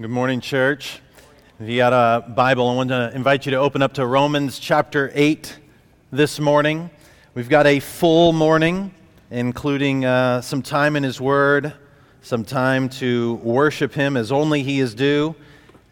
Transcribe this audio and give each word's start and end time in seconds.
Good 0.00 0.08
morning, 0.08 0.40
church. 0.40 0.98
If 1.58 1.68
you 1.68 1.76
got 1.76 1.92
a 1.92 2.26
Bible, 2.26 2.66
I 2.70 2.74
want 2.74 2.88
to 2.88 3.14
invite 3.14 3.44
you 3.44 3.50
to 3.50 3.58
open 3.58 3.82
up 3.82 3.92
to 3.94 4.06
Romans 4.06 4.58
chapter 4.58 5.12
8 5.12 5.58
this 6.10 6.40
morning. 6.40 6.88
We've 7.34 7.50
got 7.50 7.66
a 7.66 7.80
full 7.80 8.32
morning, 8.32 8.94
including 9.30 10.06
uh, 10.06 10.40
some 10.40 10.62
time 10.62 10.96
in 10.96 11.02
His 11.02 11.20
Word, 11.20 11.74
some 12.22 12.46
time 12.46 12.88
to 12.88 13.34
worship 13.42 13.92
Him 13.92 14.16
as 14.16 14.32
only 14.32 14.62
He 14.62 14.80
is 14.80 14.94
due 14.94 15.36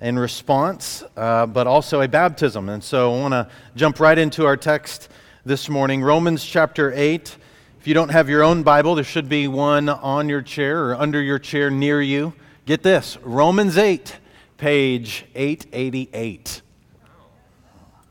in 0.00 0.18
response, 0.18 1.04
uh, 1.14 1.44
but 1.44 1.66
also 1.66 2.00
a 2.00 2.08
baptism. 2.08 2.70
And 2.70 2.82
so 2.82 3.14
I 3.14 3.20
want 3.20 3.32
to 3.32 3.50
jump 3.76 4.00
right 4.00 4.16
into 4.16 4.46
our 4.46 4.56
text 4.56 5.10
this 5.44 5.68
morning 5.68 6.00
Romans 6.00 6.42
chapter 6.42 6.94
8. 6.94 7.36
If 7.78 7.86
you 7.86 7.92
don't 7.92 8.08
have 8.08 8.30
your 8.30 8.42
own 8.42 8.62
Bible, 8.62 8.94
there 8.94 9.04
should 9.04 9.28
be 9.28 9.48
one 9.48 9.90
on 9.90 10.30
your 10.30 10.40
chair 10.40 10.86
or 10.86 10.94
under 10.94 11.20
your 11.20 11.38
chair 11.38 11.70
near 11.70 12.00
you. 12.00 12.32
Get 12.68 12.82
this 12.82 13.16
Romans 13.22 13.78
8, 13.78 14.18
page 14.58 15.24
888. 15.34 16.60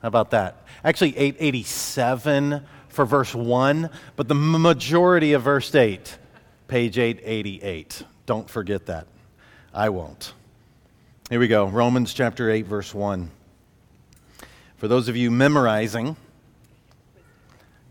How 0.02 0.08
about 0.08 0.32
that? 0.32 0.66
Actually, 0.84 1.16
887 1.16 2.66
for 2.88 3.05
verse 3.05 3.35
1, 3.35 3.88
but 4.16 4.27
the 4.27 4.34
majority 4.34 5.34
of 5.34 5.44
verse 5.44 5.76
8, 5.76 6.18
page 6.68 6.98
888. 6.98 8.02
Don't 8.26 8.49
forget 8.49 8.88
that. 8.88 9.05
I 9.76 9.90
won't. 9.90 10.34
Here 11.30 11.40
we 11.40 11.48
go 11.48 11.68
Romans 11.68 12.12
chapter 12.16 12.49
8, 12.49 12.66
verse 12.66 12.96
1. 12.96 13.30
For 14.77 14.88
those 14.88 15.08
of 15.08 15.16
you 15.16 15.30
memorizing, 15.30 16.16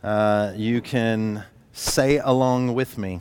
uh, 0.02 0.52
you 0.56 0.80
can 0.80 1.44
say 1.72 2.19
along 2.19 2.74
with 2.74 2.98
me. 2.98 3.20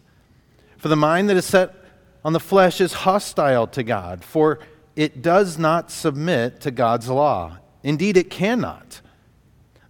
For 0.81 0.87
the 0.87 0.95
mind 0.95 1.29
that 1.29 1.37
is 1.37 1.45
set 1.45 1.75
on 2.25 2.33
the 2.33 2.39
flesh 2.39 2.81
is 2.81 2.91
hostile 2.91 3.67
to 3.67 3.83
God, 3.83 4.23
for 4.23 4.57
it 4.95 5.21
does 5.21 5.59
not 5.59 5.91
submit 5.91 6.59
to 6.61 6.71
God's 6.71 7.07
law. 7.07 7.59
Indeed, 7.83 8.17
it 8.17 8.31
cannot. 8.31 8.99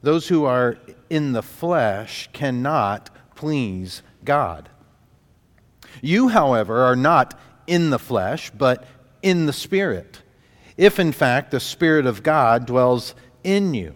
Those 0.01 0.27
who 0.27 0.43
are 0.43 0.77
in 1.09 1.31
the 1.31 1.41
flesh 1.41 2.29
cannot 2.33 3.09
please 3.35 4.03
God. 4.25 4.67
You, 6.01 6.27
however, 6.27 6.81
are 6.81 6.97
not 6.97 7.39
in 7.67 7.89
the 7.89 7.97
flesh, 7.97 8.49
but 8.49 8.85
in 9.21 9.45
the 9.45 9.53
Spirit, 9.53 10.21
if 10.75 10.99
in 10.99 11.13
fact 11.13 11.51
the 11.51 11.61
Spirit 11.61 12.05
of 12.05 12.21
God 12.21 12.65
dwells 12.65 13.15
in 13.45 13.73
you. 13.73 13.95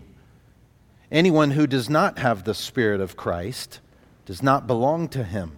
Anyone 1.12 1.52
who 1.52 1.68
does 1.68 1.90
not 1.90 2.20
have 2.20 2.46
the 2.46 2.54
Spirit 2.54 3.02
of 3.02 3.18
Christ 3.18 3.82
does 4.26 4.42
not 4.42 4.66
belong 4.66 5.10
to 5.10 5.26
him. 5.26 5.58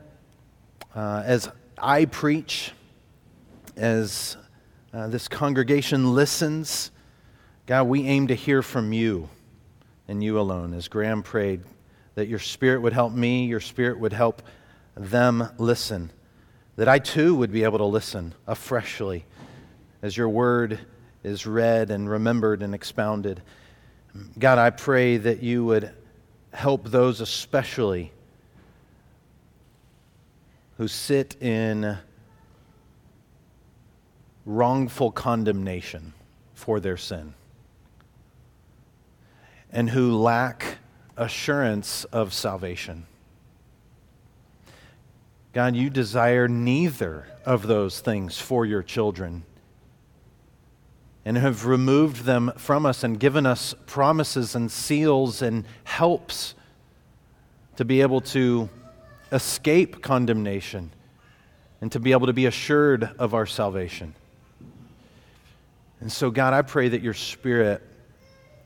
Uh, 0.95 1.23
as 1.25 1.49
I 1.77 2.05
preach, 2.05 2.71
as 3.75 4.37
uh, 4.93 5.07
this 5.07 5.27
congregation 5.27 6.13
listens, 6.13 6.91
God, 7.65 7.83
we 7.83 8.05
aim 8.05 8.27
to 8.27 8.35
hear 8.35 8.61
from 8.61 8.91
you 8.91 9.29
and 10.07 10.23
you 10.23 10.39
alone. 10.39 10.73
As 10.73 10.87
Graham 10.87 11.23
prayed, 11.23 11.61
that 12.15 12.27
your 12.27 12.39
spirit 12.39 12.81
would 12.81 12.93
help 12.93 13.13
me, 13.13 13.45
your 13.45 13.61
spirit 13.61 13.99
would 13.99 14.13
help 14.13 14.41
them 14.95 15.47
listen, 15.57 16.11
that 16.75 16.89
I 16.89 16.99
too 16.99 17.35
would 17.35 17.51
be 17.51 17.63
able 17.63 17.77
to 17.77 17.85
listen 17.85 18.33
afreshly 18.47 19.25
as 20.01 20.17
your 20.17 20.27
word 20.27 20.79
is 21.23 21.45
read 21.45 21.91
and 21.91 22.09
remembered 22.09 22.61
and 22.61 22.75
expounded. 22.75 23.41
God, 24.37 24.57
I 24.57 24.71
pray 24.71 25.17
that 25.17 25.41
you 25.41 25.63
would 25.63 25.91
help 26.51 26.89
those 26.89 27.21
especially 27.21 28.11
who 30.81 30.87
sit 30.87 31.39
in 31.39 31.95
wrongful 34.47 35.11
condemnation 35.11 36.11
for 36.55 36.79
their 36.79 36.97
sin 36.97 37.35
and 39.71 39.91
who 39.91 40.17
lack 40.17 40.79
assurance 41.15 42.03
of 42.05 42.33
salvation. 42.33 43.05
God, 45.53 45.75
you 45.75 45.91
desire 45.91 46.47
neither 46.47 47.27
of 47.45 47.67
those 47.67 47.99
things 47.99 48.39
for 48.39 48.65
your 48.65 48.81
children 48.81 49.43
and 51.23 51.37
have 51.37 51.67
removed 51.67 52.23
them 52.23 52.53
from 52.57 52.87
us 52.87 53.03
and 53.03 53.19
given 53.19 53.45
us 53.45 53.75
promises 53.85 54.55
and 54.55 54.71
seals 54.71 55.43
and 55.43 55.63
helps 55.83 56.55
to 57.75 57.85
be 57.85 58.01
able 58.01 58.21
to 58.21 58.67
escape 59.31 60.01
condemnation 60.01 60.91
and 61.79 61.91
to 61.91 61.99
be 61.99 62.11
able 62.11 62.27
to 62.27 62.33
be 62.33 62.45
assured 62.45 63.09
of 63.17 63.33
our 63.33 63.45
salvation. 63.45 64.13
And 65.99 66.11
so, 66.11 66.31
God, 66.31 66.53
I 66.53 66.61
pray 66.61 66.89
that 66.89 67.01
your 67.01 67.13
Spirit 67.13 67.81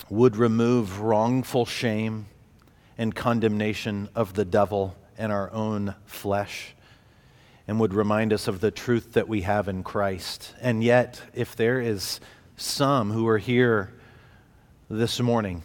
would 0.10 0.38
remove 0.38 1.00
wrongful 1.00 1.66
shame 1.66 2.28
and 2.98 3.14
condemnation 3.14 4.10
of 4.16 4.34
the 4.34 4.46
devil 4.46 4.96
and 5.18 5.32
our 5.32 5.52
own 5.52 5.96
flesh 6.06 6.74
and 7.68 7.80
would 7.80 7.94
remind 7.94 8.32
us 8.32 8.48
of 8.48 8.62
the 8.62 8.72
truth 8.72 9.14
that 9.14 9.28
we 9.28 9.42
have 9.42 9.68
in 9.68 9.84
Christ. 9.84 10.54
And 10.62 10.84
yet, 10.84 11.22
if 11.34 11.56
there 11.56 11.82
is 11.82 12.20
some 12.58 13.12
who 13.12 13.28
are 13.28 13.38
here 13.38 13.94
this 14.90 15.20
morning 15.20 15.64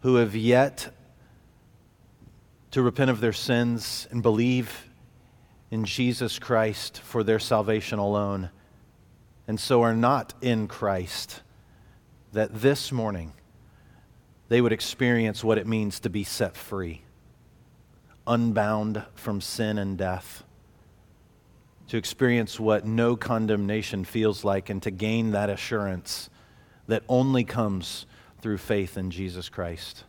who 0.00 0.16
have 0.16 0.34
yet 0.34 0.88
to 2.76 2.82
repent 2.82 3.10
of 3.10 3.22
their 3.22 3.32
sins 3.32 4.06
and 4.10 4.22
believe 4.22 4.90
in 5.70 5.86
Jesus 5.86 6.38
Christ 6.38 6.98
for 6.98 7.24
their 7.24 7.38
salvation 7.38 7.98
alone, 7.98 8.50
and 9.48 9.58
so 9.58 9.80
are 9.80 9.94
not 9.94 10.34
in 10.42 10.68
Christ, 10.68 11.40
that 12.34 12.60
this 12.60 12.92
morning 12.92 13.32
they 14.50 14.60
would 14.60 14.74
experience 14.74 15.42
what 15.42 15.56
it 15.56 15.66
means 15.66 16.00
to 16.00 16.10
be 16.10 16.22
set 16.22 16.54
free, 16.54 17.00
unbound 18.26 19.02
from 19.14 19.40
sin 19.40 19.78
and 19.78 19.96
death, 19.96 20.44
to 21.88 21.96
experience 21.96 22.60
what 22.60 22.84
no 22.84 23.16
condemnation 23.16 24.04
feels 24.04 24.44
like, 24.44 24.68
and 24.68 24.82
to 24.82 24.90
gain 24.90 25.30
that 25.30 25.48
assurance 25.48 26.28
that 26.88 27.04
only 27.08 27.42
comes 27.42 28.04
through 28.42 28.58
faith 28.58 28.98
in 28.98 29.10
Jesus 29.10 29.48
Christ. 29.48 30.04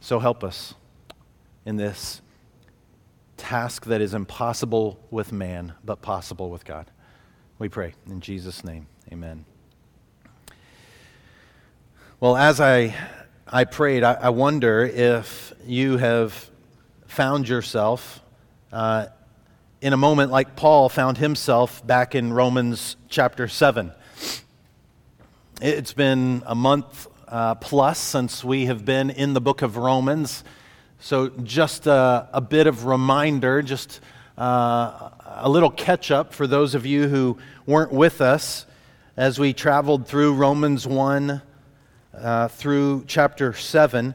So 0.00 0.18
help 0.18 0.42
us 0.42 0.72
in 1.64 1.76
this 1.76 2.20
task 3.36 3.86
that 3.86 4.00
is 4.00 4.14
impossible 4.14 4.98
with 5.10 5.32
man, 5.32 5.74
but 5.84 6.02
possible 6.02 6.50
with 6.50 6.64
God. 6.64 6.90
We 7.58 7.68
pray 7.68 7.94
in 8.06 8.20
Jesus' 8.20 8.64
name. 8.64 8.86
Amen. 9.12 9.44
Well, 12.20 12.36
as 12.36 12.60
I, 12.60 12.94
I 13.46 13.64
prayed, 13.64 14.04
I, 14.04 14.14
I 14.14 14.28
wonder 14.30 14.84
if 14.84 15.52
you 15.66 15.96
have 15.96 16.50
found 17.06 17.48
yourself 17.48 18.22
uh, 18.72 19.06
in 19.80 19.92
a 19.92 19.96
moment 19.96 20.30
like 20.30 20.54
Paul 20.54 20.88
found 20.88 21.18
himself 21.18 21.84
back 21.86 22.14
in 22.14 22.32
Romans 22.32 22.96
chapter 23.08 23.48
7. 23.48 23.92
It's 25.60 25.92
been 25.92 26.42
a 26.46 26.54
month 26.54 27.08
uh, 27.28 27.56
plus 27.56 27.98
since 27.98 28.44
we 28.44 28.66
have 28.66 28.84
been 28.84 29.10
in 29.10 29.34
the 29.34 29.40
book 29.40 29.62
of 29.62 29.76
Romans. 29.76 30.44
So, 31.04 31.30
just 31.30 31.88
a, 31.88 32.28
a 32.32 32.40
bit 32.40 32.68
of 32.68 32.84
reminder, 32.84 33.60
just 33.60 33.98
uh, 34.38 35.10
a 35.26 35.48
little 35.48 35.68
catch 35.68 36.12
up 36.12 36.32
for 36.32 36.46
those 36.46 36.76
of 36.76 36.86
you 36.86 37.08
who 37.08 37.38
weren't 37.66 37.90
with 37.90 38.20
us 38.20 38.66
as 39.16 39.36
we 39.36 39.52
traveled 39.52 40.06
through 40.06 40.34
Romans 40.34 40.86
1 40.86 41.42
uh, 42.16 42.46
through 42.46 43.02
chapter 43.08 43.52
7. 43.52 44.14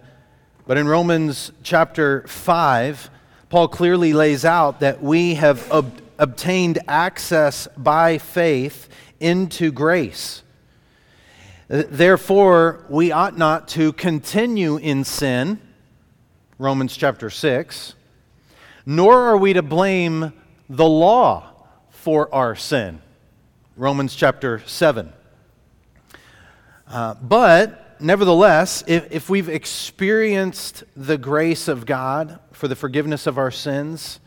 But 0.65 0.77
in 0.77 0.87
Romans 0.87 1.51
chapter 1.61 2.25
5, 2.25 3.09
Paul 3.49 3.67
clearly 3.67 4.13
lays 4.13 4.45
out 4.45 4.79
that 4.79 5.03
we 5.03 5.33
have 5.33 5.69
ob- 5.69 5.91
obtained 6.17 6.79
access 6.87 7.67
by 7.75 8.17
faith 8.17 8.87
into 9.19 9.73
grace. 9.73 10.41
Therefore, 11.67 12.85
we 12.87 13.11
ought 13.11 13.37
not 13.37 13.67
to 13.69 13.91
continue 13.91 14.77
in 14.77 15.03
sin, 15.03 15.59
Romans 16.59 16.97
chapter 16.97 17.29
6, 17.29 17.93
nor 18.83 19.27
are 19.27 19.37
we 19.37 19.53
to 19.53 19.61
blame 19.61 20.33
the 20.67 20.89
law 20.89 21.53
for 21.91 22.33
our 22.33 22.55
sin, 22.55 22.99
Romans 23.75 24.15
chapter 24.15 24.63
7. 24.65 25.13
Uh, 26.87 27.13
but 27.21 28.01
nevertheless, 28.01 28.83
if, 28.87 29.11
if 29.11 29.29
we've 29.29 29.49
experienced 29.49 30.83
the 30.95 31.19
grace 31.19 31.67
of 31.67 31.85
God 31.85 32.39
for 32.53 32.67
the 32.67 32.75
forgiveness 32.75 33.27
of 33.27 33.37
our 33.37 33.51
sins, 33.51 34.19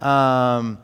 um, 0.00 0.76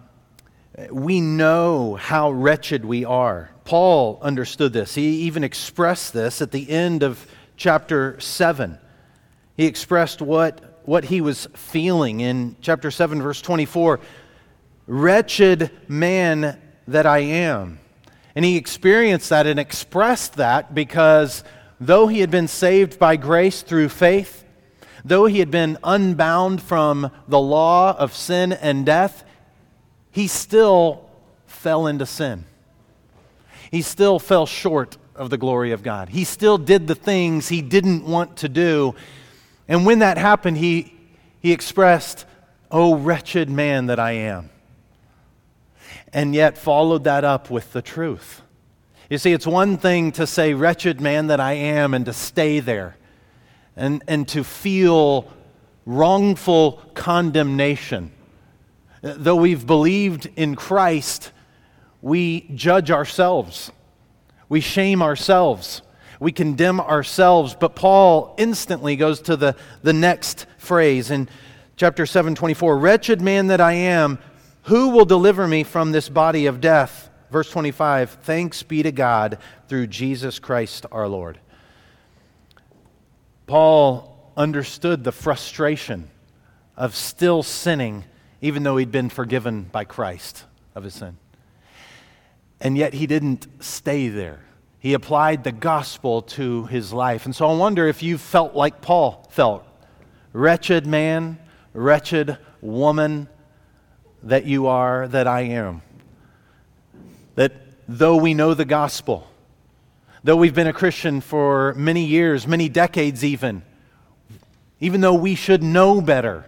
we 0.93 1.21
know 1.21 1.97
how 1.97 2.31
wretched 2.31 2.85
we 2.85 3.05
are. 3.05 3.51
Paul 3.65 4.21
understood 4.23 4.73
this. 4.73 4.95
He 4.95 5.23
even 5.23 5.43
expressed 5.43 6.13
this 6.13 6.41
at 6.41 6.53
the 6.53 6.71
end 6.71 7.03
of 7.03 7.27
chapter 7.57 8.21
7. 8.21 8.79
He 9.59 9.67
expressed 9.67 10.23
what, 10.23 10.83
what 10.87 11.05
he 11.05 11.21
was 11.21 11.49
feeling 11.53 12.21
in 12.21 12.55
chapter 12.61 12.93
7, 12.93 13.21
verse 13.21 13.43
24 13.43 13.99
Wretched 14.87 15.73
man 15.89 16.59
that 16.87 17.07
I 17.07 17.19
am. 17.19 17.81
And 18.37 18.45
he 18.45 18.57
experienced 18.57 19.31
that 19.31 19.49
and 19.49 19.59
expressed 19.59 20.37
that 20.37 20.77
because 20.77 21.43
though 21.81 22.07
he 22.07 22.21
had 22.21 22.31
been 22.31 22.47
saved 22.47 23.01
by 23.01 23.17
grace 23.17 23.63
through 23.63 23.89
faith, 23.89 24.45
though 25.05 25.27
he 25.27 25.41
had 25.41 25.51
been 25.51 25.77
unbound 25.83 26.63
from 26.63 27.11
the 27.27 27.41
law 27.41 27.97
of 27.99 28.15
sin 28.15 28.53
and 28.53 28.87
death, 28.87 29.25
he 30.13 30.29
still 30.29 31.11
fell 31.47 31.89
into 31.89 32.07
sin. 32.07 32.45
He 33.73 33.83
still 33.83 34.21
fell 34.21 34.47
short 34.47 34.99
of 35.17 35.31
the 35.31 35.37
glory 35.37 35.73
of 35.73 35.83
God. 35.83 36.11
He 36.11 36.23
still 36.23 36.59
did 36.59 36.87
the 36.87 36.95
things 36.95 37.49
he 37.49 37.61
didn't 37.61 38.05
want 38.05 38.37
to 38.39 38.49
do. 38.49 38.95
And 39.69 39.85
when 39.85 39.99
that 39.99 40.19
happened, 40.19 40.57
he, 40.57 40.95
he 41.41 41.53
expressed, 41.53 42.25
Oh, 42.71 42.97
wretched 42.97 43.49
man 43.49 43.87
that 43.87 44.01
I 44.01 44.13
am. 44.13 44.51
And 46.13 46.35
yet 46.35 46.59
followed 46.59 47.05
that 47.05 47.25
up 47.25 47.51
with 47.51 47.73
the 47.73 47.83
truth. 47.83 48.43
You 49.11 49.19
see, 49.19 49.33
it's 49.33 49.47
one 49.47 49.79
thing 49.79 50.13
to 50.13 50.27
say, 50.27 50.53
wretched 50.53 51.01
man 51.01 51.29
that 51.29 51.41
I 51.41 51.53
am, 51.53 51.95
and 51.95 52.05
to 52.07 52.13
stay 52.13 52.61
there 52.61 52.97
and, 53.79 54.03
and 54.07 54.29
to 54.29 54.45
feel 54.45 55.31
wrongful 55.87 56.83
condemnation. 56.95 58.13
Though 59.01 59.37
we've 59.37 59.67
believed 59.67 60.29
in 60.37 60.57
Christ, 60.57 61.31
we 62.03 62.43
judge 62.55 62.91
ourselves, 62.91 63.71
we 64.49 64.61
shame 64.61 65.03
ourselves, 65.03 65.83
we 66.21 66.33
condemn 66.33 66.81
ourselves. 66.81 67.55
But 67.59 67.75
Paul 67.75 68.35
instantly 68.39 68.97
goes 68.97 69.21
to 69.23 69.37
the, 69.37 69.57
the 69.83 69.93
next 69.93 70.47
phrase 70.59 71.11
in 71.11 71.29
chapter 71.77 72.07
7 72.07 72.35
24 72.35 72.79
Wretched 72.79 73.21
man 73.21 73.49
that 73.49 73.61
I 73.61 73.73
am, 73.73 74.19
who 74.65 74.91
will 74.91 75.05
deliver 75.05 75.47
me 75.47 75.65
from 75.65 75.93
this 75.93 76.09
body 76.09 76.47
of 76.47 76.61
death? 76.61 77.11
Verse 77.31 77.51
25 77.51 78.11
Thanks 78.23 78.63
be 78.63 78.83
to 78.83 78.93
God 78.93 79.39
through 79.69 79.87
Jesus 79.87 80.39
Christ 80.39 80.87
our 80.91 81.09
Lord. 81.09 81.39
Paul 83.47 84.33
understood 84.37 85.05
the 85.05 85.13
frustration 85.13 86.11
of 86.77 86.95
still 86.95 87.43
sinning, 87.43 88.05
even 88.41 88.63
though 88.63 88.77
he'd 88.77 88.93
been 88.93 89.09
forgiven 89.09 89.65
by 89.65 89.85
Christ 89.85 90.45
of 90.75 90.85
his 90.85 90.95
sin. 90.95 91.17
And 92.61 92.77
yet 92.77 92.95
he 92.95 93.07
didn't 93.07 93.47
stay 93.63 94.09
there. 94.09 94.41
He 94.89 94.95
applied 94.95 95.45
the 95.45 95.53
gospel 95.53 96.23
to 96.23 96.65
his 96.65 96.95
life. 96.95 97.27
And 97.27 97.37
so 97.37 97.47
I 97.47 97.55
wonder 97.55 97.87
if 97.89 98.03
you 98.03 98.17
felt 98.17 98.55
like 98.55 98.81
Paul 98.81 99.29
felt 99.29 99.63
wretched 100.33 100.87
man, 100.87 101.39
wretched 101.75 102.39
woman 102.63 103.29
that 104.23 104.47
you 104.47 104.67
are, 104.69 105.07
that 105.09 105.27
I 105.27 105.43
am 105.43 105.83
that 107.35 107.53
though 107.87 108.17
we 108.17 108.33
know 108.33 108.55
the 108.55 108.65
gospel, 108.65 109.31
though 110.25 110.37
we've 110.37 110.55
been 110.55 110.67
a 110.67 110.73
Christian 110.73 111.21
for 111.21 111.75
many 111.75 112.07
years, 112.07 112.47
many 112.47 112.71
decades 112.71 113.23
even, 113.23 113.61
even 114.81 115.03
though 115.03 115.13
we 115.13 115.35
should 115.35 115.63
know 115.63 116.01
better, 116.01 116.47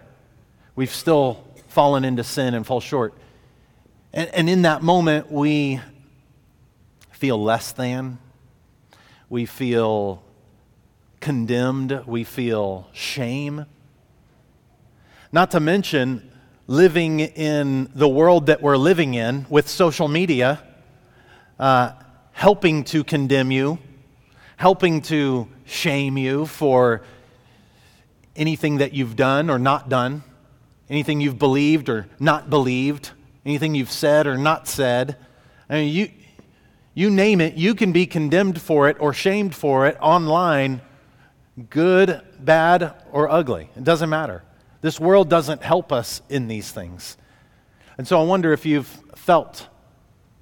we've 0.75 0.89
still 0.89 1.43
fallen 1.67 2.03
into 2.03 2.23
sin 2.23 2.55
and 2.55 2.65
fall 2.65 2.81
short. 2.81 3.13
And, 4.11 4.33
and 4.33 4.49
in 4.49 4.63
that 4.63 4.81
moment, 4.81 5.31
we 5.31 5.79
feel 7.11 7.39
less 7.39 7.71
than, 7.71 8.17
we 9.31 9.45
feel 9.45 10.21
condemned, 11.21 12.03
we 12.05 12.25
feel 12.25 12.89
shame. 12.91 13.65
Not 15.31 15.51
to 15.51 15.61
mention 15.61 16.29
living 16.67 17.21
in 17.21 17.89
the 17.95 18.09
world 18.09 18.47
that 18.47 18.61
we're 18.61 18.75
living 18.75 19.13
in 19.13 19.45
with 19.49 19.69
social 19.69 20.09
media 20.09 20.61
uh, 21.57 21.93
helping 22.33 22.83
to 22.83 23.05
condemn 23.05 23.51
you, 23.51 23.79
helping 24.57 25.01
to 25.03 25.47
shame 25.63 26.17
you 26.17 26.45
for 26.45 27.01
anything 28.35 28.79
that 28.79 28.91
you've 28.91 29.15
done 29.15 29.49
or 29.49 29.57
not 29.57 29.87
done, 29.87 30.23
anything 30.89 31.21
you've 31.21 31.39
believed 31.39 31.87
or 31.87 32.05
not 32.19 32.49
believed, 32.49 33.11
anything 33.45 33.75
you've 33.75 33.91
said 33.91 34.27
or 34.27 34.37
not 34.37 34.67
said. 34.67 35.15
I 35.69 35.75
mean, 35.75 35.93
you, 35.93 36.11
you 36.93 37.09
name 37.09 37.39
it, 37.39 37.55
you 37.55 37.73
can 37.73 37.91
be 37.91 38.05
condemned 38.05 38.61
for 38.61 38.89
it 38.89 38.97
or 38.99 39.13
shamed 39.13 39.55
for 39.55 39.87
it 39.87 39.97
online, 40.01 40.81
good, 41.69 42.21
bad, 42.39 42.93
or 43.11 43.29
ugly. 43.29 43.69
It 43.75 43.83
doesn't 43.83 44.09
matter. 44.09 44.43
This 44.81 44.99
world 44.99 45.29
doesn't 45.29 45.61
help 45.61 45.91
us 45.91 46.21
in 46.29 46.47
these 46.47 46.71
things. 46.71 47.17
And 47.97 48.07
so 48.07 48.19
I 48.19 48.23
wonder 48.23 48.51
if 48.51 48.65
you've 48.65 48.87
felt 49.15 49.67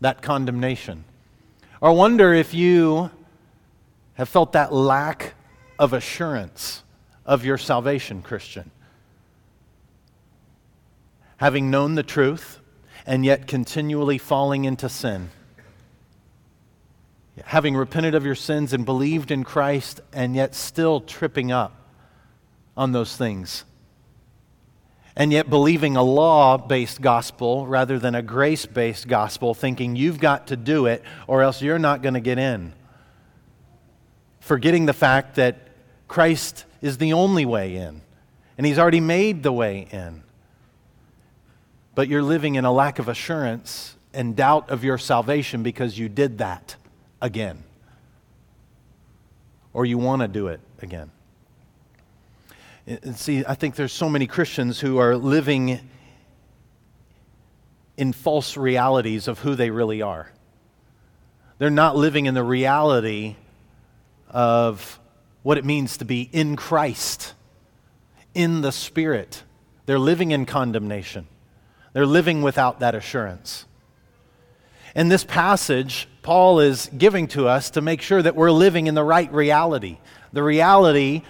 that 0.02 0.22
condemnation. 0.22 1.04
Or 1.82 1.94
wonder 1.94 2.34
if 2.34 2.54
you 2.54 3.12
have 4.14 4.30
felt 4.30 4.54
that 4.54 4.74
lack 4.74 5.34
of 5.78 5.94
assurance 5.94 6.84
of 7.26 7.46
your 7.46 7.58
salvation, 7.58 8.22
Christian. 8.22 8.72
Having 11.38 11.70
known 11.70 11.96
the 11.96 12.04
truth 12.04 12.60
and 13.06 13.24
yet 13.24 13.48
continually 13.48 14.18
falling 14.18 14.66
into 14.66 14.90
sin. 14.90 15.30
Having 17.46 17.76
repented 17.76 18.16
of 18.16 18.26
your 18.26 18.36
sins 18.36 18.74
and 18.74 18.86
believed 18.86 19.32
in 19.32 19.44
Christ 19.44 20.02
and 20.14 20.36
yet 20.36 20.56
still 20.56 21.02
tripping 21.02 21.52
up 21.52 21.76
on 22.78 22.92
those 22.92 23.16
things 23.16 23.66
and 25.20 25.34
yet 25.34 25.50
believing 25.50 25.98
a 25.98 26.02
law 26.02 26.58
based 26.58 27.02
gospel 27.02 27.68
rather 27.68 28.00
than 28.00 28.16
a 28.16 28.22
grace 28.22 28.66
based 28.66 29.08
gospel, 29.08 29.54
thinking 29.54 29.98
you've 29.98 30.18
got 30.18 30.48
to 30.48 30.56
do 30.56 30.86
it 30.86 31.04
or 31.28 31.44
else 31.44 31.62
you're 31.62 31.78
not 31.78 32.02
going 32.02 32.14
to 32.14 32.22
get 32.22 32.40
in. 32.40 32.74
Forgetting 34.40 34.86
the 34.86 34.94
fact 34.94 35.36
that 35.36 35.58
Christ 36.08 36.64
is 36.82 36.98
the 36.98 37.14
only 37.14 37.46
way 37.46 37.76
in, 37.76 38.02
and 38.58 38.66
He's 38.66 38.80
already 38.80 39.02
made 39.02 39.44
the 39.44 39.52
way 39.52 39.88
in. 39.92 40.24
But 41.96 42.08
you're 42.08 42.24
living 42.24 42.56
in 42.56 42.64
a 42.64 42.72
lack 42.72 42.98
of 42.98 43.10
assurance 43.10 43.98
and 44.14 44.38
doubt 44.38 44.70
of 44.70 44.86
your 44.86 44.98
salvation 44.98 45.64
because 45.64 46.00
you 46.00 46.08
did 46.08 46.38
that 46.38 46.78
again, 47.22 47.64
or 49.74 49.86
you 49.86 49.98
want 49.98 50.22
to 50.22 50.28
do 50.28 50.48
it 50.48 50.60
again. 50.82 51.12
And 52.88 53.16
see, 53.16 53.44
I 53.48 53.54
think 53.54 53.76
there's 53.76 53.94
so 53.94 54.10
many 54.10 54.26
Christians 54.26 54.80
who 54.80 54.98
are 54.98 55.16
living 55.16 55.80
in 57.98 58.14
false 58.14 58.58
realities 58.58 59.28
of 59.28 59.40
who 59.40 59.56
they 59.56 59.70
really 59.70 60.02
are. 60.02 60.32
They're 61.60 61.70
not 61.70 61.96
living 61.96 62.26
in 62.26 62.34
the 62.34 62.44
reality 62.44 63.36
of 64.30 65.00
what 65.44 65.58
it 65.58 65.66
means 65.66 65.98
to 65.98 66.06
be 66.06 66.22
in 66.32 66.56
Christ, 66.56 67.34
in 68.34 68.62
the 68.62 68.72
Spirit. 68.72 69.44
They're 69.86 70.00
living 70.00 70.32
in 70.32 70.46
condemnation, 70.46 71.28
they're 71.94 72.06
living 72.06 72.42
without 72.42 72.80
that 72.80 72.96
assurance. 72.96 73.66
And 75.00 75.10
this 75.10 75.24
passage, 75.24 76.10
Paul 76.24 76.60
is 76.60 76.90
giving 76.98 77.30
to 77.30 77.48
us 77.48 77.70
to 77.70 77.82
make 77.82 78.02
sure 78.02 78.22
that 78.22 78.36
we're 78.36 78.52
living 78.52 78.88
in 78.88 78.96
the 78.96 79.04
right 79.04 79.32
reality 79.32 79.98
the 80.34 80.44
reality 80.44 81.22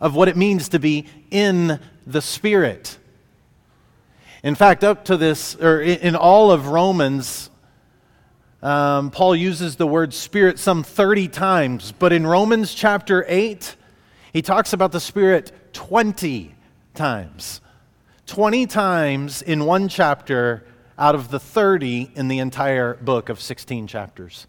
of 0.00 0.16
what 0.16 0.26
it 0.26 0.36
means 0.36 0.70
to 0.70 0.80
be 0.80 1.06
in 1.30 1.78
the 2.04 2.20
Spirit. 2.20 2.98
In 4.42 4.56
fact, 4.56 4.82
up 4.82 5.04
to 5.04 5.16
this, 5.16 5.54
or 5.54 5.80
in 5.80 6.16
all 6.16 6.50
of 6.50 6.66
Romans, 6.66 7.48
um, 8.60 9.12
Paul 9.12 9.36
uses 9.36 9.76
the 9.76 9.86
word 9.86 10.12
Spirit 10.12 10.58
some 10.58 10.82
30 10.82 11.28
times, 11.28 11.92
but 11.92 12.12
in 12.12 12.26
Romans 12.26 12.74
chapter 12.74 13.24
8, 13.28 13.76
he 14.32 14.42
talks 14.42 14.72
about 14.72 14.90
the 14.90 14.98
Spirit 14.98 15.52
20 15.74 16.56
times. 16.94 17.60
20 18.26 18.66
times 18.66 19.42
in 19.42 19.64
one 19.64 19.86
chapter 19.86 20.66
out 20.98 21.14
of 21.14 21.30
the 21.30 21.40
30 21.40 22.12
in 22.14 22.28
the 22.28 22.38
entire 22.38 22.94
book 22.94 23.28
of 23.28 23.40
16 23.40 23.86
chapters. 23.86 24.46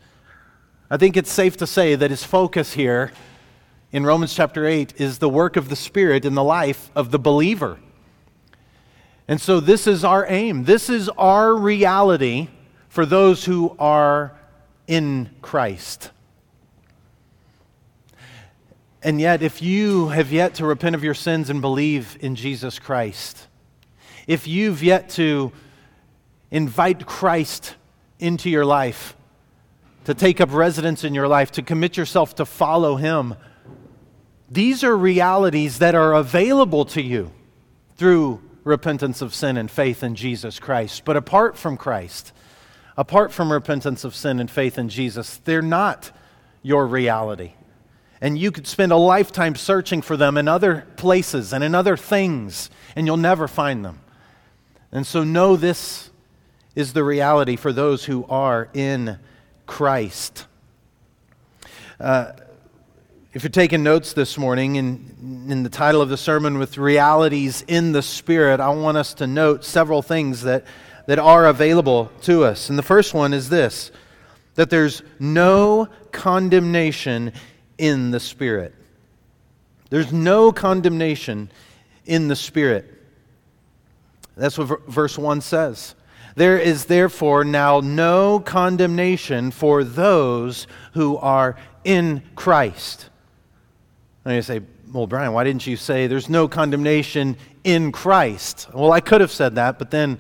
I 0.90 0.98
think 0.98 1.18
it's 1.18 1.32
safe 1.32 1.58
to 1.58 1.68
say 1.68 1.96
that 1.96 2.12
his 2.12 2.24
focus 2.24 2.74
here 2.74 3.12
in 3.92 4.06
Romans 4.06 4.34
chapter 4.34 4.66
8 4.66 4.94
is 4.98 5.20
the 5.20 5.30
work 5.30 5.56
of 5.56 5.70
the 5.70 5.76
Spirit 5.76 6.26
in 6.26 6.36
the 6.36 6.44
life 6.44 6.92
of 6.96 7.12
the 7.12 7.20
believer. 7.20 7.80
And 9.28 9.40
so, 9.40 9.60
this 9.60 9.88
is 9.88 10.04
our 10.04 10.26
aim. 10.28 10.66
This 10.66 10.90
is 10.90 11.08
our 11.10 11.56
reality 11.56 12.50
for 12.90 13.06
those 13.06 13.46
who 13.46 13.76
are 13.80 14.38
in 14.86 15.30
Christ. 15.42 16.12
And 19.02 19.20
yet, 19.20 19.42
if 19.42 19.62
you 19.62 20.10
have 20.10 20.32
yet 20.32 20.56
to 20.56 20.66
repent 20.66 20.96
of 20.96 21.04
your 21.04 21.14
sins 21.14 21.50
and 21.50 21.62
believe 21.62 22.18
in 22.22 22.36
Jesus 22.36 22.80
Christ, 22.80 23.48
if 24.28 24.48
you've 24.48 24.84
yet 24.84 25.10
to 25.12 25.52
invite 26.54 27.08
Christ 27.08 27.76
into 28.20 28.48
your 28.48 28.64
life, 28.64 29.18
to 30.06 30.14
take 30.14 30.40
up 30.40 30.54
residence 30.54 31.04
in 31.04 31.16
your 31.16 31.28
life, 31.28 31.52
to 31.54 31.64
commit 31.64 31.98
yourself 31.98 32.36
to 32.36 32.46
follow 32.46 32.96
Him, 32.96 33.36
these 34.50 34.84
are 34.84 34.96
realities 34.96 35.80
that 35.80 35.96
are 35.96 36.14
available 36.14 36.86
to 36.86 37.02
you 37.02 37.32
through 37.98 38.40
repentance 38.64 39.22
of 39.22 39.34
sin 39.34 39.58
and 39.58 39.70
faith 39.70 40.04
in 40.04 40.14
Jesus 40.14 40.60
Christ. 40.60 41.04
But 41.06 41.18
apart 41.18 41.58
from 41.58 41.76
Christ, 41.76 42.32
apart 42.96 43.32
from 43.32 43.52
repentance 43.52 44.04
of 44.04 44.14
sin 44.14 44.40
and 44.40 44.50
faith 44.50 44.78
in 44.78 44.90
Jesus, 44.90 45.38
they're 45.38 45.64
not 45.64 46.12
your 46.62 46.86
reality. 46.86 47.54
And 48.22 48.38
you 48.38 48.52
could 48.52 48.68
spend 48.68 48.92
a 48.92 48.98
lifetime 48.98 49.56
searching 49.56 50.04
for 50.04 50.16
them 50.16 50.38
in 50.38 50.48
other 50.48 50.86
places 50.98 51.52
and 51.52 51.64
in 51.64 51.74
other 51.74 51.98
things, 51.98 52.70
and 52.96 53.08
you'll 53.08 53.18
never 53.18 53.48
find 53.48 53.84
them. 53.84 54.02
And 54.92 55.08
so, 55.08 55.24
know 55.24 55.56
this 55.56 56.12
is 56.76 56.94
the 56.94 57.04
reality 57.04 57.56
for 57.56 57.72
those 57.72 58.06
who 58.06 58.26
are 58.26 58.70
in 58.74 59.20
Christ. 59.66 60.46
Uh, 62.00 62.34
if 63.34 63.44
you're 63.44 63.50
taking 63.50 63.82
notes 63.82 64.14
this 64.14 64.38
morning 64.38 64.76
in, 64.76 65.48
in 65.50 65.64
the 65.64 65.70
title 65.70 66.02
of 66.02 66.10
the 66.10 66.18
sermon 66.18 66.60
with 66.60 66.78
realities 66.78 67.64
in 67.68 67.92
the 67.92 68.02
Spirit, 68.02 68.60
I 68.60 68.70
want 68.70 68.98
us 68.98 69.14
to 69.16 69.28
note 69.28 69.64
several 69.66 70.02
things 70.02 70.44
that, 70.44 70.66
that 71.08 71.18
are 71.18 71.48
available 71.48 72.12
to 72.24 72.44
us. 72.44 72.70
And 72.70 72.78
the 72.78 72.84
first 72.84 73.14
one 73.14 73.34
is 73.34 73.50
this 73.50 73.92
that 74.56 74.70
there's 74.70 75.02
no 75.20 75.88
condemnation 76.12 77.34
in 77.80 78.12
the 78.12 78.20
Spirit. 78.20 78.76
There's 79.90 80.14
no 80.14 80.52
condemnation 80.52 81.50
in 82.06 82.28
the 82.28 82.36
Spirit. 82.36 83.02
That's 84.38 84.58
what 84.58 84.88
verse 84.88 85.18
1 85.18 85.42
says. 85.42 85.96
There 86.36 86.58
is 86.58 86.86
therefore 86.86 87.44
now 87.44 87.80
no 87.80 88.40
condemnation 88.40 89.52
for 89.52 89.84
those 89.84 90.68
who 90.94 91.18
are 91.18 91.56
in 91.84 92.24
Christ. 92.36 93.10
And 94.26 94.36
you 94.36 94.42
say, 94.42 94.62
well, 94.92 95.08
Brian, 95.08 95.34
why 95.34 95.44
didn't 95.44 95.68
you 95.68 95.76
say 95.76 96.08
there's 96.08 96.30
no 96.30 96.48
condemnation 96.48 97.36
in 97.64 97.92
Christ? 97.92 98.68
Well, 98.74 98.92
I 98.92 99.02
could 99.02 99.22
have 99.22 99.32
said 99.32 99.56
that, 99.56 99.80
but 99.80 99.92
then 99.92 100.20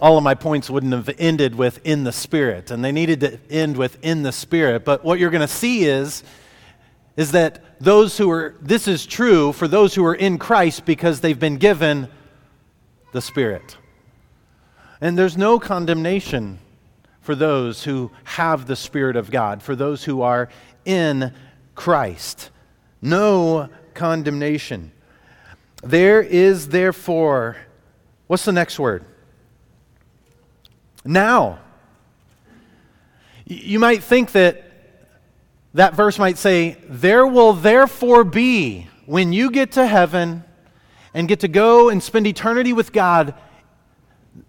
all 0.00 0.16
of 0.16 0.24
my 0.24 0.34
points 0.34 0.70
wouldn't 0.70 0.92
have 0.92 1.10
ended 1.18 1.54
with 1.54 1.80
in 1.84 2.04
the 2.04 2.12
Spirit. 2.12 2.70
And 2.70 2.84
they 2.84 2.92
needed 2.92 3.20
to 3.20 3.38
end 3.50 3.76
with 3.76 4.02
in 4.02 4.22
the 4.22 4.32
Spirit. 4.32 4.84
But 4.84 5.04
what 5.04 5.18
you're 5.18 5.30
going 5.30 5.42
to 5.42 5.48
see 5.48 5.84
is, 5.84 6.22
is 7.16 7.32
that 7.32 7.62
those 7.80 8.16
who 8.16 8.30
are, 8.30 8.54
this 8.60 8.88
is 8.88 9.04
true 9.04 9.52
for 9.52 9.68
those 9.68 9.94
who 9.94 10.04
are 10.04 10.14
in 10.14 10.38
Christ 10.38 10.86
because 10.86 11.20
they've 11.20 11.38
been 11.38 11.56
given 11.56 12.08
the 13.12 13.20
Spirit. 13.20 13.76
And 15.00 15.18
there's 15.18 15.36
no 15.36 15.58
condemnation 15.58 16.58
for 17.20 17.34
those 17.34 17.84
who 17.84 18.10
have 18.24 18.66
the 18.66 18.76
Spirit 18.76 19.16
of 19.16 19.30
God, 19.30 19.62
for 19.62 19.74
those 19.74 20.04
who 20.04 20.22
are 20.22 20.48
in 20.84 21.32
Christ 21.74 22.50
no 23.02 23.68
condemnation. 23.94 24.92
There 25.82 26.22
is 26.22 26.68
therefore, 26.68 27.56
what's 28.26 28.44
the 28.44 28.52
next 28.52 28.78
word? 28.78 29.04
Now. 31.04 31.60
You 33.46 33.80
might 33.80 34.04
think 34.04 34.32
that 34.32 34.64
that 35.74 35.94
verse 35.94 36.18
might 36.18 36.38
say, 36.38 36.76
There 36.88 37.26
will 37.26 37.52
therefore 37.52 38.22
be, 38.22 38.86
when 39.06 39.32
you 39.32 39.50
get 39.50 39.72
to 39.72 39.86
heaven 39.86 40.44
and 41.14 41.26
get 41.26 41.40
to 41.40 41.48
go 41.48 41.88
and 41.88 42.00
spend 42.00 42.28
eternity 42.28 42.72
with 42.72 42.92
God, 42.92 43.34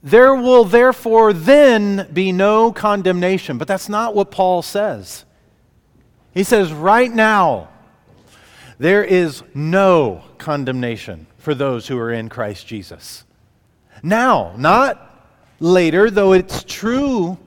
there 0.04 0.36
will 0.36 0.64
therefore 0.64 1.34
then 1.34 2.08
be 2.14 2.32
no 2.32 2.72
condemnation. 2.72 3.58
But 3.58 3.68
that's 3.68 3.90
not 3.90 4.16
what 4.16 4.32
Paul 4.32 4.62
says. 4.62 5.26
He 6.34 6.44
says, 6.44 6.72
Right 6.72 7.12
now, 7.12 7.70
there 8.78 9.04
is 9.04 9.44
no 9.54 10.24
condemnation 10.38 11.28
for 11.38 11.54
those 11.54 11.88
who 11.88 11.98
are 11.98 12.12
in 12.12 12.30
Christ 12.30 12.68
Jesus. 12.68 13.26
Now, 14.04 14.54
not 14.58 15.30
later, 15.60 16.10
though 16.10 16.34
it's 16.34 16.64
true 16.64 17.38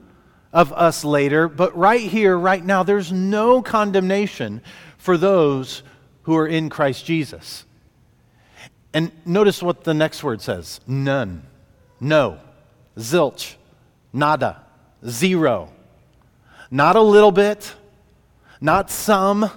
of 0.53 0.71
us 0.71 1.03
later, 1.03 1.49
but 1.49 1.75
right 1.75 2.01
here, 2.01 2.37
right 2.37 2.63
now, 2.63 2.83
there's 2.83 3.11
no 3.11 3.61
condemnation 3.61 4.61
for 4.97 5.17
those 5.17 5.83
who 6.23 6.35
are 6.37 6.47
in 6.47 6.69
Christ 6.69 7.05
Jesus. 7.05 7.65
And 8.93 9.11
notice 9.25 9.61
what 9.61 9.83
the 9.83 9.93
next 9.93 10.23
word 10.23 10.41
says 10.41 10.79
none, 10.87 11.45
no, 11.99 12.39
zilch, 12.97 13.55
nada, 14.11 14.61
zero. 15.07 15.71
Not 16.71 16.95
a 16.95 17.01
little 17.01 17.31
bit, 17.31 17.73
not 18.59 18.89
some 18.89 19.49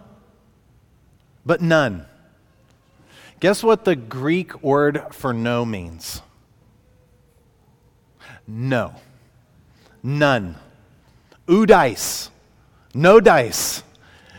but 1.49 1.63
none. 1.63 2.05
Guess 3.41 3.63
what 3.63 3.87
the 3.87 3.97
Greek 3.97 4.63
word 4.63 5.03
for 5.13 5.33
no 5.33 5.65
means? 5.65 6.21
No. 8.47 8.95
None. 10.03 10.57
Udice. 11.47 12.29
No 12.93 13.19
dice. 13.19 13.83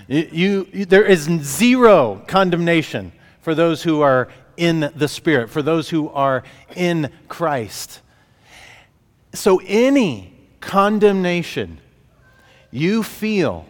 You, 0.07 0.67
you, 0.71 0.85
there 0.85 1.03
is 1.03 1.21
zero 1.41 2.21
condemnation 2.27 3.11
for 3.41 3.55
those 3.55 3.81
who 3.81 4.01
are 4.01 4.27
in 4.59 4.91
the 4.93 5.07
Spirit, 5.07 5.49
for 5.49 5.61
those 5.61 5.89
who 5.89 6.09
are 6.09 6.43
in 6.75 7.09
Christ. 7.29 8.01
So, 9.33 9.61
any 9.65 10.33
condemnation 10.59 11.79
you 12.69 13.01
feel 13.01 13.65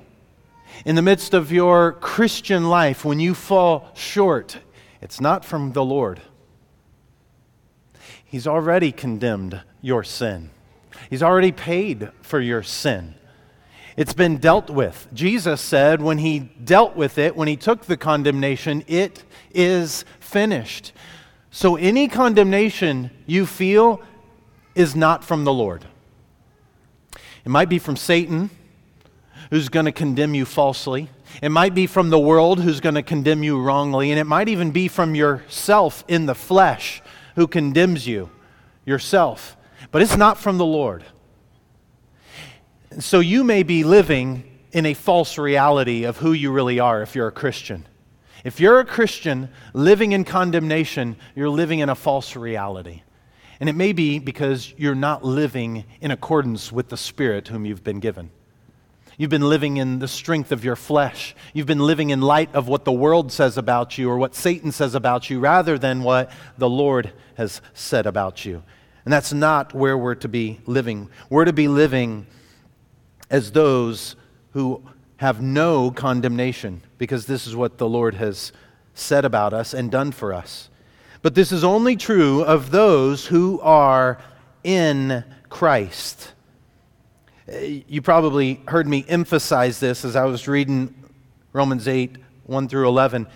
in 0.86 0.96
the 0.96 1.02
midst 1.02 1.34
of 1.36 1.52
your 1.52 1.94
Christian 1.94 2.70
life, 2.70 3.06
when 3.06 3.20
you 3.20 3.36
fall 3.36 3.90
short, 3.94 4.58
it's 5.00 5.22
not 5.22 5.46
from 5.46 5.74
the 5.74 5.84
Lord. 5.84 6.22
He's 8.26 8.48
already 8.48 8.92
condemned 8.92 9.62
your 9.82 10.04
sin, 10.04 10.50
He's 11.10 11.24
already 11.24 11.52
paid 11.52 12.10
for 12.22 12.42
your 12.42 12.64
sin. 12.64 13.14
It's 14.00 14.14
been 14.14 14.38
dealt 14.38 14.70
with. 14.70 15.10
Jesus 15.14 15.60
said 15.60 16.02
when 16.02 16.20
he 16.20 16.40
dealt 16.40 16.96
with 16.96 17.18
it, 17.18 17.36
when 17.36 17.50
he 17.50 17.58
took 17.58 17.82
the 17.82 17.98
condemnation, 17.98 18.86
it 18.88 19.26
is 19.54 20.06
finished. 20.22 20.94
So 21.52 21.76
any 21.76 22.08
condemnation 22.08 23.12
you 23.26 23.46
feel 23.46 24.02
is 24.74 24.96
not 24.96 25.26
from 25.26 25.44
the 25.44 25.52
Lord. 25.52 25.84
It 27.44 27.50
might 27.50 27.68
be 27.68 27.78
from 27.78 27.98
Satan 27.98 28.50
who's 29.50 29.68
going 29.68 29.86
to 29.86 29.92
condemn 29.92 30.34
you 30.34 30.46
falsely. 30.46 31.10
It 31.42 31.50
might 31.50 31.76
be 31.76 31.86
from 31.86 32.10
the 32.10 32.20
world 32.20 32.62
who's 32.62 32.80
going 32.80 32.96
to 32.96 33.04
condemn 33.04 33.44
you 33.44 33.62
wrongly. 33.62 34.12
And 34.12 34.20
it 34.20 34.24
might 34.24 34.48
even 34.48 34.72
be 34.72 34.88
from 34.88 35.14
yourself 35.14 36.06
in 36.08 36.26
the 36.26 36.36
flesh 36.36 37.02
who 37.36 37.48
condemns 37.48 38.08
you, 38.08 38.30
yourself. 38.86 39.58
But 39.92 40.02
it's 40.02 40.16
not 40.16 40.38
from 40.38 40.58
the 40.58 40.66
Lord. 40.66 41.04
So 43.00 43.20
you 43.22 43.44
may 43.44 43.64
be 43.64 43.84
living 43.84 44.44
in 44.72 44.86
a 44.86 44.94
false 44.94 45.38
reality 45.38 46.04
of 46.04 46.18
who 46.18 46.34
you 46.34 46.52
really 46.52 46.80
are 46.80 47.02
if 47.02 47.16
you're 47.16 47.28
a 47.28 47.32
Christian. 47.32 47.86
If 48.44 48.60
you're 48.60 48.80
a 48.80 48.86
Christian 48.86 49.50
living 49.74 50.12
in 50.12 50.24
condemnation, 50.24 51.16
you're 51.36 51.50
living 51.50 51.80
in 51.80 51.90
a 51.90 51.96
false 51.96 52.36
reality. 52.36 53.04
And 53.60 53.70
it 53.70 53.76
may 53.76 53.94
be 53.94 54.20
because 54.20 54.74
you're 54.78 54.96
not 54.96 55.24
living 55.24 55.86
in 56.02 56.12
accordance 56.12 56.72
with 56.72 56.90
the 56.90 56.98
Spirit 56.98 57.48
whom 57.48 57.66
you've 57.66 57.84
been 57.84 58.00
given. 58.00 58.32
You've 59.18 59.30
been 59.30 59.50
living 59.50 59.78
in 59.78 60.00
the 60.00 60.08
strength 60.08 60.54
of 60.54 60.64
your 60.64 60.78
flesh. 60.78 61.36
You've 61.54 61.68
been 61.68 61.80
living 61.80 62.10
in 62.10 62.22
light 62.22 62.54
of 62.56 62.70
what 62.70 62.86
the 62.86 62.92
world 62.92 63.34
says 63.34 63.58
about 63.58 63.98
you 63.98 64.10
or 64.10 64.18
what 64.18 64.34
Satan 64.34 64.72
says 64.72 64.96
about 64.96 65.30
you 65.30 65.42
rather 65.42 65.78
than 65.78 66.04
what 66.04 66.32
the 66.58 66.70
Lord 66.70 67.12
has 67.36 67.62
said 67.74 68.06
about 68.06 68.46
you. 68.46 68.64
And 69.04 69.12
that's 69.12 69.34
not 69.34 69.74
where 69.74 69.98
we're 69.98 70.16
to 70.16 70.30
be 70.30 70.60
living. 70.66 71.10
We're 71.30 71.46
to 71.46 71.54
be 71.54 71.68
living 71.68 72.28
as 73.30 73.52
those 73.52 74.16
who 74.52 74.84
have 75.18 75.42
no 75.42 75.92
condemnation 75.92 76.82
because 76.98 77.26
this 77.26 77.46
is 77.46 77.56
what 77.56 77.78
the 77.78 77.88
Lord 77.88 78.16
has 78.16 78.52
said 78.94 79.26
about 79.26 79.54
us 79.54 79.74
and 79.74 79.92
done 79.92 80.12
for 80.12 80.34
us. 80.34 80.70
But 81.22 81.36
this 81.36 81.52
is 81.52 81.64
only 81.64 81.96
true 81.96 82.44
of 82.44 82.72
those 82.72 83.26
who 83.26 83.60
are 83.62 84.18
in 84.64 85.24
Christ. 85.50 86.34
You 87.48 88.02
probably 88.02 88.62
heard 88.68 88.88
me 88.88 89.04
emphasize 89.08 89.80
this 89.80 90.06
as 90.06 90.16
I 90.16 90.26
was 90.26 90.48
reading 90.48 90.94
Romans 91.52 91.88
8 91.88 92.18
1 92.46 92.68
through 92.68 92.88
11. 92.88 93.28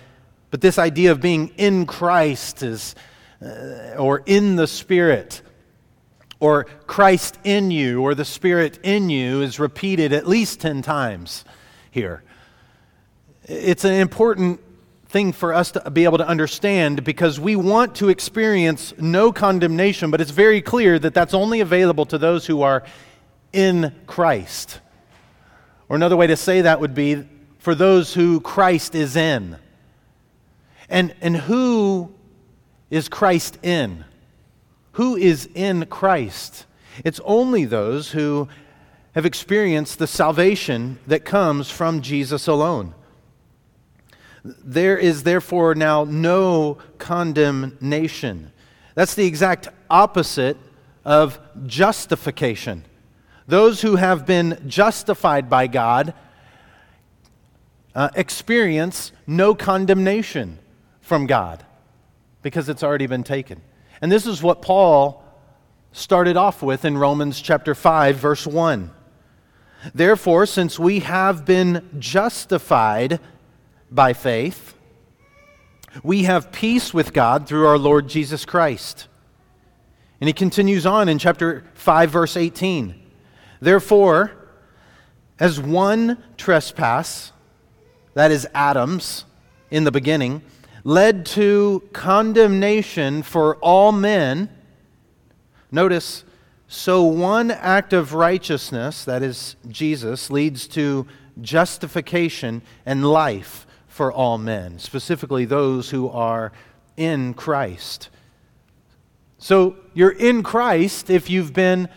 But 0.51 0.62
this 0.62 0.79
idea 0.79 1.12
of 1.12 1.19
being 1.19 1.50
in 1.57 1.85
Christ 1.85 2.63
is, 2.63 2.95
uh, 3.41 3.95
or 3.97 4.23
in 4.25 4.55
the 4.55 4.67
Spirit, 4.67 5.41
or 6.43 6.65
Christ 6.88 7.39
in 7.45 7.71
you, 7.71 8.01
or 8.01 8.13
the 8.15 8.25
Spirit 8.25 8.77
in 8.83 9.09
you, 9.09 9.41
is 9.41 9.59
repeated 9.59 10.12
at 10.12 10.27
least 10.27 10.59
10 10.59 10.81
times 10.81 11.45
here. 11.89 12.21
It's 13.45 13.85
an 13.85 13.93
important 13.93 14.59
thing 15.07 15.31
for 15.31 15.53
us 15.53 15.71
to 15.71 15.89
be 15.89 16.03
able 16.03 16.17
to 16.17 16.27
understand 16.27 17.05
because 17.05 17.39
we 17.39 17.55
want 17.55 17.95
to 17.95 18.09
experience 18.09 18.93
no 18.97 19.31
condemnation, 19.31 20.12
but 20.12 20.19
it's 20.19 20.31
very 20.31 20.62
clear 20.62 21.00
that 21.00 21.13
that's 21.13 21.33
only 21.33 21.62
available 21.62 22.05
to 22.07 22.17
those 22.17 22.45
who 22.45 22.62
are 22.62 22.83
in 23.53 23.95
Christ. 24.05 24.81
Or 25.88 25.95
another 25.95 26.17
way 26.17 26.27
to 26.27 26.35
say 26.35 26.63
that 26.63 26.81
would 26.81 26.93
be 26.93 27.25
for 27.59 27.73
those 27.73 28.13
who 28.13 28.41
Christ 28.41 28.95
is 28.95 29.15
in. 29.15 29.55
And, 30.89 31.15
and 31.21 31.38
who 31.38 32.13
is 32.89 33.07
Christ 33.07 33.59
in? 33.63 34.03
Who 34.93 35.15
is 35.15 35.50
in 35.53 35.85
Christ? 35.88 36.65
It's 37.03 37.19
only 37.23 37.65
those 37.65 38.12
who 38.12 38.47
have 39.15 39.25
experienced 39.25 40.00
the 40.00 40.07
salvation 40.07 41.00
that 41.07 41.25
comes 41.25 41.69
from 41.69 42.01
Jesus 42.01 42.47
alone. 42.47 42.93
There 44.43 44.97
is 44.97 45.23
therefore 45.23 45.75
now 45.75 46.03
no 46.03 46.77
condemnation. 46.97 48.51
That's 48.95 49.15
the 49.15 49.25
exact 49.25 49.69
opposite 49.89 50.57
of 51.05 51.39
justification. 51.65 52.85
Those 53.47 53.81
who 53.81 53.95
have 53.95 54.25
been 54.25 54.63
justified 54.67 55.50
by 55.50 55.67
God 55.67 56.13
uh, 57.95 58.09
experience 58.15 59.12
no 59.27 59.53
condemnation 59.53 60.59
from 61.01 61.27
God 61.27 61.63
because 62.41 62.69
it's 62.69 62.83
already 62.83 63.07
been 63.07 63.23
taken. 63.23 63.62
And 64.03 64.12
this 64.12 64.27
is 64.27 64.43
what 64.43 64.62
Paul 64.62 65.24
started 65.93 66.36
off 66.36 66.62
with 66.62 66.83
in 66.83 66.98
Romans 66.98 67.39
chapter 67.39 67.74
5 67.74 68.17
verse 68.17 68.45
1. 68.45 68.91
Therefore, 69.95 70.45
since 70.45 70.77
we 70.77 71.00
have 71.00 71.45
been 71.45 71.88
justified 72.00 73.22
by 73.89 74.12
faith, 74.12 74.77
we 76.03 76.24
have 76.24 76.51
peace 76.51 76.93
with 76.93 77.13
God 77.13 77.48
through 77.48 77.65
our 77.65 77.77
Lord 77.77 78.10
Jesus 78.10 78.43
Christ. 78.43 79.08
And 80.19 80.27
he 80.27 80.34
continues 80.34 80.86
on 80.86 81.08
in 81.08 81.17
chapter 81.17 81.63
5 81.75 82.10
verse 82.10 82.36
18. 82.36 83.01
Therefore, 83.62 84.34
as 85.39 85.62
one 85.62 86.21
trespass, 86.36 87.32
that 88.15 88.32
is 88.32 88.49
Adam's 88.54 89.23
in 89.71 89.86
the 89.86 89.91
beginning, 89.91 90.41
led 90.84 91.26
to 91.26 91.84
condemnation 91.93 93.24
for 93.24 93.56
all 93.58 93.91
men, 93.91 94.50
notice, 95.72 96.24
so 96.67 97.04
one 97.04 97.52
act 97.52 97.93
of 97.93 98.13
righteousness, 98.13 99.06
that 99.06 99.24
is 99.24 99.56
Jesus, 99.69 100.30
leads 100.30 100.67
to 100.69 101.06
justification 101.41 102.62
and 102.86 103.06
life 103.06 103.65
for 103.88 104.12
all 104.12 104.38
men, 104.38 104.80
specifically 104.80 105.46
those 105.46 105.91
who 105.91 106.10
are 106.10 106.52
in 106.98 107.34
Christ. 107.34 108.10
So 109.38 109.76
you're 109.93 110.12
in 110.12 110.41
Christ 110.41 111.10
if 111.10 111.30
you've 111.30 111.54
been 111.54 111.89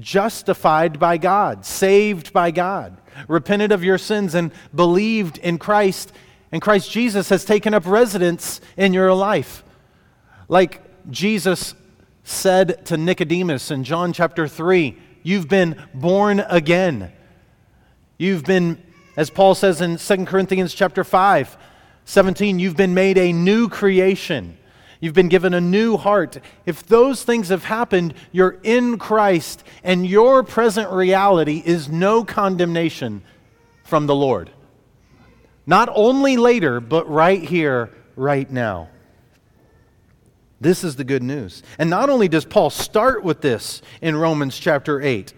justified 0.00 0.98
by 0.98 1.18
God, 1.18 1.64
saved 1.64 2.32
by 2.32 2.50
God, 2.50 3.00
repented 3.28 3.72
of 3.72 3.84
your 3.84 3.98
sins, 3.98 4.34
and 4.34 4.50
believed 4.74 5.38
in 5.38 5.58
Christ. 5.58 6.12
And 6.54 6.62
Christ 6.62 6.88
Jesus 6.88 7.30
has 7.30 7.44
taken 7.44 7.74
up 7.74 7.84
residence 7.84 8.60
in 8.76 8.92
your 8.92 9.12
life. 9.12 9.64
Like 10.46 10.80
Jesus 11.10 11.74
said 12.22 12.86
to 12.86 12.96
Nicodemus 12.96 13.72
in 13.72 13.82
John 13.82 14.12
chapter 14.12 14.46
3, 14.46 14.96
you've 15.24 15.48
been 15.48 15.84
born 15.92 16.38
again. 16.48 17.10
You've 18.18 18.44
been, 18.44 18.80
as 19.16 19.30
Paul 19.30 19.56
says 19.56 19.80
in 19.80 19.96
2 19.96 20.26
Corinthians 20.26 20.72
chapter 20.74 21.02
5, 21.02 21.56
17, 22.04 22.60
you've 22.60 22.76
been 22.76 22.94
made 22.94 23.18
a 23.18 23.32
new 23.32 23.68
creation. 23.68 24.56
You've 25.00 25.12
been 25.12 25.28
given 25.28 25.54
a 25.54 25.60
new 25.60 25.96
heart. 25.96 26.38
If 26.66 26.86
those 26.86 27.24
things 27.24 27.48
have 27.48 27.64
happened, 27.64 28.14
you're 28.30 28.60
in 28.62 28.96
Christ, 28.98 29.64
and 29.82 30.06
your 30.06 30.44
present 30.44 30.92
reality 30.92 31.64
is 31.66 31.88
no 31.88 32.22
condemnation 32.22 33.24
from 33.82 34.06
the 34.06 34.14
Lord. 34.14 34.52
Not 35.66 35.88
only 35.94 36.36
later, 36.36 36.80
but 36.80 37.08
right 37.08 37.42
here, 37.42 37.90
right 38.16 38.50
now. 38.50 38.88
This 40.60 40.84
is 40.84 40.96
the 40.96 41.04
good 41.04 41.22
news. 41.22 41.62
And 41.78 41.90
not 41.90 42.10
only 42.10 42.28
does 42.28 42.44
Paul 42.44 42.70
start 42.70 43.22
with 43.22 43.40
this 43.40 43.82
in 44.00 44.16
Romans 44.16 44.58
chapter 44.58 45.00
8, 45.00 45.32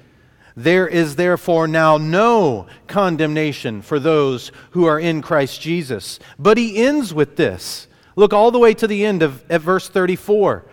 there 0.57 0.89
is 0.89 1.17
therefore 1.17 1.69
now 1.69 1.99
no 1.99 2.67
condemnation 2.87 3.83
for 3.83 3.99
those 3.99 4.53
who 4.71 4.87
are 4.87 4.99
in 4.99 5.21
Christ 5.21 5.61
Jesus, 5.61 6.19
but 6.39 6.57
he 6.57 6.85
ends 6.85 7.13
with 7.13 7.37
this 7.37 7.89
Look 8.17 8.33
all 8.33 8.51
the 8.51 8.59
way 8.59 8.73
to 8.73 8.87
the 8.87 9.05
end 9.05 9.23
of 9.23 9.45
at 9.51 9.61
verse 9.61 9.91
34. 9.91 10.65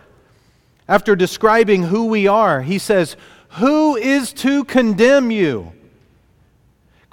After 0.87 1.13
describing 1.15 1.83
who 1.83 2.05
we 2.05 2.25
are, 2.25 2.61
he 2.61 2.79
says, 2.79 3.17
Who 3.49 3.97
is 3.97 4.31
to 4.33 4.63
condemn 4.63 5.29
you? 5.29 5.73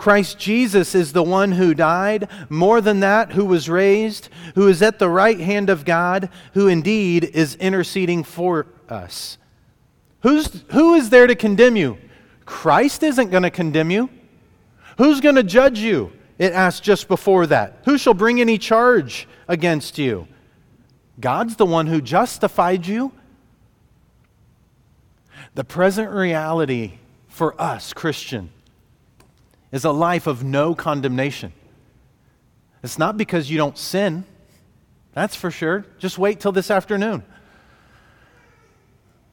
Christ 0.01 0.39
Jesus 0.39 0.95
is 0.95 1.13
the 1.13 1.23
one 1.23 1.53
who 1.53 1.75
died, 1.75 2.31
more 2.49 2.81
than 2.81 3.01
that, 3.01 3.33
who 3.33 3.45
was 3.45 3.69
raised, 3.69 4.31
who 4.55 4.67
is 4.67 4.81
at 4.81 4.99
the 4.99 5.11
right 5.11 5.39
hand 5.39 5.69
of 5.69 5.85
God, 5.85 6.31
who 6.55 6.69
indeed 6.69 7.23
is 7.23 7.55
interceding 7.57 8.25
for 8.25 8.67
us. 8.89 9.37
Who's, 10.23 10.65
who 10.71 10.95
is 10.95 11.11
there 11.11 11.27
to 11.27 11.35
condemn 11.35 11.77
you? 11.77 11.99
Christ 12.47 13.03
isn't 13.03 13.29
going 13.29 13.43
to 13.43 13.51
condemn 13.51 13.91
you. 13.91 14.09
Who's 14.97 15.21
going 15.21 15.35
to 15.35 15.43
judge 15.43 15.81
you? 15.81 16.13
It 16.39 16.55
asks 16.55 16.81
just 16.81 17.07
before 17.07 17.47
that. 17.49 17.81
Who 17.85 17.99
shall 17.99 18.15
bring 18.15 18.41
any 18.41 18.57
charge 18.57 19.29
against 19.49 19.99
you? 19.99 20.27
God's 21.21 21.57
the 21.57 21.67
one 21.67 21.89
who 21.89 22.01
justified 22.01 22.87
you. 22.87 23.13
The 25.57 25.65
present 25.65 26.11
reality 26.11 27.01
for 27.29 27.61
us, 27.61 27.93
Christian, 27.93 28.51
is 29.73 29.85
a 29.85 29.91
life 29.91 30.27
of 30.27 30.43
no 30.43 30.75
condemnation. 30.75 31.53
It's 32.83 32.99
not 32.99 33.17
because 33.17 33.51
you 33.51 33.59
don't 33.59 33.77
sin, 33.77 34.25
that's 35.13 35.35
for 35.35 35.51
sure. 35.51 35.85
Just 35.99 36.19
wait 36.19 36.41
till 36.41 36.53
this 36.53 36.71
afternoon. 36.71 37.25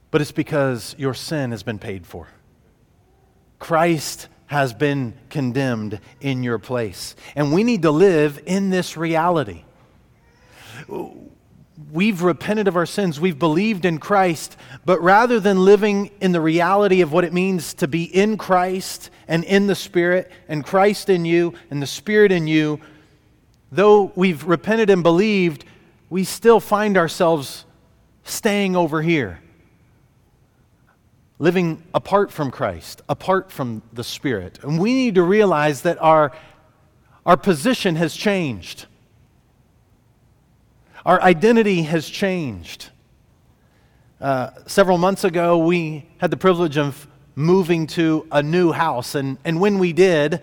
But 0.09 0.21
it's 0.21 0.31
because 0.31 0.95
your 0.97 1.13
sin 1.13 1.51
has 1.51 1.63
been 1.63 1.79
paid 1.79 2.05
for. 2.05 2.27
Christ 3.59 4.27
has 4.47 4.73
been 4.73 5.13
condemned 5.29 5.99
in 6.21 6.41
your 6.41 6.57
place. 6.57 7.15
And 7.35 7.53
we 7.53 7.63
need 7.63 7.81
to 7.81 7.91
live 7.91 8.41
in 8.45 8.69
this 8.69 8.97
reality. 8.97 9.63
We've 11.91 12.21
repented 12.23 12.67
of 12.67 12.75
our 12.75 12.85
sins, 12.85 13.19
we've 13.19 13.37
believed 13.37 13.85
in 13.85 13.99
Christ, 13.99 14.57
but 14.85 15.01
rather 15.01 15.39
than 15.39 15.63
living 15.63 16.11
in 16.21 16.31
the 16.31 16.41
reality 16.41 17.01
of 17.01 17.11
what 17.11 17.23
it 17.23 17.33
means 17.33 17.73
to 17.75 17.87
be 17.87 18.03
in 18.03 18.37
Christ 18.37 19.11
and 19.27 19.43
in 19.43 19.67
the 19.67 19.75
Spirit, 19.75 20.31
and 20.47 20.63
Christ 20.65 21.09
in 21.09 21.25
you 21.25 21.53
and 21.69 21.81
the 21.81 21.87
Spirit 21.87 22.31
in 22.31 22.47
you, 22.47 22.79
though 23.71 24.11
we've 24.15 24.43
repented 24.43 24.89
and 24.89 25.03
believed, 25.03 25.65
we 26.09 26.23
still 26.23 26.59
find 26.59 26.97
ourselves 26.97 27.65
staying 28.23 28.75
over 28.75 29.01
here 29.01 29.39
living 31.39 31.83
apart 31.93 32.31
from 32.31 32.49
Christ, 32.49 33.01
apart 33.07 33.51
from 33.51 33.83
the 33.93 34.03
Spirit. 34.03 34.59
And 34.63 34.79
we 34.79 34.93
need 34.93 35.15
to 35.15 35.23
realize 35.23 35.83
that 35.83 36.01
our, 36.01 36.31
our 37.25 37.37
position 37.37 37.95
has 37.95 38.15
changed. 38.15 38.87
Our 41.05 41.21
identity 41.21 41.83
has 41.83 42.09
changed. 42.09 42.89
Uh, 44.19 44.49
several 44.65 44.97
months 44.97 45.23
ago, 45.23 45.59
we 45.59 46.09
had 46.17 46.31
the 46.31 46.37
privilege 46.37 46.77
of 46.77 47.07
moving 47.37 47.85
to 47.85 48.27
a 48.31 48.41
new 48.41 48.71
house. 48.71 49.13
And, 49.13 49.37
and 49.45 49.61
when 49.61 49.77
we 49.77 49.93
did, 49.93 50.41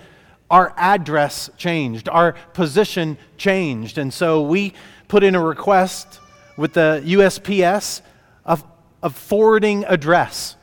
our 0.48 0.72
address 0.76 1.50
changed, 1.56 2.08
our 2.08 2.36
position 2.52 3.18
changed. 3.36 3.98
And 3.98 4.14
so 4.14 4.42
we 4.42 4.74
put 5.08 5.24
in 5.24 5.34
a 5.34 5.40
request 5.40 6.20
with 6.56 6.74
the 6.74 7.02
USPS 7.04 8.00
of, 8.44 8.64
of 9.02 9.16
forwarding 9.16 9.84
address. 9.86 10.54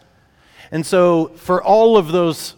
And 0.71 0.85
so 0.85 1.27
for 1.35 1.61
all 1.61 1.97
of 1.97 2.13
those 2.13 2.55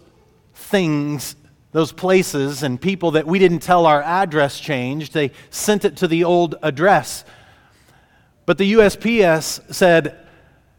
things, 0.53 1.35
those 1.71 1.91
places 1.91 2.61
and 2.61 2.79
people 2.79 3.11
that 3.11 3.25
we 3.25 3.39
didn't 3.39 3.61
tell 3.61 3.87
our 3.87 4.03
address 4.03 4.59
changed, 4.59 5.13
they 5.13 5.31
sent 5.49 5.83
it 5.83 5.97
to 5.97 6.07
the 6.07 6.23
old 6.25 6.53
address. 6.61 7.25
But 8.45 8.59
the 8.59 8.73
USPS 8.73 9.73
said 9.73 10.19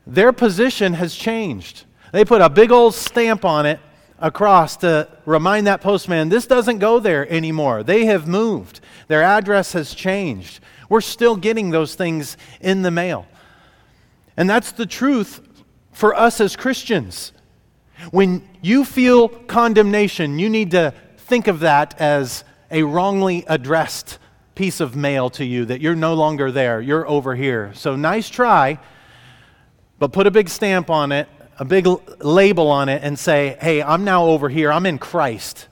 their 0.06 0.32
position 0.32 0.94
has 0.94 1.16
changed. 1.16 1.83
They 2.14 2.24
put 2.24 2.42
a 2.42 2.48
big 2.48 2.70
old 2.70 2.94
stamp 2.94 3.44
on 3.44 3.66
it 3.66 3.80
across 4.20 4.76
to 4.76 5.08
remind 5.26 5.66
that 5.66 5.80
postman 5.80 6.28
this 6.28 6.46
doesn't 6.46 6.78
go 6.78 7.00
there 7.00 7.28
anymore. 7.28 7.82
They 7.82 8.04
have 8.04 8.28
moved, 8.28 8.78
their 9.08 9.24
address 9.24 9.72
has 9.72 9.92
changed. 9.96 10.60
We're 10.88 11.00
still 11.00 11.34
getting 11.34 11.70
those 11.70 11.96
things 11.96 12.36
in 12.60 12.82
the 12.82 12.92
mail. 12.92 13.26
And 14.36 14.48
that's 14.48 14.70
the 14.70 14.86
truth 14.86 15.40
for 15.90 16.14
us 16.14 16.40
as 16.40 16.54
Christians. 16.54 17.32
When 18.12 18.48
you 18.62 18.84
feel 18.84 19.28
condemnation, 19.28 20.38
you 20.38 20.48
need 20.48 20.70
to 20.70 20.94
think 21.16 21.48
of 21.48 21.58
that 21.60 22.00
as 22.00 22.44
a 22.70 22.84
wrongly 22.84 23.44
addressed 23.48 24.20
piece 24.54 24.78
of 24.78 24.94
mail 24.94 25.30
to 25.30 25.44
you 25.44 25.64
that 25.64 25.80
you're 25.80 25.96
no 25.96 26.14
longer 26.14 26.52
there, 26.52 26.80
you're 26.80 27.08
over 27.08 27.34
here. 27.34 27.72
So 27.74 27.96
nice 27.96 28.28
try, 28.28 28.78
but 29.98 30.12
put 30.12 30.28
a 30.28 30.30
big 30.30 30.48
stamp 30.48 30.90
on 30.90 31.10
it 31.10 31.28
a 31.58 31.64
big 31.64 31.86
label 32.20 32.70
on 32.70 32.88
it 32.88 33.02
and 33.02 33.18
say, 33.18 33.56
hey, 33.60 33.82
I'm 33.82 34.04
now 34.04 34.26
over 34.26 34.48
here, 34.48 34.72
I'm 34.72 34.86
in 34.86 34.98
Christ, 34.98 35.68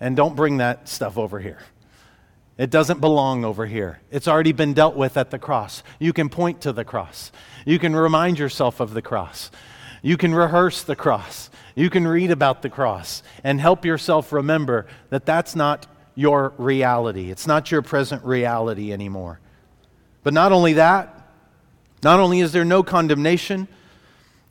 and 0.00 0.16
don't 0.16 0.36
bring 0.36 0.58
that 0.58 0.88
stuff 0.88 1.16
over 1.18 1.40
here. 1.40 1.60
It 2.58 2.70
doesn't 2.70 3.00
belong 3.00 3.44
over 3.44 3.66
here. 3.66 4.00
It's 4.10 4.28
already 4.28 4.52
been 4.52 4.74
dealt 4.74 4.94
with 4.94 5.16
at 5.16 5.30
the 5.30 5.38
cross. 5.38 5.82
You 5.98 6.12
can 6.12 6.28
point 6.28 6.60
to 6.62 6.72
the 6.72 6.84
cross. 6.84 7.32
You 7.64 7.78
can 7.78 7.96
remind 7.96 8.38
yourself 8.38 8.78
of 8.80 8.94
the 8.94 9.02
cross. 9.02 9.50
You 10.02 10.16
can 10.16 10.34
rehearse 10.34 10.82
the 10.82 10.96
cross. 10.96 11.48
You 11.74 11.88
can 11.88 12.06
read 12.06 12.30
about 12.30 12.62
the 12.62 12.68
cross 12.68 13.22
and 13.42 13.60
help 13.60 13.84
yourself 13.84 14.32
remember 14.32 14.86
that 15.10 15.24
that's 15.24 15.56
not 15.56 15.86
your 16.14 16.52
reality. 16.58 17.30
It's 17.30 17.46
not 17.46 17.70
your 17.70 17.82
present 17.82 18.22
reality 18.24 18.92
anymore. 18.92 19.40
But 20.22 20.34
not 20.34 20.52
only 20.52 20.74
that, 20.74 21.30
not 22.02 22.20
only 22.20 22.40
is 22.40 22.52
there 22.52 22.64
no 22.64 22.82
condemnation, 22.82 23.68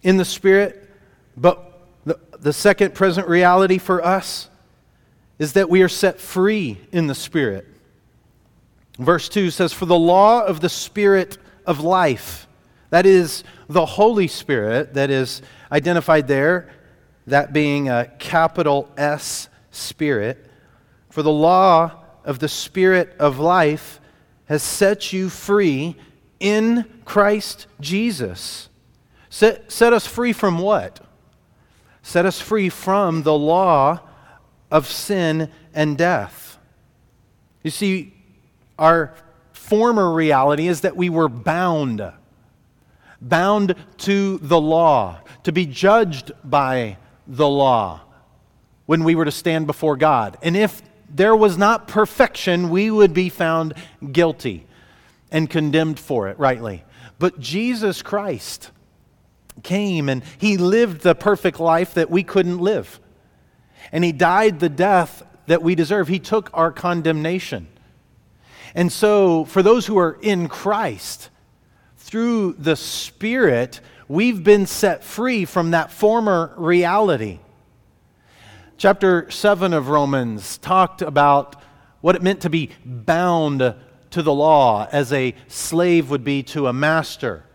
in 0.04 0.18
the 0.18 0.26
Spirit, 0.26 0.90
but 1.38 1.88
the, 2.06 2.20
the 2.40 2.54
second 2.54 2.94
present 2.94 3.28
reality 3.28 3.78
for 3.78 4.04
us 4.04 4.50
is 5.40 5.54
that 5.54 5.70
we 5.70 5.82
are 5.82 5.90
set 5.90 6.20
free 6.20 6.80
in 6.92 7.08
the 7.08 7.16
Spirit. 7.16 7.68
Verse 8.98 9.30
2 9.30 9.50
says, 9.50 9.74
For 9.74 9.86
the 9.86 9.98
law 9.98 10.44
of 10.44 10.60
the 10.60 10.70
Spirit 10.70 11.38
of 11.66 11.80
life, 11.80 12.48
that 12.90 13.06
is 13.06 13.44
the 13.70 13.86
Holy 13.86 14.28
Spirit 14.28 14.94
that 14.94 15.10
is 15.10 15.42
identified 15.72 16.28
there, 16.28 16.70
that 17.28 17.54
being 17.54 17.90
a 17.90 18.12
capital 18.20 18.92
S 18.98 19.48
Spirit, 19.72 20.46
for 21.10 21.24
the 21.24 21.32
law 21.32 21.92
of 22.24 22.40
the 22.40 22.50
Spirit 22.50 23.16
of 23.20 23.40
life 23.40 24.00
has 24.46 24.62
set 24.62 25.14
you 25.14 25.30
free 25.30 25.96
in 26.40 26.86
Christ 27.06 27.68
Jesus. 27.80 28.70
Set, 29.32 29.72
set 29.72 29.94
us 29.94 30.06
free 30.06 30.34
from 30.34 30.60
what? 30.60 31.00
Set 32.04 32.26
us 32.26 32.42
free 32.42 32.68
from 32.68 33.24
the 33.24 33.34
law 33.34 34.02
of 34.70 34.88
sin 34.88 35.50
and 35.74 35.98
death. 35.98 36.60
You 37.64 37.72
see, 37.72 38.14
our 38.78 39.14
former 39.54 40.14
reality 40.14 40.68
is 40.68 40.82
that 40.82 40.98
we 40.98 41.10
were 41.10 41.30
bound, 41.30 42.12
bound 43.22 43.76
to 44.00 44.38
the 44.40 44.60
law, 44.60 45.22
to 45.44 45.54
be 45.54 45.66
judged 45.66 46.34
by 46.44 46.98
the 47.26 47.48
law 47.48 48.02
when 48.86 49.06
we 49.06 49.16
were 49.16 49.26
to 49.26 49.32
stand 49.32 49.66
before 49.66 49.96
God. 49.96 50.38
And 50.42 50.58
if 50.58 50.82
there 51.10 51.38
was 51.38 51.58
not 51.58 51.88
perfection, 51.88 52.70
we 52.70 52.92
would 52.92 53.14
be 53.14 53.30
found 53.30 53.76
guilty 54.12 54.68
and 55.32 55.50
condemned 55.50 56.00
for 56.00 56.28
it, 56.28 56.38
rightly. 56.38 56.84
But 57.18 57.40
Jesus 57.40 58.02
Christ, 58.02 58.72
came 59.62 60.10
and 60.10 60.24
he 60.38 60.58
lived 60.58 61.02
the 61.02 61.16
perfect 61.16 61.60
life 61.60 61.94
that 61.94 62.10
we 62.10 62.24
couldn't 62.24 62.60
live. 62.60 63.00
And 63.92 64.04
he 64.04 64.12
died 64.12 64.60
the 64.60 64.70
death 64.70 65.24
that 65.48 65.62
we 65.62 65.76
deserve. 65.76 66.08
He 66.08 66.20
took 66.20 66.50
our 66.54 66.72
condemnation. 66.72 67.68
And 68.74 68.92
so, 68.92 69.46
for 69.46 69.62
those 69.62 69.86
who 69.86 69.98
are 69.98 70.18
in 70.22 70.48
Christ, 70.48 71.30
through 71.98 72.54
the 72.54 72.76
Spirit, 72.76 73.82
we've 74.08 74.44
been 74.44 74.66
set 74.66 75.04
free 75.04 75.46
from 75.46 75.72
that 75.72 75.92
former 75.92 76.54
reality. 76.58 77.40
Chapter 78.78 79.30
7 79.30 79.74
of 79.74 79.90
Romans 79.90 80.58
talked 80.58 81.02
about 81.02 81.62
what 82.02 82.16
it 82.16 82.24
meant 82.24 82.42
to 82.42 82.50
be 82.50 82.72
bound 82.84 83.76
to 84.10 84.22
the 84.22 84.34
law 84.34 84.88
as 84.92 85.14
a 85.14 85.36
slave 85.48 86.10
would 86.10 86.24
be 86.24 86.44
to 86.44 86.68
a 86.68 86.74
master 86.74 87.46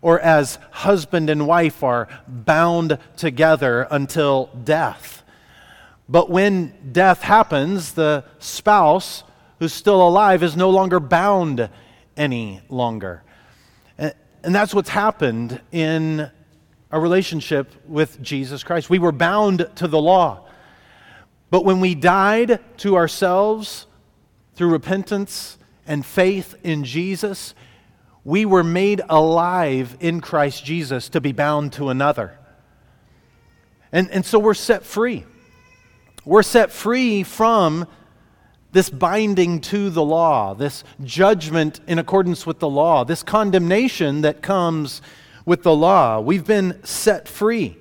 or 0.00 0.20
as 0.20 0.58
husband 0.70 1.28
and 1.30 1.46
wife 1.46 1.82
are 1.82 2.08
bound 2.26 2.98
together 3.16 3.86
until 3.90 4.50
death. 4.64 5.22
But 6.08 6.30
when 6.30 6.92
death 6.92 7.22
happens, 7.22 7.92
the 7.92 8.24
spouse 8.38 9.24
who's 9.58 9.72
still 9.72 10.06
alive 10.06 10.42
is 10.42 10.56
no 10.56 10.70
longer 10.70 11.00
bound 11.00 11.68
any 12.16 12.60
longer. 12.68 13.22
And 13.98 14.54
that's 14.54 14.72
what's 14.72 14.88
happened 14.88 15.60
in 15.72 16.30
a 16.90 17.00
relationship 17.00 17.74
with 17.86 18.22
Jesus 18.22 18.62
Christ. 18.62 18.88
We 18.88 18.98
were 18.98 19.12
bound 19.12 19.68
to 19.76 19.88
the 19.88 20.00
law. 20.00 20.46
But 21.50 21.64
when 21.64 21.80
we 21.80 21.94
died 21.94 22.60
to 22.78 22.96
ourselves 22.96 23.86
through 24.54 24.68
repentance 24.68 25.58
and 25.86 26.04
faith 26.06 26.54
in 26.62 26.84
Jesus, 26.84 27.54
we 28.28 28.44
were 28.44 28.62
made 28.62 29.00
alive 29.08 29.96
in 30.00 30.20
Christ 30.20 30.62
Jesus 30.62 31.08
to 31.08 31.20
be 31.20 31.32
bound 31.32 31.72
to 31.72 31.88
another. 31.88 32.38
And, 33.90 34.10
and 34.10 34.22
so 34.22 34.38
we're 34.38 34.52
set 34.52 34.84
free. 34.84 35.24
We're 36.26 36.42
set 36.42 36.70
free 36.70 37.22
from 37.22 37.86
this 38.70 38.90
binding 38.90 39.62
to 39.62 39.88
the 39.88 40.04
law, 40.04 40.52
this 40.52 40.84
judgment 41.02 41.80
in 41.86 41.98
accordance 41.98 42.44
with 42.44 42.58
the 42.58 42.68
law, 42.68 43.02
this 43.02 43.22
condemnation 43.22 44.20
that 44.20 44.42
comes 44.42 45.00
with 45.46 45.62
the 45.62 45.74
law. 45.74 46.20
We've 46.20 46.46
been 46.46 46.84
set 46.84 47.28
free 47.28 47.78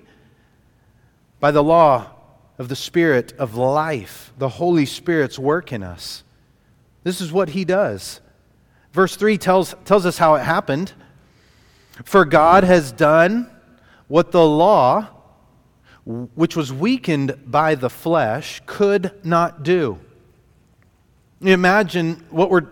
by 1.41 1.51
the 1.51 1.61
law 1.61 2.09
of 2.57 2.69
the 2.69 2.77
Spirit 2.77 3.33
of 3.37 3.55
life, 3.55 4.31
the 4.37 4.47
Holy 4.47 4.85
Spirit's 4.85 5.37
work 5.37 5.73
in 5.73 5.83
us. 5.83 6.23
This 7.03 7.19
is 7.19 7.33
what 7.33 7.49
He 7.49 7.65
does. 7.65 8.21
Verse 8.97 9.15
3 9.15 9.37
tells, 9.37 9.75
tells 9.85 10.07
us 10.07 10.17
how 10.17 10.33
it 10.33 10.39
happened. 10.39 10.91
For 12.03 12.25
God 12.25 12.63
has 12.63 12.91
done 12.91 13.47
what 14.07 14.31
the 14.31 14.43
law, 14.43 15.07
which 16.03 16.55
was 16.55 16.73
weakened 16.73 17.37
by 17.45 17.75
the 17.75 17.91
flesh, 17.91 18.59
could 18.65 19.11
not 19.23 19.61
do. 19.61 19.99
Imagine 21.41 22.25
what 22.31 22.49
we're 22.49 22.65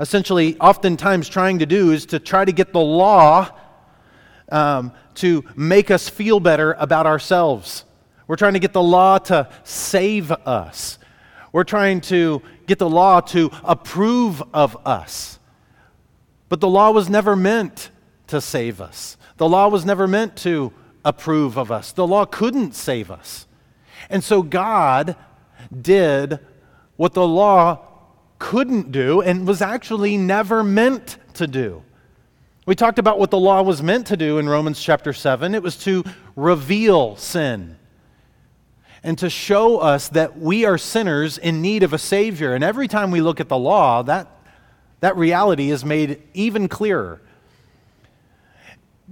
essentially 0.00 0.58
oftentimes 0.60 1.28
trying 1.28 1.58
to 1.58 1.66
do 1.66 1.92
is 1.92 2.06
to 2.06 2.20
try 2.20 2.46
to 2.46 2.52
get 2.52 2.72
the 2.72 2.80
law 2.80 3.50
um, 4.50 4.92
to 5.16 5.44
make 5.56 5.90
us 5.90 6.08
feel 6.08 6.40
better 6.40 6.72
about 6.78 7.04
ourselves. 7.04 7.84
We're 8.26 8.36
trying 8.36 8.54
to 8.54 8.60
get 8.60 8.72
the 8.72 8.82
law 8.82 9.18
to 9.18 9.50
save 9.62 10.30
us. 10.30 10.98
We're 11.52 11.64
trying 11.64 12.00
to 12.12 12.40
get 12.66 12.78
the 12.78 12.88
law 12.88 13.20
to 13.20 13.50
approve 13.62 14.42
of 14.54 14.74
us. 14.86 15.35
But 16.48 16.60
the 16.60 16.68
law 16.68 16.90
was 16.90 17.08
never 17.08 17.34
meant 17.36 17.90
to 18.28 18.40
save 18.40 18.80
us. 18.80 19.16
The 19.36 19.48
law 19.48 19.68
was 19.68 19.84
never 19.84 20.06
meant 20.06 20.36
to 20.38 20.72
approve 21.04 21.56
of 21.56 21.70
us. 21.70 21.92
The 21.92 22.06
law 22.06 22.24
couldn't 22.24 22.74
save 22.74 23.10
us. 23.10 23.46
And 24.10 24.22
so 24.22 24.42
God 24.42 25.16
did 25.80 26.38
what 26.96 27.14
the 27.14 27.26
law 27.26 27.86
couldn't 28.38 28.92
do 28.92 29.20
and 29.20 29.46
was 29.46 29.62
actually 29.62 30.16
never 30.16 30.62
meant 30.62 31.18
to 31.34 31.46
do. 31.46 31.82
We 32.66 32.74
talked 32.74 32.98
about 32.98 33.18
what 33.18 33.30
the 33.30 33.38
law 33.38 33.62
was 33.62 33.82
meant 33.82 34.08
to 34.08 34.16
do 34.16 34.38
in 34.38 34.48
Romans 34.48 34.80
chapter 34.80 35.12
7. 35.12 35.54
It 35.54 35.62
was 35.62 35.76
to 35.84 36.04
reveal 36.34 37.16
sin 37.16 37.76
and 39.04 39.16
to 39.18 39.30
show 39.30 39.78
us 39.78 40.08
that 40.08 40.36
we 40.36 40.64
are 40.64 40.76
sinners 40.76 41.38
in 41.38 41.62
need 41.62 41.84
of 41.84 41.92
a 41.92 41.98
Savior. 41.98 42.54
And 42.54 42.64
every 42.64 42.88
time 42.88 43.12
we 43.12 43.20
look 43.20 43.38
at 43.38 43.48
the 43.48 43.56
law, 43.56 44.02
that, 44.02 44.26
that 45.00 45.16
reality 45.16 45.70
is 45.70 45.84
made 45.84 46.22
even 46.34 46.68
clearer. 46.68 47.20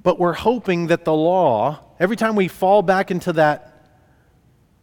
But 0.02 0.18
we're 0.18 0.32
hoping 0.32 0.88
that 0.88 1.04
the 1.04 1.12
law, 1.12 1.80
every 2.00 2.16
time 2.16 2.36
we 2.36 2.48
fall 2.48 2.82
back 2.82 3.10
into 3.10 3.32
that 3.34 3.70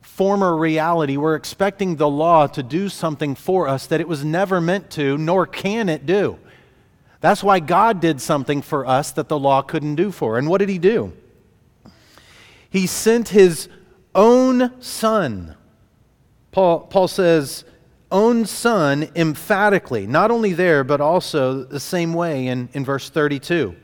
former 0.01 0.55
reality, 0.55 1.17
we're 1.17 1.35
expecting 1.35 1.95
the 1.95 2.09
law 2.09 2.47
to 2.47 2.63
do 2.63 2.89
something 2.89 3.35
for 3.35 3.67
us 3.67 3.87
that 3.87 4.01
it 4.01 4.07
was 4.07 4.23
never 4.23 4.61
meant 4.61 4.89
to, 4.91 5.17
nor 5.17 5.45
can 5.45 5.89
it 5.89 6.05
do. 6.05 6.37
That's 7.19 7.43
why 7.43 7.59
God 7.59 7.99
did 8.01 8.19
something 8.19 8.61
for 8.61 8.85
us 8.85 9.11
that 9.11 9.29
the 9.29 9.37
law 9.37 9.61
couldn't 9.61 9.95
do 9.95 10.11
for. 10.11 10.37
And 10.37 10.47
what 10.47 10.57
did 10.57 10.69
He 10.69 10.79
do? 10.79 11.13
He 12.69 12.87
sent 12.87 13.29
His 13.29 13.69
own 14.15 14.81
Son. 14.81 15.55
Paul, 16.51 16.81
Paul 16.81 17.07
says, 17.07 17.63
own 18.11 18.45
Son 18.45 19.09
emphatically, 19.15 20.05
not 20.07 20.31
only 20.31 20.53
there, 20.53 20.83
but 20.83 21.01
also 21.01 21.63
the 21.63 21.79
same 21.79 22.13
way 22.13 22.47
in, 22.47 22.69
in 22.73 22.85
verse 22.85 23.09
32. 23.09 23.75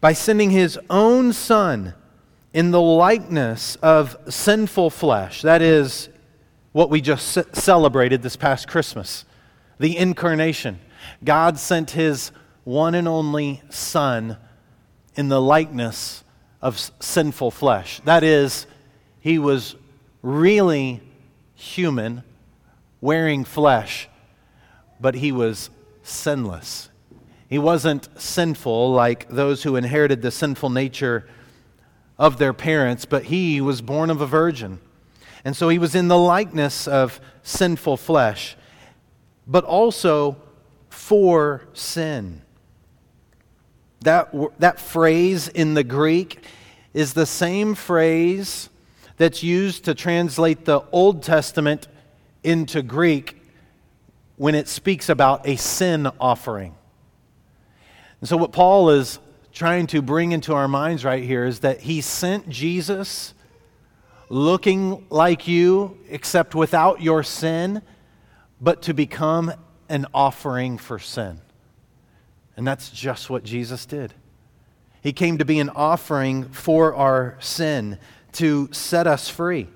By 0.00 0.12
sending 0.12 0.50
His 0.50 0.78
own 0.90 1.32
Son 1.32 1.94
in 2.52 2.70
the 2.70 2.80
likeness 2.80 3.76
of 3.76 4.16
sinful 4.28 4.90
flesh. 4.90 5.42
That 5.42 5.62
is 5.62 6.08
what 6.72 6.90
we 6.90 7.00
just 7.00 7.38
celebrated 7.54 8.22
this 8.22 8.36
past 8.36 8.68
Christmas 8.68 9.24
the 9.78 9.96
incarnation. 9.96 10.78
God 11.24 11.58
sent 11.58 11.90
his 11.90 12.30
one 12.62 12.94
and 12.94 13.08
only 13.08 13.62
Son 13.68 14.36
in 15.16 15.28
the 15.28 15.40
likeness 15.40 16.22
of 16.60 16.78
sinful 17.00 17.50
flesh. 17.50 18.00
That 18.04 18.22
is, 18.22 18.68
he 19.18 19.40
was 19.40 19.74
really 20.22 21.00
human, 21.56 22.22
wearing 23.02 23.44
flesh, 23.44 24.08
but 24.98 25.16
he 25.16 25.30
was 25.30 25.68
sinless. 26.02 26.88
He 27.50 27.58
wasn't 27.58 28.08
sinful 28.18 28.92
like 28.92 29.28
those 29.28 29.64
who 29.64 29.76
inherited 29.76 30.22
the 30.22 30.30
sinful 30.30 30.70
nature 30.70 31.28
of 32.18 32.38
their 32.38 32.54
parents, 32.54 33.04
but 33.04 33.24
he 33.24 33.60
was 33.60 33.82
born 33.82 34.08
of 34.08 34.22
a 34.22 34.26
virgin. 34.26 34.80
And 35.44 35.54
so 35.54 35.68
he 35.68 35.78
was 35.78 35.94
in 35.94 36.08
the 36.08 36.16
likeness 36.16 36.88
of 36.88 37.20
sinful 37.42 37.98
flesh, 37.98 38.56
but 39.46 39.64
also 39.64 40.36
for 40.88 41.66
sin. 41.74 42.42
That, 44.02 44.32
that 44.60 44.80
phrase 44.80 45.48
in 45.48 45.74
the 45.74 45.84
Greek 45.84 46.44
is 46.94 47.12
the 47.12 47.26
same 47.26 47.74
phrase 47.74 48.70
that's 49.16 49.42
used 49.42 49.84
to 49.84 49.94
translate 49.94 50.64
the 50.64 50.82
Old 50.92 51.22
Testament 51.22 51.88
into 52.42 52.82
Greek 52.82 53.40
when 54.36 54.54
it 54.54 54.68
speaks 54.68 55.08
about 55.08 55.46
a 55.46 55.56
sin 55.56 56.08
offering. 56.20 56.74
And 58.20 58.28
so, 58.28 58.36
what 58.36 58.52
Paul 58.52 58.90
is 58.90 59.18
trying 59.52 59.86
to 59.88 60.00
bring 60.00 60.32
into 60.32 60.54
our 60.54 60.68
minds 60.68 61.04
right 61.04 61.22
here 61.22 61.44
is 61.44 61.60
that 61.60 61.80
he 61.80 62.00
sent 62.00 62.48
Jesus 62.48 63.34
looking 64.28 65.04
like 65.10 65.46
you, 65.46 65.98
except 66.08 66.54
without 66.54 67.02
your 67.02 67.22
sin, 67.22 67.82
but 68.60 68.82
to 68.82 68.94
become 68.94 69.52
an 69.88 70.06
offering 70.14 70.78
for 70.78 70.98
sin. 70.98 71.40
And 72.56 72.66
that's 72.66 72.90
just 72.90 73.28
what 73.28 73.44
Jesus 73.44 73.84
did. 73.84 74.14
He 75.02 75.12
came 75.12 75.38
to 75.38 75.44
be 75.44 75.58
an 75.58 75.68
offering 75.68 76.44
for 76.44 76.94
our 76.94 77.36
sin, 77.40 77.98
to 78.32 78.68
set 78.72 79.06
us 79.06 79.28
free. 79.28 79.68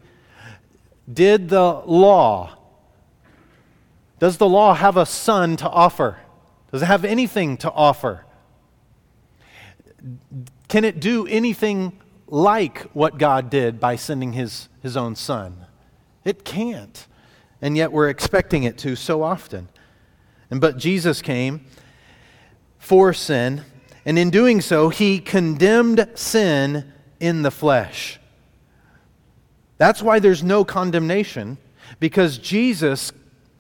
Did 1.13 1.49
the 1.49 1.83
law, 1.87 2.57
does 4.19 4.39
the 4.39 4.49
law 4.49 4.75
have 4.75 4.97
a 4.97 5.07
son 5.07 5.57
to 5.59 5.69
offer? 5.69 6.19
Does 6.73 6.83
it 6.83 6.87
have 6.87 7.05
anything 7.05 7.57
to 7.59 7.71
offer? 7.71 8.25
Can 10.69 10.85
it 10.85 11.01
do 11.01 11.27
anything 11.27 12.01
like 12.27 12.83
what 12.93 13.19
God 13.19 13.51
did 13.51 13.79
by 13.79 13.97
sending 13.97 14.33
his, 14.33 14.69
his 14.83 14.97
own 14.97 15.15
son? 15.15 15.67
It 16.25 16.45
can't. 16.45 17.07
And 17.63 17.77
yet 17.77 17.93
we're 17.93 18.09
expecting 18.09 18.65
it 18.65 18.77
to 18.79 18.97
so 18.97 19.23
often. 19.23 19.69
And 20.51 20.61
but 20.61 20.77
Jesus 20.77 21.23
came 21.23 21.65
for 22.79 23.13
sin, 23.13 23.63
and 24.05 24.19
in 24.19 24.31
doing 24.31 24.61
so, 24.61 24.89
he 24.89 25.19
condemned 25.19 26.09
sin 26.15 26.93
in 27.19 27.43
the 27.43 27.51
flesh. 27.51 28.21
That's 29.79 30.03
why 30.03 30.19
there's 30.19 30.43
no 30.43 30.65
condemnation, 30.65 31.59
because 32.01 32.39
Jesus 32.39 33.13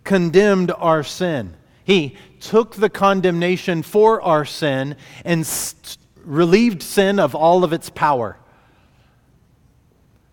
condemned 0.05 0.72
our 0.76 1.02
sin. 1.02 1.55
He 1.85 2.16
took 2.40 2.74
the 2.74 2.88
condemnation 2.90 3.83
for 3.83 4.22
our 4.22 4.44
sin 4.44 4.96
and 5.24 5.46
st- 5.46 5.98
relieved 6.24 6.83
sin 6.83 7.20
of 7.20 7.35
all 7.35 7.64
of 7.64 7.72
its 7.72 7.90
power. 7.90 8.38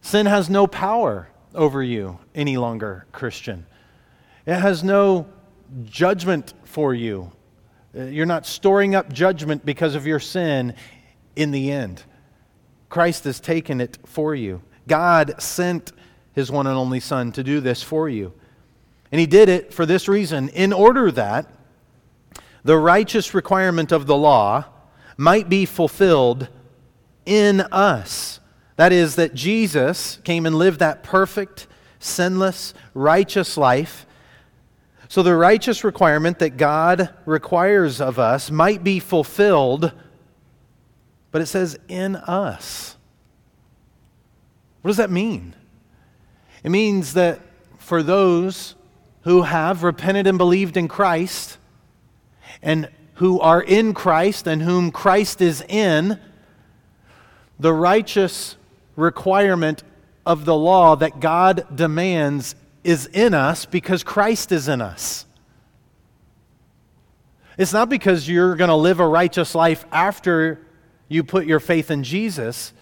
Sin 0.02 0.26
has 0.26 0.50
no 0.50 0.68
power 0.68 1.30
over 1.54 1.84
you 1.84 2.20
any 2.34 2.58
longer, 2.58 3.06
Christian. 3.12 3.66
It 4.46 4.56
has 4.56 4.84
no 4.84 5.28
judgment 5.86 6.54
for 6.64 6.94
you. 6.94 7.32
You're 7.94 8.26
not 8.26 8.46
storing 8.46 8.96
up 8.96 9.14
judgment 9.14 9.66
because 9.66 9.96
of 9.96 10.08
your 10.08 10.20
sin 10.20 10.76
in 11.36 11.52
the 11.52 11.72
end. 11.72 12.04
Christ 12.90 13.24
has 13.26 13.40
taken 13.40 13.80
it 13.80 13.98
for 14.06 14.34
you. 14.34 14.62
God 14.88 15.42
sent 15.42 15.92
his 16.34 16.52
one 16.52 16.68
and 16.68 16.76
only 16.76 17.00
Son 17.00 17.32
to 17.34 17.44
do 17.44 17.60
this 17.60 17.84
for 17.84 18.10
you. 18.10 18.34
And 19.12 19.20
he 19.20 19.28
did 19.28 19.50
it 19.50 19.74
for 19.74 19.86
this 19.86 20.08
reason 20.08 20.50
in 20.50 20.74
order 20.74 21.12
that 21.12 21.48
the 22.64 22.78
righteous 22.78 23.34
requirement 23.34 23.92
of 23.92 24.08
the 24.08 24.16
law 24.16 24.66
might 25.18 25.50
be 25.50 25.66
fulfilled 25.66 26.48
in 27.26 27.62
us. 27.62 28.40
That 28.76 28.92
is, 28.92 29.16
that 29.16 29.36
Jesus 29.36 30.18
came 30.24 30.46
and 30.46 30.56
lived 30.56 30.80
that 30.80 31.04
perfect, 31.04 31.68
sinless, 32.00 32.74
righteous 32.94 33.58
life. 33.58 34.06
So 35.08 35.22
the 35.22 35.36
righteous 35.36 35.84
requirement 35.84 36.40
that 36.40 36.58
God 36.58 37.14
requires 37.26 38.02
of 38.02 38.18
us 38.18 38.50
might 38.50 38.84
be 38.84 39.00
fulfilled, 39.00 39.92
but 41.32 41.42
it 41.42 41.46
says 41.46 41.78
in 41.88 42.16
us. 42.16 42.93
What 44.84 44.90
does 44.90 44.98
that 44.98 45.10
mean? 45.10 45.56
It 46.64 46.70
means 46.70 47.14
that 47.14 47.40
for 47.80 48.04
those 48.04 48.76
who 49.22 49.44
have 49.44 49.82
repented 49.82 50.28
and 50.28 50.38
believed 50.38 50.78
in 50.78 50.90
Christ 50.90 51.58
and 52.62 52.90
who 53.16 53.40
are 53.40 53.62
in 53.62 53.94
Christ 53.94 54.46
and 54.46 54.62
whom 54.62 54.92
Christ 54.92 55.42
is 55.42 55.62
in, 55.62 56.20
the 57.60 57.74
righteous 57.74 58.58
requirement 58.98 59.84
of 60.26 60.44
the 60.44 60.56
law 60.56 60.98
that 60.98 61.22
God 61.22 61.66
demands 61.74 62.56
is 62.84 63.06
in 63.06 63.34
us 63.34 63.66
because 63.66 64.04
Christ 64.04 64.52
is 64.52 64.68
in 64.68 64.82
us. 64.82 65.26
It's 67.58 67.72
not 67.72 67.88
because 67.88 68.28
you're 68.28 68.56
going 68.58 68.70
to 68.70 68.76
live 68.76 69.00
a 69.00 69.08
righteous 69.08 69.56
life 69.56 69.86
after 69.94 70.60
you 71.08 71.24
put 71.24 71.46
your 71.46 71.62
faith 71.62 71.90
in 71.90 72.04
Jesus. 72.04 72.74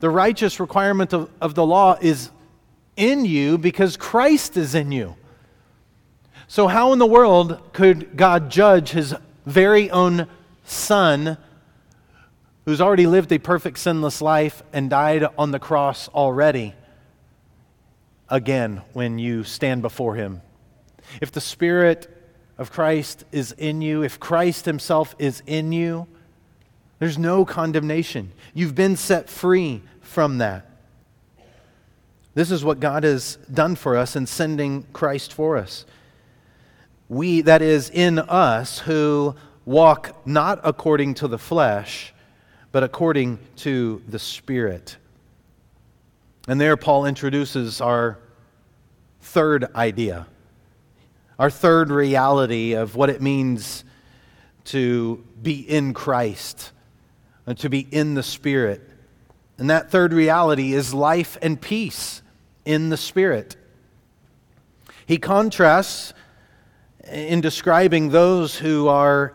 The 0.00 0.10
righteous 0.10 0.60
requirement 0.60 1.12
of, 1.12 1.30
of 1.40 1.54
the 1.54 1.66
law 1.66 1.96
is 2.00 2.30
in 2.96 3.24
you 3.24 3.58
because 3.58 3.96
Christ 3.96 4.56
is 4.56 4.74
in 4.74 4.92
you. 4.92 5.16
So, 6.46 6.66
how 6.66 6.92
in 6.92 6.98
the 6.98 7.06
world 7.06 7.72
could 7.72 8.16
God 8.16 8.50
judge 8.50 8.90
his 8.90 9.14
very 9.44 9.90
own 9.90 10.26
Son, 10.64 11.38
who's 12.66 12.80
already 12.80 13.06
lived 13.06 13.32
a 13.32 13.38
perfect 13.38 13.78
sinless 13.78 14.20
life 14.20 14.62
and 14.72 14.90
died 14.90 15.24
on 15.38 15.50
the 15.50 15.58
cross 15.58 16.08
already, 16.08 16.74
again 18.28 18.82
when 18.92 19.18
you 19.18 19.42
stand 19.42 19.80
before 19.80 20.14
Him. 20.14 20.42
If 21.22 21.32
the 21.32 21.40
Spirit 21.40 22.14
of 22.58 22.70
Christ 22.70 23.24
is 23.32 23.52
in 23.52 23.80
you, 23.80 24.02
if 24.02 24.20
Christ 24.20 24.66
Himself 24.66 25.14
is 25.18 25.42
in 25.46 25.72
you, 25.72 26.06
there's 26.98 27.18
no 27.18 27.44
condemnation. 27.44 28.32
You've 28.54 28.74
been 28.74 28.96
set 28.96 29.28
free 29.30 29.82
from 30.00 30.38
that. 30.38 30.64
This 32.34 32.50
is 32.50 32.64
what 32.64 32.80
God 32.80 33.04
has 33.04 33.36
done 33.52 33.74
for 33.74 33.96
us 33.96 34.16
in 34.16 34.26
sending 34.26 34.84
Christ 34.92 35.32
for 35.32 35.56
us 35.56 35.84
we, 37.08 37.40
that 37.42 37.62
is, 37.62 37.90
in 37.90 38.18
us, 38.18 38.80
who 38.80 39.34
walk 39.64 40.26
not 40.26 40.60
according 40.62 41.14
to 41.14 41.28
the 41.28 41.38
flesh, 41.38 42.12
but 42.70 42.82
according 42.82 43.38
to 43.56 44.02
the 44.08 44.18
Spirit. 44.18 44.96
And 46.46 46.60
there, 46.60 46.76
Paul 46.76 47.06
introduces 47.06 47.80
our 47.80 48.18
third 49.20 49.74
idea, 49.74 50.26
our 51.38 51.50
third 51.50 51.90
reality 51.90 52.74
of 52.74 52.94
what 52.94 53.10
it 53.10 53.22
means 53.22 53.84
to 54.64 55.24
be 55.42 55.60
in 55.60 55.94
Christ 55.94 56.72
to 57.54 57.68
be 57.68 57.80
in 57.90 58.14
the 58.14 58.22
Spirit. 58.22 58.88
And 59.58 59.70
that 59.70 59.90
third 59.90 60.12
reality 60.12 60.72
is 60.72 60.94
life 60.94 61.36
and 61.42 61.60
peace 61.60 62.22
in 62.64 62.90
the 62.90 62.96
Spirit. 62.96 63.56
He 65.06 65.18
contrasts 65.18 66.12
in 67.10 67.40
describing 67.40 68.10
those 68.10 68.56
who 68.58 68.88
are 68.88 69.34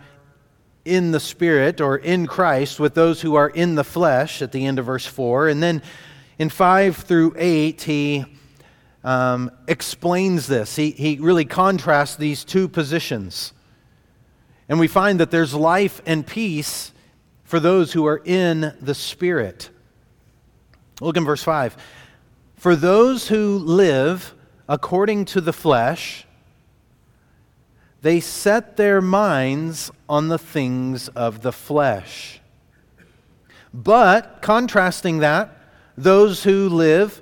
in 0.85 1.11
the 1.11 1.19
Spirit 1.19 1.81
or 1.81 1.97
in 1.97 2.27
Christ 2.27 2.79
with 2.79 2.93
those 2.93 3.21
who 3.21 3.35
are 3.35 3.49
in 3.49 3.75
the 3.75 3.83
flesh 3.83 4.41
at 4.41 4.51
the 4.51 4.65
end 4.65 4.79
of 4.79 4.85
verse 4.85 5.05
4. 5.05 5.47
And 5.47 5.63
then 5.63 5.81
in 6.37 6.49
5 6.49 6.97
through 6.97 7.33
8, 7.37 7.81
he 7.81 8.25
um, 9.03 9.51
explains 9.67 10.47
this. 10.47 10.75
He, 10.75 10.91
he 10.91 11.17
really 11.19 11.45
contrasts 11.45 12.15
these 12.15 12.43
two 12.43 12.67
positions. 12.67 13.53
And 14.69 14.79
we 14.79 14.87
find 14.87 15.19
that 15.19 15.31
there's 15.31 15.53
life 15.53 16.01
and 16.05 16.25
peace 16.25 16.92
for 17.53 17.59
those 17.59 17.93
who 17.93 18.07
are 18.07 18.19
in 18.25 18.73
the 18.81 18.95
Spirit. 18.95 19.69
Look 20.99 21.17
in 21.17 21.23
verse 21.23 21.43
5. 21.43 21.77
For 22.55 22.75
those 22.75 23.27
who 23.27 23.59
live 23.59 24.33
according 24.67 25.25
to 25.25 25.39
the 25.39 25.53
flesh, 25.53 26.25
they 28.01 28.21
set 28.21 28.75
their 28.75 29.01
minds 29.01 29.91
on 30.09 30.29
the 30.29 30.39
things 30.39 31.09
of 31.09 31.43
the 31.43 31.51
flesh. 31.51 32.41
But, 33.71 34.41
contrasting 34.41 35.19
that, 35.19 35.55
those 35.95 36.43
who 36.43 36.69
live 36.69 37.21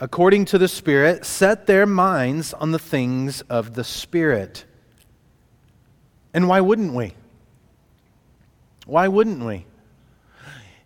according 0.00 0.46
to 0.46 0.56
the 0.56 0.68
Spirit 0.68 1.26
set 1.26 1.66
their 1.66 1.84
minds 1.84 2.54
on 2.54 2.70
the 2.70 2.78
things 2.78 3.42
of 3.42 3.74
the 3.74 3.84
Spirit. 3.84 4.64
And 6.32 6.48
why 6.48 6.62
wouldn't 6.62 6.94
we? 6.94 7.12
Why 8.86 9.08
wouldn't 9.08 9.44
we? 9.44 9.66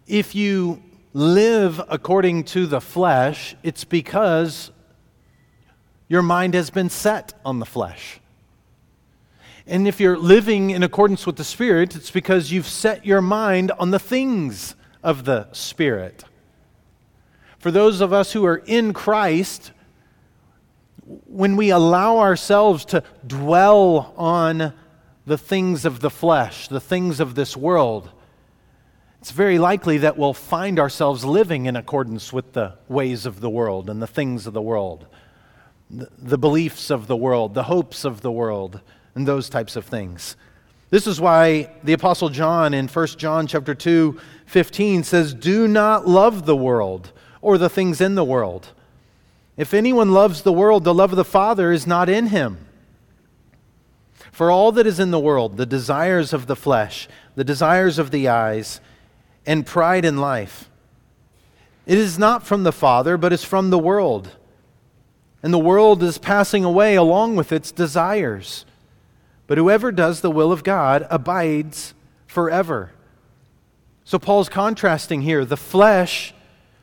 If 0.06 0.34
you 0.34 0.82
live 1.12 1.80
according 1.88 2.44
to 2.44 2.66
the 2.66 2.80
flesh, 2.80 3.56
it's 3.62 3.84
because 3.84 4.70
your 6.08 6.22
mind 6.22 6.54
has 6.54 6.70
been 6.70 6.90
set 6.90 7.32
on 7.44 7.58
the 7.58 7.66
flesh. 7.66 8.20
And 9.66 9.88
if 9.88 9.98
you're 9.98 10.18
living 10.18 10.70
in 10.70 10.82
accordance 10.82 11.26
with 11.26 11.36
the 11.36 11.44
Spirit, 11.44 11.96
it's 11.96 12.10
because 12.10 12.52
you've 12.52 12.68
set 12.68 13.04
your 13.04 13.20
mind 13.20 13.72
on 13.72 13.90
the 13.90 13.98
things 13.98 14.76
of 15.02 15.24
the 15.24 15.48
Spirit. 15.52 16.24
For 17.58 17.70
those 17.70 18.00
of 18.00 18.12
us 18.12 18.32
who 18.32 18.44
are 18.44 18.62
in 18.66 18.92
Christ, 18.92 19.72
when 21.26 21.56
we 21.56 21.70
allow 21.70 22.18
ourselves 22.18 22.84
to 22.86 23.02
dwell 23.26 24.14
on 24.16 24.72
the 25.26 25.38
things 25.38 25.84
of 25.84 26.00
the 26.00 26.10
flesh, 26.10 26.68
the 26.68 26.80
things 26.80 27.20
of 27.20 27.34
this 27.34 27.56
world, 27.56 28.10
it's 29.20 29.32
very 29.32 29.58
likely 29.58 29.98
that 29.98 30.16
we'll 30.16 30.32
find 30.32 30.78
ourselves 30.78 31.24
living 31.24 31.66
in 31.66 31.74
accordance 31.74 32.32
with 32.32 32.52
the 32.52 32.74
ways 32.88 33.26
of 33.26 33.40
the 33.40 33.50
world 33.50 33.90
and 33.90 34.00
the 34.00 34.06
things 34.06 34.46
of 34.46 34.52
the 34.52 34.62
world 34.62 35.06
the 35.90 36.38
beliefs 36.38 36.90
of 36.90 37.06
the 37.06 37.16
world, 37.16 37.54
the 37.54 37.64
hopes 37.64 38.04
of 38.04 38.20
the 38.20 38.32
world, 38.32 38.80
and 39.14 39.26
those 39.26 39.48
types 39.48 39.76
of 39.76 39.84
things. 39.84 40.36
This 40.90 41.06
is 41.06 41.20
why 41.20 41.70
the 41.82 41.92
apostle 41.92 42.28
John 42.28 42.74
in 42.74 42.88
1 42.88 43.06
John 43.18 43.46
chapter 43.46 43.74
2, 43.74 44.18
15 44.46 45.04
says, 45.04 45.34
"Do 45.34 45.66
not 45.66 46.06
love 46.06 46.46
the 46.46 46.56
world 46.56 47.12
or 47.40 47.58
the 47.58 47.68
things 47.68 48.00
in 48.00 48.14
the 48.14 48.24
world. 48.24 48.68
If 49.56 49.74
anyone 49.74 50.12
loves 50.12 50.42
the 50.42 50.52
world, 50.52 50.84
the 50.84 50.94
love 50.94 51.12
of 51.12 51.16
the 51.16 51.24
Father 51.24 51.72
is 51.72 51.86
not 51.86 52.08
in 52.08 52.28
him." 52.28 52.65
For 54.36 54.50
all 54.50 54.70
that 54.72 54.86
is 54.86 55.00
in 55.00 55.10
the 55.10 55.18
world, 55.18 55.56
the 55.56 55.64
desires 55.64 56.34
of 56.34 56.46
the 56.46 56.56
flesh, 56.56 57.08
the 57.36 57.44
desires 57.44 57.98
of 57.98 58.10
the 58.10 58.28
eyes, 58.28 58.80
and 59.46 59.64
pride 59.64 60.04
in 60.04 60.18
life, 60.18 60.68
it 61.86 61.96
is 61.96 62.18
not 62.18 62.46
from 62.46 62.62
the 62.62 62.72
Father, 62.72 63.16
but 63.16 63.32
is 63.32 63.44
from 63.44 63.70
the 63.70 63.78
world 63.78 64.30
and 65.46 65.54
the 65.54 65.58
world 65.60 66.02
is 66.02 66.18
passing 66.18 66.64
away 66.64 66.96
along 66.96 67.36
with 67.36 67.52
its 67.52 67.70
desires. 67.70 68.66
But 69.46 69.58
whoever 69.58 69.92
does 69.92 70.20
the 70.20 70.30
will 70.30 70.50
of 70.50 70.64
God 70.64 71.06
abides 71.08 71.94
forever. 72.26 72.90
So 74.02 74.18
Paul's 74.18 74.48
contrasting 74.48 75.22
here 75.22 75.44
the 75.44 75.56
flesh 75.56 76.34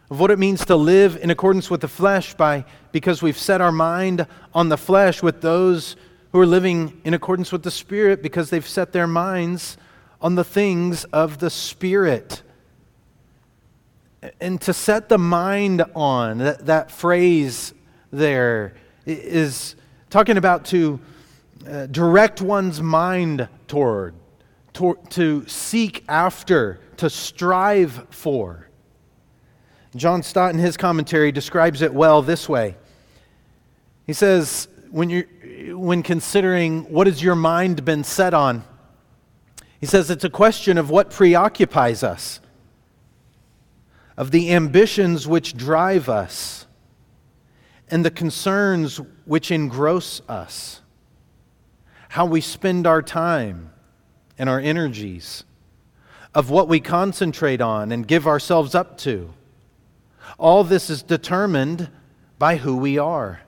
of 0.09 0.17
what 0.17 0.31
it 0.31 0.39
means 0.39 0.63
to 0.67 0.77
live 0.77 1.17
in 1.17 1.29
accordance 1.29 1.69
with 1.69 1.81
the 1.81 1.89
flesh 1.89 2.35
by 2.35 2.63
because 2.93 3.21
we've 3.21 3.37
set 3.37 3.59
our 3.59 3.73
mind 3.73 4.27
on 4.53 4.69
the 4.69 4.77
flesh 4.77 5.21
with 5.21 5.41
those 5.41 5.97
who 6.33 6.39
are 6.39 6.47
living 6.47 6.99
in 7.05 7.13
accordance 7.13 7.51
with 7.51 7.61
the 7.61 7.71
spirit 7.71 8.23
because 8.23 8.49
they've 8.49 8.67
set 8.67 8.91
their 8.91 9.05
minds 9.05 9.77
on 10.19 10.33
the 10.33 10.43
things 10.43 11.03
of 11.05 11.37
the 11.37 11.49
spirit. 11.49 12.41
And 14.41 14.59
to 14.61 14.73
set 14.73 15.09
the 15.09 15.19
mind 15.19 15.83
on, 15.95 16.39
that, 16.39 16.65
that 16.65 16.89
phrase 16.89 17.73
there 18.11 18.73
is 19.05 19.75
talking 20.09 20.37
about 20.37 20.65
to 20.65 20.99
uh, 21.69 21.85
direct 21.85 22.41
one's 22.41 22.81
mind 22.81 23.47
toward, 23.67 24.15
to, 24.73 24.97
to 25.11 25.47
seek 25.47 26.03
after, 26.09 26.79
to 26.97 27.11
strive 27.11 28.07
for. 28.09 28.69
John 29.95 30.23
Stott, 30.23 30.51
in 30.51 30.59
his 30.59 30.77
commentary, 30.77 31.31
describes 31.31 31.83
it 31.83 31.93
well 31.93 32.23
this 32.23 32.49
way. 32.49 32.75
He 34.07 34.13
says, 34.13 34.67
when, 34.89 35.09
you're, 35.09 35.25
when 35.71 36.03
considering 36.03 36.83
what 36.91 37.07
has 37.07 37.23
your 37.23 37.35
mind 37.35 37.85
been 37.85 38.03
set 38.03 38.33
on, 38.33 38.63
he 39.79 39.85
says 39.85 40.09
it's 40.09 40.23
a 40.23 40.29
question 40.29 40.77
of 40.77 40.89
what 40.89 41.09
preoccupies 41.09 42.03
us, 42.03 42.39
of 44.17 44.31
the 44.31 44.53
ambitions 44.53 45.27
which 45.27 45.55
drive 45.55 46.09
us 46.09 46.67
and 47.89 48.03
the 48.05 48.11
concerns 48.11 48.99
which 49.25 49.51
engross 49.51 50.21
us, 50.27 50.81
how 52.09 52.25
we 52.25 52.41
spend 52.41 52.87
our 52.87 53.01
time 53.01 53.71
and 54.37 54.49
our 54.49 54.59
energies, 54.59 55.43
of 56.33 56.49
what 56.49 56.67
we 56.67 56.79
concentrate 56.79 57.61
on 57.61 57.91
and 57.91 58.07
give 58.07 58.25
ourselves 58.25 58.73
up 58.73 58.97
to. 58.97 59.33
All 60.39 60.63
this 60.63 60.89
is 60.89 61.03
determined 61.03 61.89
by 62.39 62.55
who 62.55 62.75
we 62.75 62.97
are, 62.97 63.41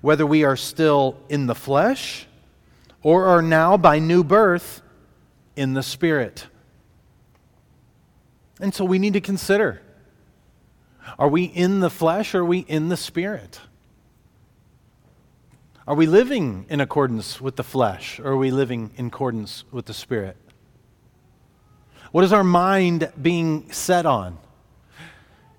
whether 0.00 0.26
we 0.26 0.44
are 0.44 0.56
still 0.56 1.16
in 1.28 1.46
the 1.46 1.54
flesh 1.54 2.26
or 3.02 3.26
are 3.26 3.42
now 3.42 3.76
by 3.76 3.98
new 3.98 4.24
birth 4.24 4.82
in 5.56 5.74
the 5.74 5.82
Spirit. 5.82 6.46
And 8.60 8.72
so 8.72 8.84
we 8.84 8.98
need 8.98 9.14
to 9.14 9.20
consider 9.20 9.82
are 11.18 11.28
we 11.28 11.44
in 11.44 11.80
the 11.80 11.90
flesh 11.90 12.34
or 12.34 12.40
are 12.40 12.44
we 12.44 12.60
in 12.60 12.88
the 12.88 12.96
spirit? 12.96 13.60
Are 15.86 15.96
we 15.96 16.06
living 16.06 16.66
in 16.68 16.80
accordance 16.80 17.40
with 17.40 17.56
the 17.56 17.64
flesh 17.64 18.20
or 18.20 18.28
are 18.32 18.36
we 18.36 18.52
living 18.52 18.92
in 18.96 19.06
accordance 19.06 19.64
with 19.72 19.86
the 19.86 19.94
spirit? 19.94 20.36
What 22.12 22.24
is 22.24 22.32
our 22.32 22.44
mind 22.44 23.10
being 23.20 23.72
set 23.72 24.06
on? 24.06 24.38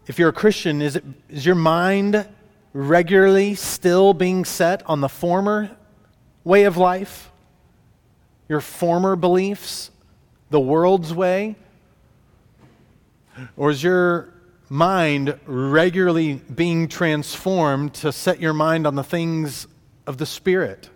If 0.08 0.18
you're 0.18 0.30
a 0.30 0.34
Christian, 0.34 0.82
is, 0.82 0.96
it, 0.96 1.04
is 1.30 1.46
your 1.46 1.56
mind 1.56 2.26
regularly 2.74 3.56
still 3.56 4.14
being 4.14 4.44
set 4.44 4.84
on 4.88 5.02
the 5.02 5.10
former 5.10 5.72
way 6.44 6.64
of 6.64 6.76
life? 6.76 7.32
Your 8.50 8.62
former 8.62 9.16
beliefs? 9.16 9.92
The 10.50 10.60
world's 10.60 11.14
way? 11.14 11.56
Or 13.56 13.70
is 13.70 13.82
your 13.84 14.34
mind 14.70 15.40
regularly 15.46 16.34
being 16.34 16.88
transformed 16.88 17.94
to 17.94 18.12
set 18.12 18.40
your 18.40 18.54
mind 18.54 18.88
on 18.88 18.96
the 18.96 19.04
things 19.04 19.68
of 20.06 20.18
the 20.18 20.26
Spirit, 20.26 20.90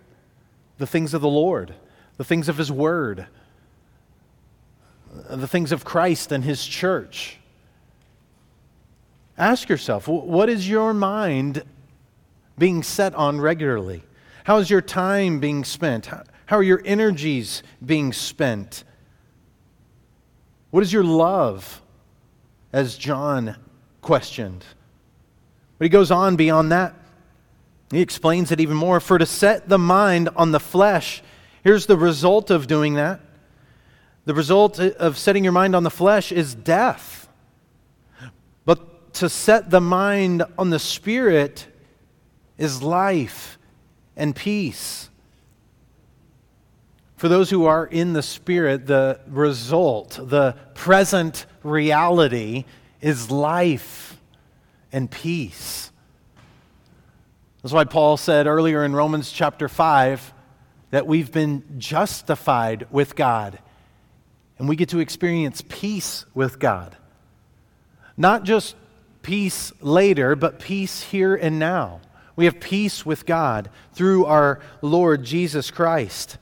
the 0.78 0.88
things 0.88 1.14
of 1.14 1.22
the 1.22 1.30
Lord, 1.30 1.74
the 2.18 2.24
things 2.24 2.50
of 2.50 2.58
His 2.58 2.72
Word, 2.72 3.28
the 5.30 5.48
things 5.48 5.72
of 5.72 5.86
Christ 5.86 6.32
and 6.32 6.44
His 6.44 6.66
church. 6.66 7.40
Ask 9.38 9.70
yourself, 9.70 10.08
what 10.08 10.50
is 10.50 10.68
your 10.68 10.94
mind 10.94 11.64
being 12.58 12.82
set 12.82 13.14
on 13.14 13.40
regularly? 13.40 14.04
How 14.46 14.58
is 14.58 14.70
your 14.70 14.82
time 14.82 15.40
being 15.40 15.64
spent? 15.64 16.08
How 16.08 16.58
are 16.58 16.64
your 16.64 16.82
energies 16.86 17.62
being 17.86 18.14
spent? 18.14 18.84
What 20.72 20.84
is 20.84 20.92
your 20.92 21.04
love? 21.04 21.82
As 22.74 22.98
John 22.98 23.58
questioned. 24.02 24.66
But 25.78 25.86
he 25.86 25.90
goes 25.90 26.12
on 26.12 26.36
beyond 26.36 26.72
that. 26.72 26.96
He 27.92 28.02
explains 28.02 28.52
it 28.52 28.60
even 28.60 28.76
more. 28.76 29.00
For 29.00 29.18
to 29.18 29.26
set 29.26 29.70
the 29.70 29.78
mind 29.78 30.30
on 30.36 30.52
the 30.52 30.60
flesh, 30.60 31.22
here's 31.64 31.86
the 31.86 31.98
result 31.98 32.50
of 32.50 32.68
doing 32.68 32.96
that. 32.96 33.22
The 34.26 34.34
result 34.34 34.80
uh, 34.80 34.92
of 35.00 35.18
setting 35.18 35.44
your 35.44 35.54
mind 35.54 35.76
on 35.76 35.84
the 35.84 35.90
flesh 35.90 36.32
is 36.32 36.54
death. 36.54 37.27
To 39.18 39.30
set 39.30 39.72
the 39.72 39.82
mind 39.82 40.44
on 40.60 40.70
the 40.70 40.78
spirit 40.78 41.66
is 42.60 42.84
life 42.84 43.58
and 44.16 44.36
peace. 44.36 45.10
For 47.16 47.28
those 47.28 47.50
who 47.50 47.66
are 47.66 47.88
in 47.88 48.14
the 48.14 48.22
Spirit, 48.22 48.86
the 48.86 49.20
result, 49.26 50.20
the 50.22 50.56
present 50.76 51.48
reality 51.64 52.66
is 53.02 53.32
life 53.32 54.20
and 54.92 55.10
peace. 55.10 55.92
That's 57.64 57.74
why 57.74 57.86
Paul 57.86 58.18
said 58.18 58.46
earlier 58.46 58.86
in 58.86 58.96
Romans 58.96 59.32
chapter 59.32 59.68
5 59.68 60.32
that 60.92 61.08
we've 61.08 61.32
been 61.32 61.64
justified 61.80 62.86
with 62.92 63.16
God 63.16 63.58
and 64.60 64.70
we 64.70 64.76
get 64.76 64.90
to 64.90 65.00
experience 65.00 65.64
peace 65.68 66.24
with 66.36 66.60
God. 66.60 66.96
Not 68.16 68.44
just 68.44 68.76
peace 69.28 69.74
later, 69.82 70.38
but 70.38 70.58
peace 70.58 71.04
here 71.04 71.36
and 71.36 71.60
now. 71.60 72.00
We 72.38 72.46
have 72.46 72.62
peace 72.62 73.06
with 73.06 73.26
God 73.26 73.70
through 73.92 74.24
our 74.24 74.62
Lord 74.82 75.26
Jesus 75.26 75.70
Christ. 75.70 76.38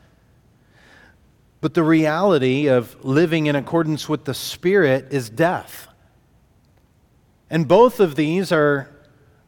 But 1.62 1.74
the 1.74 1.82
reality 1.82 2.68
of 2.68 3.04
living 3.04 3.48
in 3.48 3.56
accordance 3.56 4.08
with 4.08 4.26
the 4.26 4.36
Spirit 4.36 5.08
is 5.10 5.32
death. 5.32 5.88
And 7.50 7.68
both 7.68 8.00
of 8.00 8.16
these 8.16 8.52
are 8.52 8.92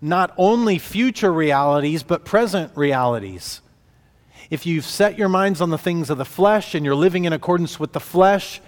not 0.01 0.33
only 0.35 0.79
future 0.79 1.31
realities, 1.31 2.01
but 2.01 2.25
present 2.25 2.75
realities. 2.75 3.61
If 4.49 4.65
you've 4.65 4.85
set 4.85 5.15
your 5.15 5.29
minds 5.29 5.61
on 5.61 5.69
the 5.69 5.77
things 5.77 6.09
of 6.09 6.17
the 6.17 6.25
flesh 6.25 6.73
and 6.73 6.83
you're 6.83 6.95
living 6.95 7.25
in 7.25 7.33
accordance 7.33 7.79
with 7.79 7.93
the 7.93 7.99
flesh, 7.99 8.61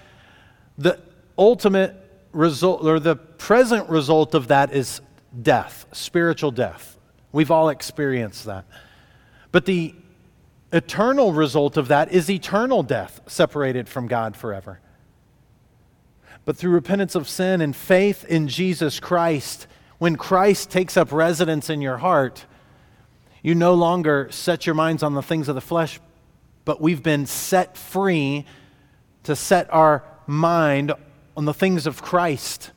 the 0.78 1.00
ultimate 1.40 1.99
result 2.32 2.84
or 2.84 3.00
the 3.00 3.16
present 3.16 3.90
result 3.90 4.36
of 4.36 4.48
that 4.48 4.74
is 4.74 5.02
death, 5.42 5.86
spiritual 5.92 6.52
death. 6.52 6.98
We've 7.32 7.52
all 7.52 7.70
experienced 7.70 8.46
that. 8.46 8.66
But 9.52 9.66
the 9.66 9.96
eternal 10.72 11.34
result 11.34 11.78
of 11.78 11.88
that 11.88 12.12
is 12.12 12.30
eternal 12.30 12.84
death, 12.84 13.22
separated 13.28 13.88
from 13.88 14.08
God 14.08 14.36
forever. 14.36 14.80
But 16.46 16.58
through 16.58 16.72
repentance 16.72 17.16
of 17.16 17.28
sin 17.28 17.62
and 17.62 17.76
faith 17.76 18.26
in 18.26 18.48
Jesus 18.48 19.00
Christ, 19.00 19.68
when 19.98 20.16
Christ 20.16 20.70
takes 20.70 20.98
up 20.98 21.12
residence 21.12 21.70
in 21.70 21.82
your 21.82 21.98
heart, 21.98 22.46
you 23.42 23.56
no 23.56 23.74
longer 23.74 24.28
set 24.32 24.66
your 24.66 24.76
minds 24.76 25.04
on 25.04 25.14
the 25.14 25.22
things 25.22 25.48
of 25.48 25.56
the 25.56 25.62
flesh, 25.62 26.00
but 26.66 26.82
we've 26.82 27.04
been 27.04 27.26
set 27.26 27.78
free 27.78 28.46
to 29.24 29.36
set 29.36 29.72
our 29.74 30.04
mind 30.28 30.94
on 31.40 31.46
the 31.46 31.54
things 31.54 31.88
of 31.88 32.02
Christ. 32.02 32.72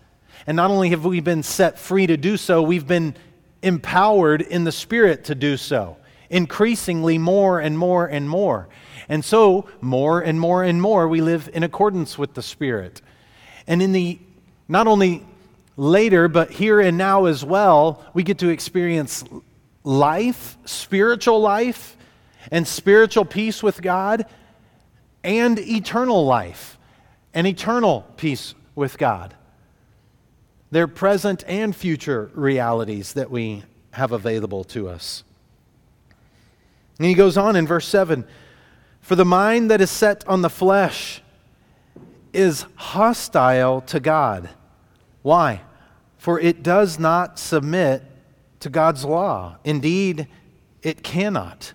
And 0.46 0.54
not 0.54 0.70
only 0.70 0.90
have 0.90 1.04
we 1.04 1.18
been 1.18 1.42
set 1.42 1.80
free 1.80 2.06
to 2.06 2.16
do 2.16 2.36
so, 2.36 2.62
we've 2.62 2.86
been 2.86 3.16
empowered 3.60 4.40
in 4.40 4.62
the 4.62 4.70
Spirit 4.70 5.24
to 5.24 5.34
do 5.34 5.56
so, 5.56 5.96
increasingly 6.30 7.18
more 7.18 7.58
and 7.58 7.76
more 7.76 8.06
and 8.06 8.30
more. 8.30 8.68
And 9.08 9.24
so, 9.24 9.68
more 9.80 10.20
and 10.20 10.38
more 10.38 10.62
and 10.62 10.80
more, 10.80 11.08
we 11.08 11.20
live 11.20 11.50
in 11.52 11.64
accordance 11.64 12.16
with 12.16 12.34
the 12.34 12.42
Spirit. 12.42 13.02
And 13.66 13.82
in 13.82 13.90
the 13.90 14.20
not 14.68 14.86
only 14.86 15.26
later, 15.76 16.28
but 16.28 16.52
here 16.52 16.78
and 16.78 16.96
now 16.96 17.24
as 17.24 17.44
well, 17.44 18.04
we 18.14 18.22
get 18.22 18.38
to 18.38 18.48
experience 18.48 19.24
life, 19.82 20.56
spiritual 20.66 21.40
life, 21.40 21.96
and 22.52 22.64
spiritual 22.68 23.24
peace 23.24 23.60
with 23.60 23.82
God, 23.82 24.24
and 25.24 25.58
eternal 25.58 26.24
life 26.24 26.71
and 27.34 27.46
eternal 27.46 28.06
peace 28.16 28.54
with 28.74 28.98
God. 28.98 29.34
They're 30.70 30.88
present 30.88 31.44
and 31.46 31.74
future 31.74 32.30
realities 32.34 33.12
that 33.12 33.30
we 33.30 33.64
have 33.92 34.12
available 34.12 34.64
to 34.64 34.88
us. 34.88 35.22
And 36.98 37.06
he 37.06 37.14
goes 37.14 37.36
on 37.36 37.56
in 37.56 37.66
verse 37.66 37.86
7 37.86 38.24
For 39.00 39.16
the 39.16 39.24
mind 39.24 39.70
that 39.70 39.80
is 39.80 39.90
set 39.90 40.26
on 40.26 40.42
the 40.42 40.50
flesh 40.50 41.22
is 42.32 42.64
hostile 42.76 43.82
to 43.82 44.00
God. 44.00 44.48
Why? 45.22 45.60
For 46.16 46.40
it 46.40 46.62
does 46.62 46.98
not 46.98 47.38
submit 47.38 48.02
to 48.60 48.70
God's 48.70 49.04
law. 49.04 49.56
Indeed, 49.64 50.28
it 50.82 51.02
cannot. 51.02 51.72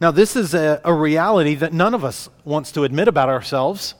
Now, 0.00 0.10
this 0.10 0.34
is 0.34 0.54
a, 0.54 0.80
a, 0.84 0.92
reality 0.92 1.54
that 1.56 1.72
none 1.72 1.94
of 1.94 2.04
us 2.04 2.28
wants 2.44 2.72
to 2.72 2.82
admit 2.82 3.06
about 3.06 3.28
ourselves 3.28 3.94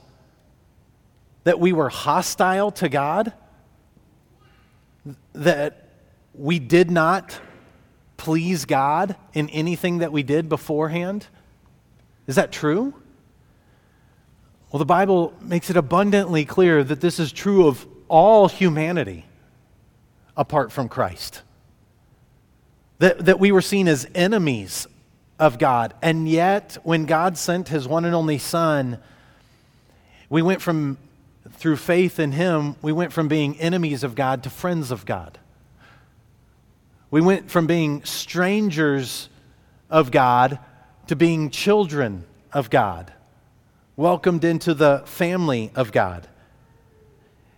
that 1.43 1.59
we 1.59 1.73
were 1.73 1.89
hostile 1.89 2.71
to 2.71 2.89
God, 2.89 3.33
that 5.33 5.89
we 6.33 6.59
did 6.59 6.89
not 6.89 7.39
please 8.17 8.65
God 8.65 9.15
in 9.33 9.49
anything 9.49 9.99
that 9.99 10.11
we 10.11 10.23
did 10.23 10.47
beforehand? 10.47 11.27
Is 12.27 12.35
that 12.35 12.51
true? 12.51 12.93
Well, 14.71 14.79
the 14.79 14.85
Bible 14.85 15.33
makes 15.41 15.69
it 15.69 15.77
abundantly 15.77 16.45
clear 16.45 16.83
that 16.83 17.01
this 17.01 17.19
is 17.19 17.31
true 17.31 17.67
of 17.67 17.85
all 18.07 18.47
humanity 18.47 19.25
apart 20.35 20.71
from 20.71 20.89
Christ. 20.89 21.41
That, 22.99 23.25
that 23.25 23.39
we 23.39 23.51
were 23.51 23.61
seen 23.61 23.87
as 23.87 24.07
enemies 24.15 24.87
of 25.37 25.59
God. 25.59 25.93
And 26.01 26.27
yet, 26.27 26.77
when 26.83 27.05
God 27.05 27.37
sent 27.37 27.67
his 27.67 27.87
one 27.87 28.05
and 28.05 28.15
only 28.15 28.37
Son, 28.37 28.97
we 30.29 30.41
went 30.41 30.61
from 30.61 30.97
through 31.51 31.77
faith 31.77 32.19
in 32.19 32.31
Him, 32.31 32.75
we 32.81 32.91
went 32.91 33.11
from 33.11 33.27
being 33.27 33.59
enemies 33.59 34.03
of 34.03 34.15
God 34.15 34.43
to 34.43 34.49
friends 34.49 34.91
of 34.91 35.05
God. 35.05 35.39
We 37.11 37.21
went 37.21 37.51
from 37.51 37.67
being 37.67 38.03
strangers 38.05 39.29
of 39.89 40.09
God 40.09 40.59
to 41.07 41.15
being 41.15 41.49
children 41.49 42.25
of 42.51 42.69
God, 42.69 43.11
welcomed 43.95 44.43
into 44.43 44.73
the 44.73 45.03
family 45.05 45.71
of 45.75 45.91
God. 45.91 46.27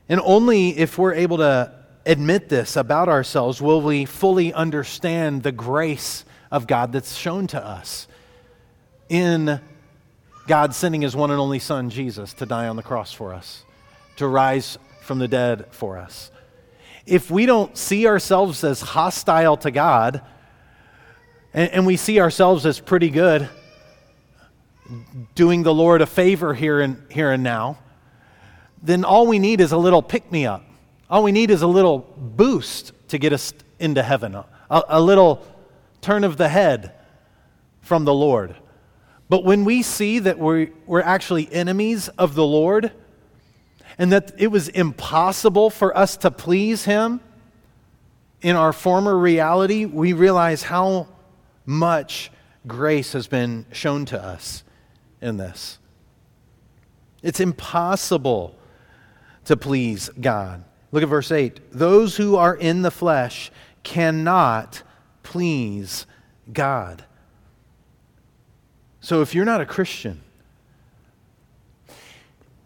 And 0.10 0.20
only 0.22 0.78
if 0.78 0.98
we're 0.98 1.14
able 1.14 1.38
to 1.38 1.72
admit 2.06 2.50
this 2.50 2.76
about 2.76 3.08
ourselves 3.08 3.62
will 3.62 3.82
we 3.82 4.06
fully 4.06 4.54
understand 4.54 5.44
the 5.44 5.52
grace 5.52 6.26
of 6.52 6.68
God 6.68 6.92
that's 6.92 7.16
shown 7.16 7.48
to 7.48 7.64
us 7.64 8.08
in 9.10 9.60
God 10.48 10.76
sending 10.76 11.02
His 11.02 11.16
one 11.16 11.32
and 11.32 11.40
only 11.40 11.60
Son, 11.60 11.90
Jesus, 11.90 12.34
to 12.34 12.46
die 12.46 12.68
on 12.68 12.76
the 12.76 12.84
cross 12.84 13.14
for 13.14 13.34
us 13.34 13.66
to 14.18 14.28
rise 14.28 14.78
from 15.02 15.20
the 15.20 15.28
dead 15.28 15.68
for 15.72 15.98
us. 15.98 16.32
If 17.06 17.30
we 17.30 17.46
don't 17.46 17.78
see 17.78 18.08
ourselves 18.08 18.64
as 18.64 18.82
hostile 18.82 19.58
to 19.58 19.72
God, 19.72 20.22
and, 21.54 21.72
and 21.72 21.86
we 21.86 21.98
see 21.98 22.20
ourselves 22.20 22.66
as 22.66 22.80
pretty 22.80 23.10
good, 23.10 23.50
doing 25.36 25.64
the 25.64 25.74
Lord 25.74 26.02
a 26.02 26.06
favor 26.06 26.54
here 26.54 26.82
and, 26.82 27.02
here 27.12 27.32
and 27.32 27.44
now, 27.44 27.78
then 28.82 29.04
all 29.04 29.28
we 29.28 29.40
need 29.40 29.62
is 29.62 29.72
a 29.72 29.78
little 29.78 30.02
pick 30.02 30.32
me 30.32 30.46
up. 30.46 30.64
All 31.10 31.24
we 31.24 31.32
need 31.32 31.52
is 31.52 31.62
a 31.62 31.68
little 31.68 32.00
boost 32.18 32.92
to 33.10 33.18
get 33.18 33.34
us 33.34 33.54
into 33.80 34.02
heaven, 34.02 34.36
a, 34.36 34.46
a 34.70 35.02
little 35.02 35.46
turn 36.02 36.24
of 36.24 36.38
the 36.38 36.50
head 36.50 36.94
from 37.82 38.06
the 38.06 38.14
Lord. 38.14 38.56
But 39.30 39.44
when 39.44 39.66
we 39.66 39.82
see 39.82 40.20
that 40.20 40.38
we're, 40.38 40.70
we're 40.86 41.02
actually 41.02 41.52
enemies 41.52 42.08
of 42.10 42.36
the 42.36 42.46
Lord, 42.46 42.92
and 43.98 44.12
that 44.12 44.34
it 44.38 44.48
was 44.48 44.68
impossible 44.70 45.70
for 45.70 45.96
us 45.98 46.18
to 46.18 46.32
please 46.32 46.86
Him 46.86 47.22
in 48.46 48.56
our 48.56 48.74
former 48.74 49.18
reality, 49.18 49.86
we 49.86 50.14
realize 50.14 50.62
how 50.62 51.08
much 51.66 52.32
grace 52.68 53.14
has 53.14 53.26
been 53.26 53.66
shown 53.72 54.06
to 54.06 54.22
us 54.22 54.64
in 55.20 55.38
this. 55.38 55.80
It's 57.24 57.40
impossible 57.40 58.56
to 59.46 59.58
please 59.58 60.10
God. 60.22 60.64
Look 60.92 61.02
at 61.02 61.10
verse 61.10 61.32
8. 61.32 61.72
Those 61.72 62.16
who 62.18 62.36
are 62.36 62.56
in 62.56 62.84
the 62.84 62.92
flesh 62.92 63.52
cannot 63.82 64.84
please 65.24 66.06
God. 66.54 67.04
So 69.02 69.24
if 69.24 69.34
you're 69.34 69.46
not 69.46 69.62
a 69.62 69.66
Christian 69.66 70.22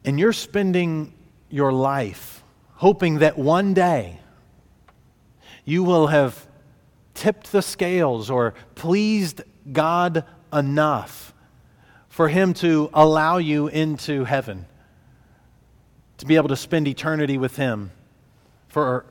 and 0.04 0.20
you're 0.20 0.34
spending 0.34 1.14
your 1.50 1.72
life, 1.72 2.44
hoping 2.76 3.20
that 3.20 3.38
one 3.38 3.74
day 3.74 4.20
you 5.66 5.84
will 5.84 6.08
have 6.08 6.48
tipped 7.14 7.52
the 7.52 7.62
scales 7.62 8.30
or 8.30 8.54
pleased 8.76 9.42
God 9.72 10.24
enough 10.54 11.34
for 12.08 12.28
Him 12.28 12.54
to 12.56 12.90
allow 12.94 13.38
you 13.38 13.68
into 13.68 14.24
heaven, 14.24 14.66
to 16.18 16.26
be 16.26 16.36
able 16.36 16.50
to 16.50 16.56
spend 16.56 16.88
eternity 16.88 17.38
with 17.38 17.56
Him 17.56 17.92
for, 18.68 19.06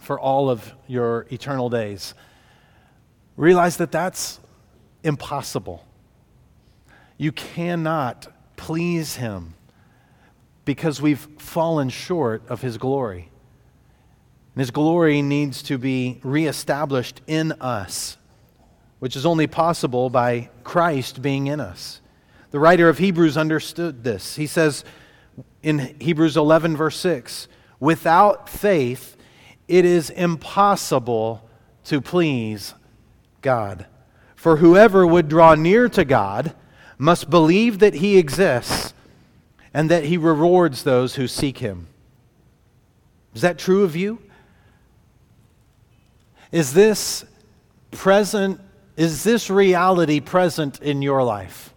for 0.00 0.18
all 0.18 0.48
of 0.48 0.72
your 0.86 1.26
eternal 1.30 1.68
days. 1.68 2.14
Realize 3.36 3.76
that 3.76 3.92
that's 3.92 4.40
impossible. 5.04 5.84
You 7.16 7.32
cannot 7.32 8.26
please 8.56 9.16
Him 9.16 9.54
because 10.68 11.00
we've 11.00 11.26
fallen 11.38 11.88
short 11.88 12.42
of 12.50 12.60
His 12.60 12.76
glory. 12.76 13.30
And 14.54 14.60
His 14.60 14.70
glory 14.70 15.22
needs 15.22 15.62
to 15.62 15.78
be 15.78 16.20
reestablished 16.22 17.22
in 17.26 17.52
us, 17.52 18.18
which 18.98 19.16
is 19.16 19.24
only 19.24 19.46
possible 19.46 20.10
by 20.10 20.50
Christ 20.64 21.22
being 21.22 21.46
in 21.46 21.58
us. 21.58 22.02
The 22.50 22.58
writer 22.58 22.90
of 22.90 22.98
Hebrews 22.98 23.38
understood 23.38 24.04
this. 24.04 24.36
He 24.36 24.46
says 24.46 24.84
in 25.62 25.96
Hebrews 26.02 26.36
11, 26.36 26.76
verse 26.76 26.98
6 27.00 27.48
without 27.80 28.50
faith, 28.50 29.16
it 29.68 29.86
is 29.86 30.10
impossible 30.10 31.48
to 31.84 32.02
please 32.02 32.74
God. 33.40 33.86
For 34.36 34.58
whoever 34.58 35.06
would 35.06 35.30
draw 35.30 35.54
near 35.54 35.88
to 35.88 36.04
God 36.04 36.54
must 36.98 37.30
believe 37.30 37.78
that 37.78 37.94
he 37.94 38.18
exists 38.18 38.92
and 39.78 39.92
that 39.92 40.02
he 40.02 40.16
rewards 40.16 40.82
those 40.82 41.14
who 41.14 41.28
seek 41.28 41.58
him. 41.58 41.86
Is 43.32 43.42
that 43.42 43.58
true 43.58 43.84
of 43.84 43.94
you? 43.94 44.18
Is 46.50 46.74
this 46.74 47.24
present 47.92 48.60
is 48.96 49.22
this 49.22 49.48
reality 49.48 50.18
present 50.18 50.82
in 50.82 51.00
your 51.00 51.22
life? 51.22 51.72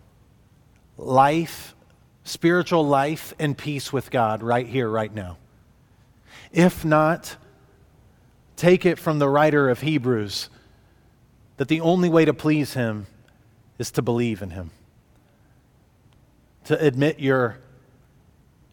Life, 0.97 1.75
spiritual 2.23 2.87
life 2.87 3.35
and 3.37 3.55
peace 3.55 3.93
with 3.93 4.09
God 4.09 4.41
right 4.41 4.65
here 4.65 4.89
right 4.89 5.13
now. 5.13 5.37
If 6.51 6.83
not, 6.83 7.35
take 8.55 8.83
it 8.83 8.97
from 8.97 9.19
the 9.19 9.29
writer 9.29 9.69
of 9.69 9.81
Hebrews 9.81 10.49
that 11.57 11.67
the 11.67 11.81
only 11.81 12.09
way 12.09 12.25
to 12.25 12.33
please 12.33 12.73
him 12.73 13.05
is 13.77 13.91
to 13.91 14.01
believe 14.01 14.41
in 14.41 14.49
him. 14.49 14.71
To 16.63 16.83
admit 16.83 17.19
you're 17.19 17.59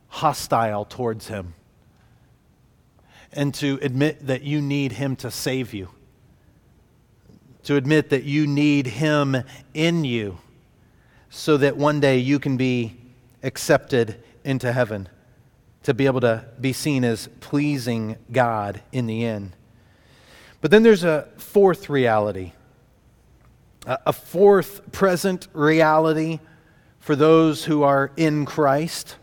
hostile 0.09 0.85
towards 0.85 1.29
him 1.29 1.55
and 3.33 3.55
to 3.55 3.79
admit 3.83 4.27
that 4.27 4.43
you 4.43 4.61
need 4.61 4.93
Him 4.93 5.17
to 5.17 5.31
save 5.31 5.75
you, 5.75 5.91
to 7.65 7.77
admit 7.77 8.11
that 8.11 8.25
you 8.25 8.47
need 8.47 8.87
Him 8.87 9.37
in 9.75 10.05
you 10.05 10.39
so 11.31 11.57
that 11.59 11.77
one 11.77 12.01
day 12.01 12.19
you 12.19 12.39
can 12.39 12.57
be 12.57 12.97
accepted 13.43 14.23
into 14.45 14.73
heaven, 14.73 15.09
to 15.83 15.93
be 15.93 16.07
able 16.07 16.21
to 16.21 16.45
be 16.61 16.73
seen 16.73 17.05
as 17.05 17.29
pleasing 17.41 18.17
God 18.33 18.81
in 18.93 19.07
the 19.07 19.25
end. 19.25 19.53
But 20.61 20.71
then 20.71 20.83
there's 20.83 21.05
a 21.05 21.29
fourth 21.37 21.89
reality, 21.91 22.53
a 23.87 24.13
fourth 24.13 24.91
present 24.91 25.49
reality 25.53 26.41
for 26.99 27.15
those 27.15 27.65
who 27.67 27.83
are 27.83 28.11
in 28.17 28.45
Christ. 28.45 29.17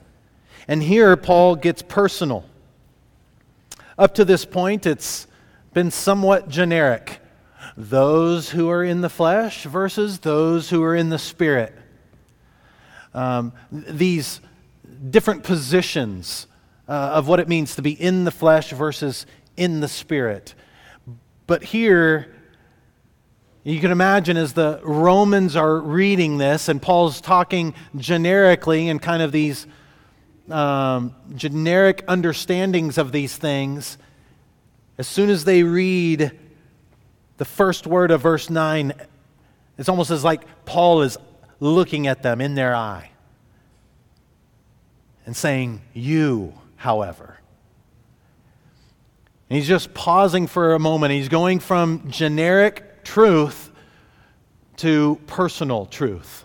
And 0.67 0.81
here 0.81 1.15
Paul 1.15 1.55
gets 1.55 1.81
personal. 1.81 2.45
Up 3.97 4.15
to 4.15 4.25
this 4.25 4.45
point, 4.45 4.85
it's 4.85 5.27
been 5.73 5.91
somewhat 5.91 6.49
generic. 6.49 7.19
Those 7.77 8.49
who 8.49 8.69
are 8.69 8.83
in 8.83 9.01
the 9.01 9.09
flesh 9.09 9.63
versus 9.63 10.19
those 10.19 10.69
who 10.69 10.83
are 10.83 10.95
in 10.95 11.09
the 11.09 11.19
spirit. 11.19 11.73
Um, 13.13 13.53
these 13.71 14.41
different 15.09 15.43
positions 15.43 16.47
uh, 16.87 16.91
of 16.91 17.27
what 17.27 17.39
it 17.39 17.47
means 17.47 17.75
to 17.75 17.81
be 17.81 17.91
in 17.91 18.23
the 18.25 18.31
flesh 18.31 18.71
versus 18.71 19.25
in 19.57 19.79
the 19.79 19.87
spirit. 19.87 20.53
But 21.47 21.63
here, 21.63 22.33
you 23.63 23.79
can 23.79 23.91
imagine 23.91 24.37
as 24.37 24.53
the 24.53 24.79
Romans 24.83 25.55
are 25.55 25.79
reading 25.79 26.37
this, 26.37 26.69
and 26.69 26.81
Paul's 26.81 27.21
talking 27.21 27.73
generically 27.95 28.89
in 28.89 28.99
kind 28.99 29.21
of 29.21 29.31
these 29.31 29.65
um, 30.49 31.15
generic 31.35 32.03
understandings 32.07 32.97
of 32.97 33.11
these 33.11 33.35
things, 33.35 33.97
as 34.97 35.07
soon 35.07 35.29
as 35.29 35.43
they 35.43 35.63
read 35.63 36.31
the 37.37 37.45
first 37.45 37.85
word 37.85 38.11
of 38.11 38.21
verse 38.21 38.49
9, 38.49 38.93
it's 39.77 39.89
almost 39.89 40.11
as 40.11 40.23
like 40.23 40.43
Paul 40.65 41.01
is 41.01 41.17
looking 41.59 42.07
at 42.07 42.23
them 42.23 42.41
in 42.41 42.55
their 42.55 42.75
eye 42.75 43.09
and 45.25 45.35
saying, 45.35 45.81
You, 45.93 46.53
however. 46.77 47.39
And 49.49 49.57
he's 49.57 49.67
just 49.67 49.93
pausing 49.93 50.47
for 50.47 50.73
a 50.73 50.79
moment. 50.79 51.13
He's 51.13 51.29
going 51.29 51.59
from 51.59 52.09
generic 52.09 53.03
truth 53.03 53.71
to 54.77 55.19
personal 55.27 55.85
truth 55.85 56.44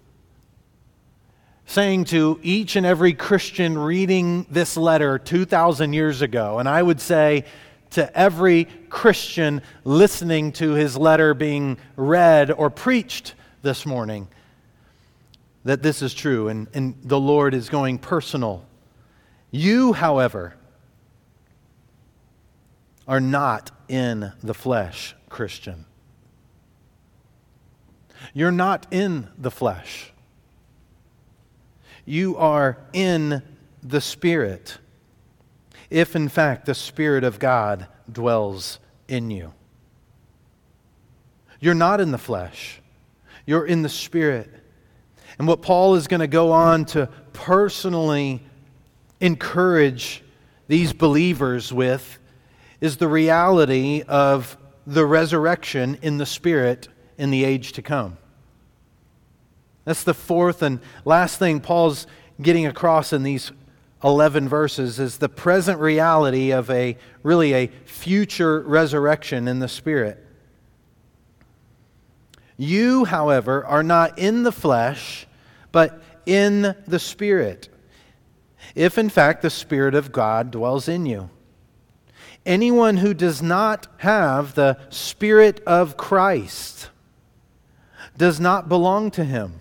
saying 1.71 2.05
to 2.05 2.37
each 2.43 2.75
and 2.75 2.85
every 2.85 3.13
Christian 3.13 3.79
reading 3.79 4.45
this 4.51 4.77
letter 4.77 5.21
2,000 5.21 5.93
years 5.93 6.21
ago, 6.21 6.59
and 6.59 6.69
I 6.69 6.83
would 6.83 7.01
say 7.01 7.45
to 7.91 8.19
every 8.19 8.67
Christian 8.89 9.63
listening 9.85 10.51
to 10.55 10.73
his 10.73 10.97
letter 10.97 11.33
being 11.33 11.79
read 11.95 12.51
or 12.51 12.71
preached 12.71 13.35
this 13.63 13.87
morning, 13.87 14.27
that 15.65 15.81
this 15.81 16.03
is 16.03 16.13
true 16.13 16.49
and, 16.49 16.67
and 16.75 16.97
the 17.05 17.21
Lord 17.21 17.55
is 17.55 17.69
going 17.69 17.99
personal. 17.99 18.67
You, 19.53 19.93
however, 19.93 20.57
are 23.07 23.21
not 23.21 23.71
in 23.87 24.33
the 24.43 24.55
flesh, 24.55 25.15
Christian. 25.29 25.85
You're 28.35 28.51
not 28.51 28.89
in 28.91 29.29
the 29.39 29.53
flesh 29.53 30.10
you 32.11 32.37
are 32.37 32.77
in 32.93 33.41
the 33.83 34.01
Spirit, 34.01 34.79
if 35.89 36.17
in 36.17 36.29
fact 36.29 36.67
the 36.67 36.75
Spirit 36.75 37.23
of 37.23 37.39
God 37.39 37.87
dwells 38.11 38.81
in 39.07 39.31
you. 39.31 39.55
You're 41.61 41.75
not 41.75 42.01
in 42.01 42.11
the 42.11 42.19
flesh, 42.19 42.81
you're 43.47 43.65
in 43.65 43.83
the 43.83 43.89
Spirit. 43.89 44.51
And 45.39 45.47
what 45.47 45.63
Paul 45.63 45.95
is 45.95 46.07
going 46.07 46.21
to 46.21 46.27
go 46.27 46.53
on 46.53 46.85
to 46.87 47.09
personally 47.33 48.43
encourage 49.21 50.23
these 50.69 50.93
believers 50.93 51.73
with 51.73 52.19
is 52.81 52.97
the 52.97 53.09
reality 53.09 54.03
of 54.07 54.59
the 54.87 55.07
resurrection 55.07 55.99
in 56.03 56.19
the 56.19 56.27
Spirit 56.27 56.89
in 57.17 57.31
the 57.31 57.45
age 57.45 57.73
to 57.73 57.83
come. 57.83 58.19
That's 59.85 60.03
the 60.03 60.15
fourth 60.15 60.63
and 60.63 60.81
last 61.05 61.39
thing 61.39 61.61
Paul's 61.61 62.07
getting 62.41 62.67
across 62.67 63.13
in 63.13 63.23
these 63.23 63.53
11 64.03 64.49
verses 64.49 64.99
is 64.99 65.19
the 65.19 65.29
present 65.29 65.79
reality 65.79 66.53
of 66.53 66.71
a 66.71 66.97
really 67.23 67.53
a 67.53 67.67
future 67.85 68.61
resurrection 68.61 69.47
in 69.47 69.59
the 69.59 69.69
spirit. 69.69 70.27
You, 72.57 73.05
however, 73.05 73.65
are 73.65 73.83
not 73.83 74.19
in 74.19 74.43
the 74.43 74.53
flesh, 74.53 75.27
but 75.73 76.03
in 76.27 76.75
the 76.87 76.99
spirit. 76.99 77.69
If 78.75 78.99
in 78.99 79.09
fact 79.09 79.43
the 79.43 79.51
spirit 79.51 79.95
of 79.95 80.13
God 80.13 80.51
dwells 80.51 80.89
in 80.89 81.07
you. 81.07 81.31
Anyone 82.47 82.99
who 82.99 83.13
does 83.13 83.43
not 83.43 83.87
have 83.99 84.55
the 84.55 84.79
spirit 84.89 85.61
of 85.67 85.97
Christ 85.97 86.91
does 88.17 88.41
not 88.41 88.69
belong 88.69 89.11
to 89.13 89.25
him. 89.25 89.61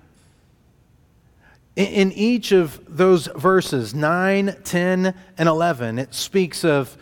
In 1.75 2.11
each 2.11 2.51
of 2.51 2.81
those 2.87 3.27
verses, 3.27 3.93
9, 3.95 4.57
10, 4.63 5.13
and 5.37 5.49
11, 5.49 5.99
it 5.99 6.13
speaks 6.13 6.65
of 6.65 6.97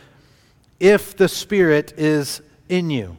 if 0.80 1.17
the 1.17 1.28
Spirit 1.28 1.93
is 1.97 2.41
in 2.70 2.89
you, 2.89 3.17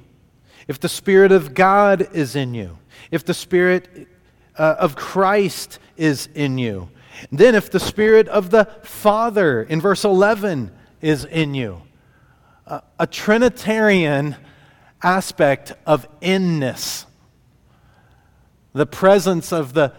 if 0.68 0.78
the 0.78 0.88
Spirit 0.88 1.32
of 1.32 1.54
God 1.54 2.08
is 2.14 2.36
in 2.36 2.54
you, 2.54 2.78
if 3.10 3.24
the 3.24 3.34
Spirit 3.34 4.08
uh, 4.56 4.76
of 4.78 4.94
Christ 4.94 5.78
is 5.96 6.28
in 6.34 6.58
you. 6.58 6.88
Then, 7.32 7.54
if 7.54 7.70
the 7.70 7.80
Spirit 7.80 8.28
of 8.28 8.50
the 8.50 8.66
Father 8.82 9.62
in 9.62 9.80
verse 9.80 10.04
11 10.04 10.70
is 11.00 11.24
in 11.24 11.54
you, 11.54 11.82
uh, 12.66 12.80
a 12.98 13.06
Trinitarian 13.06 14.36
aspect 15.02 15.72
of 15.86 16.06
inness, 16.20 17.06
the 18.72 18.86
presence 18.86 19.52
of 19.52 19.72
the 19.72 19.92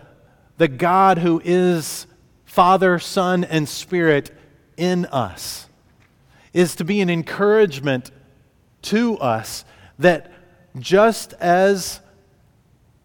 the 0.62 0.68
God 0.68 1.18
who 1.18 1.42
is 1.44 2.06
Father, 2.46 3.00
Son, 3.00 3.44
and 3.44 3.68
Spirit 3.68 4.30
in 4.78 5.08
us, 5.08 5.68
is 6.54 6.76
to 6.76 6.84
be 6.84 7.02
an 7.02 7.10
encouragement 7.10 8.12
to 8.84 9.18
us 9.18 9.66
that 9.98 10.32
just 10.78 11.34
as 11.34 12.00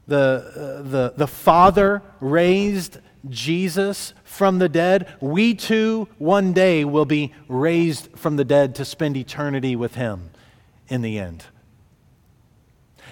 the, 0.07 0.19
uh, 0.19 0.83
the, 0.83 1.15
the 1.17 1.27
Father 1.27 2.03
raised 2.21 2.99
Jesus 3.27 4.13
from 4.23 4.59
the 4.59 4.69
dead, 4.69 5.11
we 5.23 5.55
too 5.55 6.09
one 6.19 6.53
day 6.53 6.85
will 6.85 7.07
be 7.07 7.33
raised 7.49 8.11
from 8.17 8.37
the 8.37 8.45
dead 8.45 8.75
to 8.75 8.85
spend 8.85 9.17
eternity 9.17 9.75
with 9.75 9.95
him 9.95 10.29
in 10.89 11.01
the 11.01 11.19
end. 11.19 11.47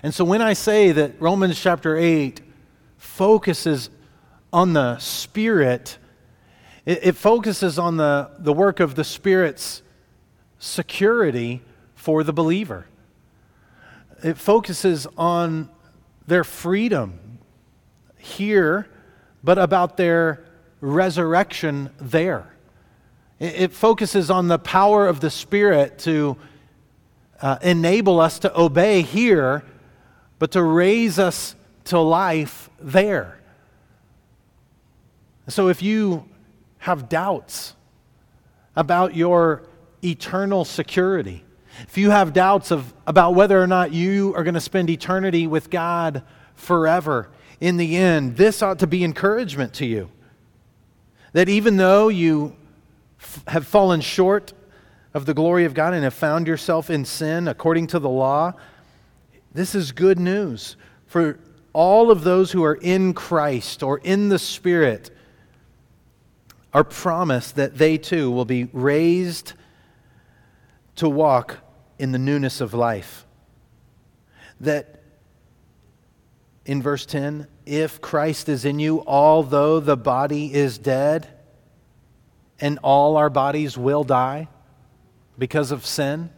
And 0.03 0.13
so 0.13 0.23
when 0.23 0.43
I 0.43 0.53
say 0.53 0.93
that 0.93 1.19
Romans 1.19 1.59
chapter 1.59 1.97
8 1.97 2.43
focuses 2.99 3.89
on 4.55 4.73
the 4.73 4.97
Spirit, 4.99 5.99
it, 6.87 7.01
it 7.03 7.17
focuses 7.17 7.77
on 7.77 7.97
the, 7.97 8.31
the 8.39 8.53
work 8.53 8.79
of 8.79 8.95
the 8.95 9.03
Spirit's 9.03 9.83
security 10.61 11.61
for 11.97 12.23
the 12.23 12.33
believer. 12.33 12.87
It 14.23 14.39
focuses 14.39 15.09
on 15.19 15.69
their 16.29 16.45
freedom 16.45 17.19
here, 18.17 18.87
but 19.43 19.59
about 19.59 19.97
their 19.97 20.45
resurrection 20.81 21.91
there. 21.99 22.55
It, 23.41 23.55
it 23.57 23.73
focuses 23.73 24.31
on 24.31 24.47
the 24.47 24.59
power 24.61 25.09
of 25.09 25.19
the 25.19 25.31
Spirit 25.31 25.99
to 26.01 26.37
uh, 27.43 27.59
enable 27.61 28.21
us 28.21 28.39
to 28.39 28.57
obey 28.59 29.03
here, 29.03 29.65
but 30.39 30.53
to 30.53 30.63
raise 30.63 31.19
us 31.19 31.57
to 31.87 31.99
life 31.99 32.71
there. 32.79 33.41
So 35.49 35.69
if 35.69 35.83
you 35.83 36.29
have 36.79 37.09
doubts 37.09 37.75
about 38.77 39.15
your 39.15 39.63
eternal 40.03 40.65
security, 40.65 41.45
if 41.83 41.99
you 41.99 42.11
have 42.11 42.33
doubts 42.33 42.71
of, 42.71 42.95
about 43.07 43.35
whether 43.35 43.61
or 43.61 43.67
not 43.67 43.93
you 43.93 44.35
are 44.37 44.45
going 44.45 44.55
to 44.55 44.61
spend 44.61 44.89
eternity 44.89 45.47
with 45.47 45.71
God 45.71 46.23
forever 46.55 47.31
in 47.61 47.77
the 47.77 47.97
end, 47.97 48.37
this 48.37 48.63
ought 48.63 48.79
to 48.79 48.87
be 48.87 49.05
encouragement 49.05 49.75
to 49.75 49.87
you. 49.87 50.11
That 51.33 51.49
even 51.49 51.77
though 51.77 52.09
you 52.09 52.57
f- 53.21 53.43
have 53.49 53.67
fallen 53.67 54.01
short 54.01 54.53
of 55.13 55.27
the 55.27 55.35
glory 55.35 55.65
of 55.65 55.75
God 55.75 55.95
and 55.95 56.05
have 56.05 56.15
found 56.15 56.47
yourself 56.47 56.91
in 56.91 57.05
sin 57.05 57.49
according 57.49 57.89
to 57.89 57.99
the 57.99 58.09
law, 58.09 58.53
this 59.53 59.75
is 59.75 59.93
good 59.93 60.19
news 60.19 60.77
for 61.07 61.39
all 61.73 62.11
of 62.11 62.25
those 62.25 62.53
who 62.53 62.65
are 62.65 62.75
in 62.75 63.15
Christ 63.15 63.83
or 63.83 63.99
in 63.99 64.29
the 64.29 64.39
Spirit 64.39 65.11
are 66.75 66.85
promised 66.85 67.55
that 67.55 67.79
they 67.79 67.97
too 67.97 68.31
will 68.31 68.45
be 68.45 68.65
raised 68.73 69.53
to 70.97 71.09
walk 71.09 71.59
in 71.99 72.11
the 72.11 72.19
newness 72.19 72.61
of 72.61 72.75
life. 72.75 73.25
That 74.61 75.03
in 76.67 76.83
verse 76.83 77.07
10, 77.07 77.47
if 77.65 78.01
Christ 78.01 78.49
is 78.49 78.65
in 78.65 78.81
you, 78.81 79.05
although 79.07 79.79
the 79.79 79.97
body 79.97 80.53
is 80.53 80.77
dead, 80.77 81.29
and 82.61 82.79
all 82.83 83.17
our 83.17 83.31
bodies 83.31 83.79
will 83.79 84.05
die 84.05 84.49
because 85.39 85.71
of 85.71 85.87
sin, 85.87 86.31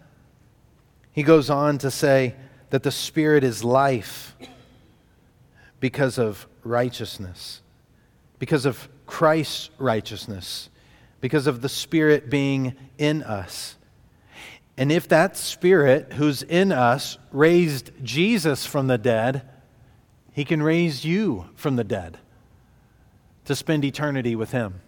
he 1.12 1.22
goes 1.22 1.49
on 1.49 1.78
to 1.78 1.91
say 1.91 2.34
that 2.70 2.82
the 2.82 2.91
Spirit 2.91 3.43
is 3.43 3.64
life 3.64 4.34
because 5.80 6.18
of 6.18 6.47
righteousness, 6.62 7.62
because 8.39 8.66
of 8.66 8.89
Christ's 9.07 9.70
righteousness, 9.78 10.68
because 11.20 11.46
of 11.46 11.62
the 11.62 11.68
Spirit 11.68 12.28
being 12.28 12.74
in 12.98 13.22
us. 13.22 13.76
And 14.76 14.92
if 14.92 15.09
that 15.09 15.36
Spirit 15.36 16.12
who's 16.14 16.42
in 16.42 16.70
us 16.72 17.16
raised 17.32 17.90
Jesus 18.02 18.66
from 18.66 18.88
the 18.88 18.98
dead, 18.98 19.48
he 20.32 20.44
can 20.44 20.62
raise 20.62 21.04
you 21.04 21.46
from 21.54 21.76
the 21.76 21.84
dead 21.84 22.18
to 23.46 23.57
spend 23.57 23.84
eternity 23.84 24.36
with 24.36 24.50
Him. 24.50 24.82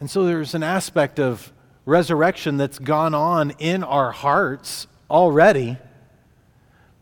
And 0.00 0.10
so 0.10 0.24
there's 0.24 0.54
an 0.54 0.64
aspect 0.64 1.20
of 1.20 1.52
resurrection 1.84 2.56
that's 2.56 2.78
gone 2.78 3.14
on 3.14 3.52
in 3.58 3.84
our 3.84 4.10
hearts 4.10 4.88
already, 5.08 5.78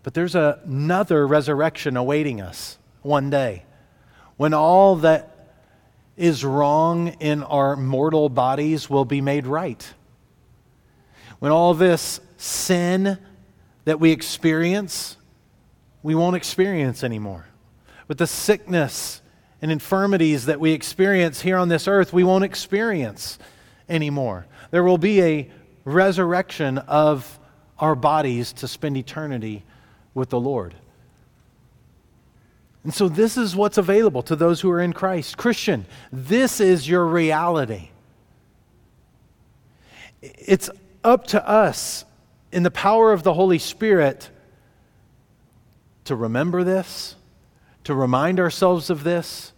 but 0.02 0.14
there's 0.14 0.34
another 0.34 1.26
resurrection 1.26 1.96
awaiting 1.96 2.40
us 2.40 2.78
one 3.02 3.30
day 3.30 3.64
when 4.36 4.52
all 4.52 4.96
that 4.96 5.35
is 6.16 6.44
wrong 6.44 7.08
in 7.20 7.42
our 7.42 7.76
mortal 7.76 8.28
bodies 8.28 8.88
will 8.88 9.04
be 9.04 9.20
made 9.20 9.46
right. 9.46 9.94
When 11.38 11.52
all 11.52 11.74
this 11.74 12.20
sin 12.38 13.18
that 13.84 14.00
we 14.00 14.10
experience, 14.10 15.16
we 16.02 16.14
won't 16.14 16.36
experience 16.36 17.04
anymore. 17.04 17.46
With 18.08 18.18
the 18.18 18.26
sickness 18.26 19.20
and 19.60 19.70
infirmities 19.70 20.46
that 20.46 20.60
we 20.60 20.72
experience 20.72 21.42
here 21.42 21.56
on 21.56 21.68
this 21.68 21.86
earth, 21.86 22.12
we 22.12 22.24
won't 22.24 22.44
experience 22.44 23.38
anymore. 23.88 24.46
There 24.70 24.84
will 24.84 24.98
be 24.98 25.22
a 25.22 25.50
resurrection 25.84 26.78
of 26.78 27.38
our 27.78 27.94
bodies 27.94 28.52
to 28.54 28.68
spend 28.68 28.96
eternity 28.96 29.64
with 30.14 30.30
the 30.30 30.40
Lord. 30.40 30.74
And 32.86 32.94
so, 32.94 33.08
this 33.08 33.36
is 33.36 33.56
what's 33.56 33.78
available 33.78 34.22
to 34.22 34.36
those 34.36 34.60
who 34.60 34.70
are 34.70 34.80
in 34.80 34.92
Christ. 34.92 35.36
Christian, 35.36 35.86
this 36.12 36.60
is 36.60 36.88
your 36.88 37.04
reality. 37.04 37.88
It's 40.22 40.70
up 41.02 41.26
to 41.26 41.48
us 41.48 42.04
in 42.52 42.62
the 42.62 42.70
power 42.70 43.12
of 43.12 43.24
the 43.24 43.34
Holy 43.34 43.58
Spirit 43.58 44.30
to 46.04 46.14
remember 46.14 46.62
this, 46.62 47.16
to 47.82 47.92
remind 47.92 48.38
ourselves 48.38 48.88
of 48.88 49.02
this, 49.02 49.52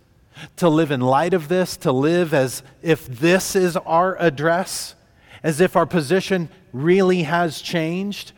to 0.57 0.71
live 0.71 0.91
in 0.91 1.03
light 1.03 1.35
of 1.35 1.49
this, 1.49 1.77
to 1.77 1.93
live 1.93 2.33
as 2.33 2.63
if 2.81 3.07
this 3.07 3.55
is 3.55 3.77
our 3.77 4.17
address, 4.17 4.95
as 5.43 5.61
if 5.61 5.77
our 5.77 5.85
position 5.85 6.49
really 6.73 7.25
has 7.25 7.61
changed, 7.61 8.33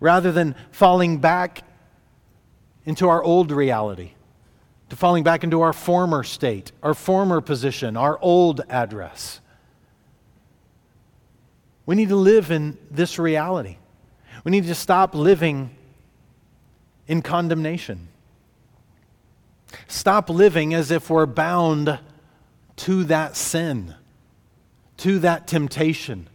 rather 0.00 0.30
than 0.30 0.54
falling 0.70 1.16
back 1.16 1.62
into 2.84 3.08
our 3.08 3.22
old 3.22 3.50
reality 3.50 4.10
to 4.94 4.98
falling 4.98 5.24
back 5.24 5.42
into 5.42 5.60
our 5.60 5.72
former 5.72 6.22
state, 6.22 6.70
our 6.80 6.94
former 6.94 7.40
position, 7.40 7.96
our 7.96 8.16
old 8.20 8.60
address. 8.68 9.40
We 11.84 11.96
need 11.96 12.10
to 12.10 12.16
live 12.16 12.52
in 12.52 12.78
this 12.92 13.18
reality. 13.18 13.78
We 14.44 14.52
need 14.52 14.66
to 14.66 14.74
stop 14.74 15.14
living 15.14 15.70
in 17.08 17.22
condemnation. 17.22 18.06
Stop 19.88 20.30
living 20.30 20.74
as 20.74 20.92
if 20.92 21.10
we're 21.10 21.26
bound 21.26 21.98
to 22.76 23.04
that 23.04 23.36
sin, 23.36 23.94
to 24.98 25.18
that 25.18 25.48
temptation. 25.48 26.28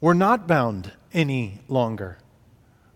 We're 0.00 0.14
not 0.14 0.46
bound 0.46 0.92
any 1.12 1.58
longer. 1.66 2.18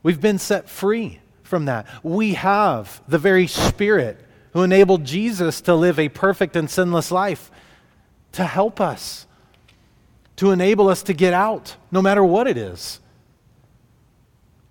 We've 0.04 0.20
been 0.20 0.38
set 0.38 0.68
free 0.68 1.18
from 1.48 1.64
that. 1.64 1.86
We 2.04 2.34
have 2.34 3.02
the 3.08 3.18
very 3.18 3.46
Spirit 3.46 4.24
who 4.52 4.62
enabled 4.62 5.04
Jesus 5.04 5.60
to 5.62 5.74
live 5.74 5.98
a 5.98 6.08
perfect 6.08 6.54
and 6.54 6.70
sinless 6.70 7.10
life 7.10 7.50
to 8.32 8.44
help 8.44 8.80
us, 8.80 9.26
to 10.36 10.50
enable 10.50 10.88
us 10.88 11.02
to 11.04 11.12
get 11.12 11.32
out, 11.32 11.76
no 11.90 12.00
matter 12.00 12.22
what 12.22 12.46
it 12.46 12.56
is. 12.56 13.00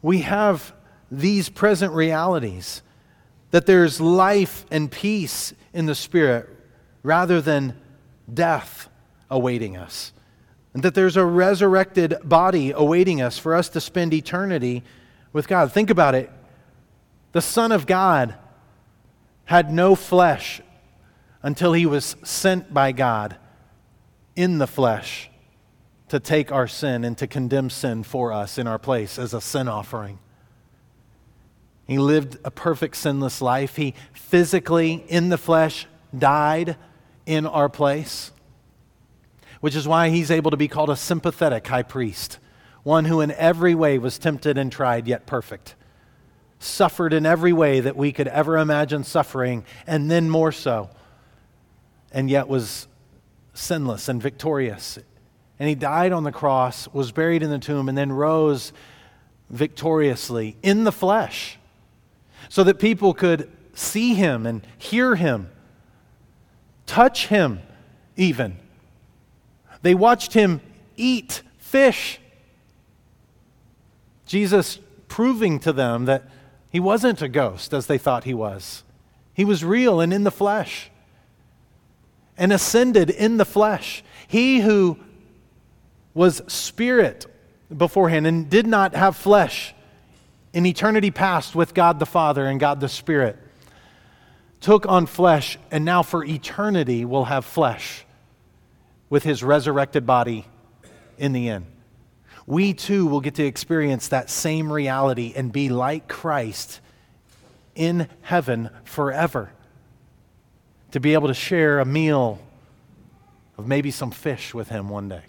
We 0.02 0.20
have 0.20 0.74
these 1.12 1.50
present 1.50 1.94
realities 1.94 2.82
that 3.52 3.66
there's 3.66 4.00
life 4.00 4.66
and 4.70 4.92
peace 4.92 5.54
in 5.74 5.86
the 5.86 5.96
Spirit 5.96 6.48
rather 7.02 7.42
than 7.42 7.78
death 8.32 8.90
awaiting 9.30 9.78
us. 9.78 10.12
And 10.74 10.84
that 10.84 10.94
there's 10.94 11.18
a 11.18 11.26
resurrected 11.26 12.18
body 12.24 12.72
awaiting 12.72 13.22
us 13.22 13.38
for 13.38 13.56
us 13.56 13.70
to 13.70 13.82
spend 13.82 14.14
eternity 14.14 14.84
with 15.34 15.48
God. 15.48 15.72
Think 15.72 15.90
about 15.90 16.14
it. 16.14 16.30
The 17.32 17.42
Son 17.42 17.72
of 17.72 17.86
God 17.86 18.36
had 19.46 19.72
no 19.72 19.96
flesh 19.96 20.62
until 21.42 21.74
he 21.74 21.86
was 21.86 22.16
sent 22.24 22.74
by 22.74 22.92
God 22.92 23.38
in 24.36 24.58
the 24.58 24.68
flesh 24.68 25.30
to 26.10 26.20
take 26.20 26.52
our 26.52 26.68
sin 26.68 27.04
and 27.04 27.18
to 27.18 27.28
condemn 27.28 27.70
sin 27.70 28.04
for 28.04 28.32
us 28.32 28.58
in 28.58 28.68
our 28.68 28.80
place 28.80 29.20
as 29.20 29.34
a 29.34 29.42
sin 29.42 29.68
offering. 29.68 30.20
He 31.86 31.98
lived 31.98 32.38
a 32.44 32.52
perfect 32.52 32.98
sinless 32.98 33.42
life. 33.42 33.78
He 33.78 33.94
physically, 34.14 35.06
in 35.08 35.30
the 35.30 35.38
flesh, 35.38 35.88
died 36.18 36.76
in 37.26 37.46
our 37.46 37.70
place, 37.70 38.32
which 39.62 39.76
is 39.76 39.88
why 39.88 40.10
he's 40.10 40.32
able 40.32 40.52
to 40.52 40.58
be 40.58 40.68
called 40.68 40.90
a 40.90 40.96
sympathetic 40.96 41.68
high 41.68 41.84
priest, 41.84 42.40
one 42.84 43.06
who 43.06 43.22
in 43.22 43.32
every 43.32 43.76
way 43.76 43.98
was 43.98 44.18
tempted 44.18 44.58
and 44.58 44.72
tried, 44.72 45.08
yet 45.08 45.26
perfect 45.26 45.76
suffered 46.60 47.14
in 47.14 47.26
every 47.26 47.54
way 47.54 47.80
that 47.80 47.96
we 47.96 48.12
could 48.12 48.28
ever 48.28 48.58
imagine 48.58 49.04
suffering, 49.04 49.64
and 49.86 50.10
then 50.10 50.30
more 50.30 50.52
so, 50.52 50.90
and 52.12 52.30
yet 52.30 52.48
was 52.48 52.88
sinless 53.54 54.08
and 54.08 54.22
victorious. 54.22 54.98
And 55.60 55.70
he 55.70 55.76
died 55.76 56.12
on 56.12 56.24
the 56.24 56.32
cross, 56.32 56.88
was 56.94 57.12
buried 57.12 57.44
in 57.44 57.50
the 57.50 57.60
tomb, 57.60 57.90
and 57.90 57.98
then 57.98 58.12
rose 58.12 58.74
victoriously 59.50 60.58
in 60.62 60.84
the 60.84 60.92
flesh 60.92 61.58
so 62.50 62.64
that 62.64 62.80
people 62.80 63.14
could 63.14 63.52
see 63.74 64.14
him 64.14 64.46
and 64.46 64.66
hear 64.78 65.16
him 65.16 65.50
touch 66.88 67.28
him, 67.28 67.62
even. 68.16 68.58
They 69.84 69.94
watched 69.94 70.34
him 70.34 70.62
eat 70.96 71.44
fish. 71.60 72.20
Jesus 74.26 74.80
proving 75.08 75.60
to 75.60 75.72
them 75.72 76.06
that 76.06 76.24
he 76.70 76.80
wasn't 76.80 77.22
a 77.22 77.30
ghost 77.30 77.74
as 77.74 77.88
they 77.88 77.98
thought 77.98 78.24
he 78.24 78.34
was. 78.34 78.84
He 79.34 79.46
was 79.46 79.64
real 79.64 80.00
and 80.02 80.14
in 80.14 80.24
the 80.24 80.32
flesh 80.32 80.90
and 82.38 82.54
ascended 82.54 83.10
in 83.10 83.38
the 83.38 83.46
flesh. 83.46 84.04
He 84.28 84.60
who 84.60 84.98
was 86.14 86.42
spirit 86.48 87.26
beforehand 87.76 88.28
and 88.28 88.50
did 88.50 88.68
not 88.68 88.96
have 88.96 89.16
flesh 89.16 89.74
in 90.54 90.66
eternity 90.66 91.12
past 91.12 91.56
with 91.56 91.74
God 91.74 92.00
the 92.00 92.06
Father 92.06 92.46
and 92.46 92.60
God 92.60 92.80
the 92.80 92.90
Spirit 92.90 93.38
took 94.60 94.88
on 94.88 95.06
flesh 95.06 95.58
and 95.70 95.86
now 95.86 96.02
for 96.02 96.24
eternity 96.24 97.06
will 97.06 97.26
have 97.26 97.46
flesh 97.46 98.06
with 99.10 99.24
his 99.24 99.44
resurrected 99.44 100.06
body 100.06 100.46
in 101.18 101.32
the 101.32 101.50
end. 101.50 101.66
We 102.48 102.74
too 102.74 103.06
will 103.06 103.20
get 103.20 103.36
to 103.36 103.46
experience 103.46 104.08
that 104.08 104.30
same 104.30 104.72
reality 104.72 105.34
and 105.36 105.52
be 105.52 105.68
like 105.68 106.08
Christ 106.08 106.80
in 107.76 108.08
heaven 108.22 108.70
forever. 108.86 109.52
To 110.92 111.02
be 111.02 111.14
able 111.14 111.28
to 111.28 111.34
share 111.34 111.80
a 111.80 111.86
meal 111.86 112.40
of 113.58 113.68
maybe 113.68 113.92
some 113.92 114.12
fish 114.12 114.54
with 114.54 114.70
him 114.70 114.88
one 114.88 115.10
day. 115.10 115.24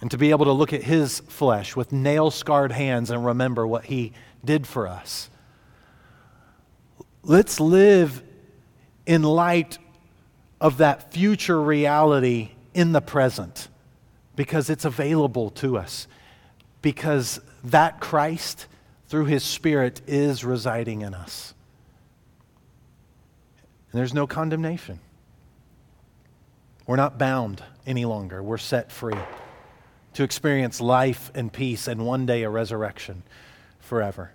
And 0.00 0.10
to 0.10 0.18
be 0.18 0.30
able 0.30 0.46
to 0.46 0.52
look 0.52 0.72
at 0.72 0.82
his 0.82 1.20
flesh 1.20 1.76
with 1.76 1.92
nail 1.92 2.32
scarred 2.32 2.72
hands 2.72 3.10
and 3.10 3.24
remember 3.24 3.64
what 3.64 3.84
he 3.84 4.12
did 4.44 4.66
for 4.66 4.88
us. 4.88 5.30
Let's 7.22 7.60
live 7.60 8.20
in 9.06 9.22
light 9.22 9.78
of 10.60 10.78
that 10.78 11.14
future 11.14 11.62
reality 11.62 12.50
in 12.74 12.90
the 12.90 13.00
present 13.00 13.68
because 14.36 14.70
it's 14.70 14.84
available 14.84 15.50
to 15.50 15.78
us. 15.78 16.06
Because 16.82 17.40
that 17.62 18.00
Christ 18.00 18.66
through 19.08 19.26
his 19.26 19.44
Spirit 19.44 20.00
is 20.06 20.44
residing 20.44 21.02
in 21.02 21.14
us. 21.14 21.54
And 23.92 23.98
there's 23.98 24.14
no 24.14 24.26
condemnation. 24.26 24.98
We're 26.86 26.96
not 26.96 27.18
bound 27.18 27.62
any 27.86 28.04
longer, 28.04 28.42
we're 28.42 28.58
set 28.58 28.90
free 28.90 29.18
to 30.14 30.22
experience 30.22 30.80
life 30.80 31.30
and 31.34 31.52
peace 31.52 31.88
and 31.88 32.06
one 32.06 32.24
day 32.24 32.42
a 32.44 32.50
resurrection 32.50 33.22
forever. 33.80 34.32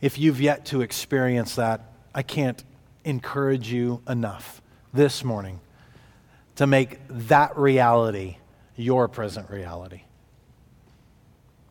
If 0.00 0.18
you've 0.18 0.40
yet 0.40 0.66
to 0.66 0.80
experience 0.80 1.54
that, 1.56 1.80
I 2.14 2.22
can't 2.22 2.62
encourage 3.04 3.70
you 3.70 4.02
enough 4.08 4.60
this 4.92 5.24
morning 5.24 5.60
to 6.56 6.66
make 6.66 6.98
that 7.08 7.56
reality 7.56 8.36
your 8.78 9.08
present 9.08 9.50
reality. 9.50 10.02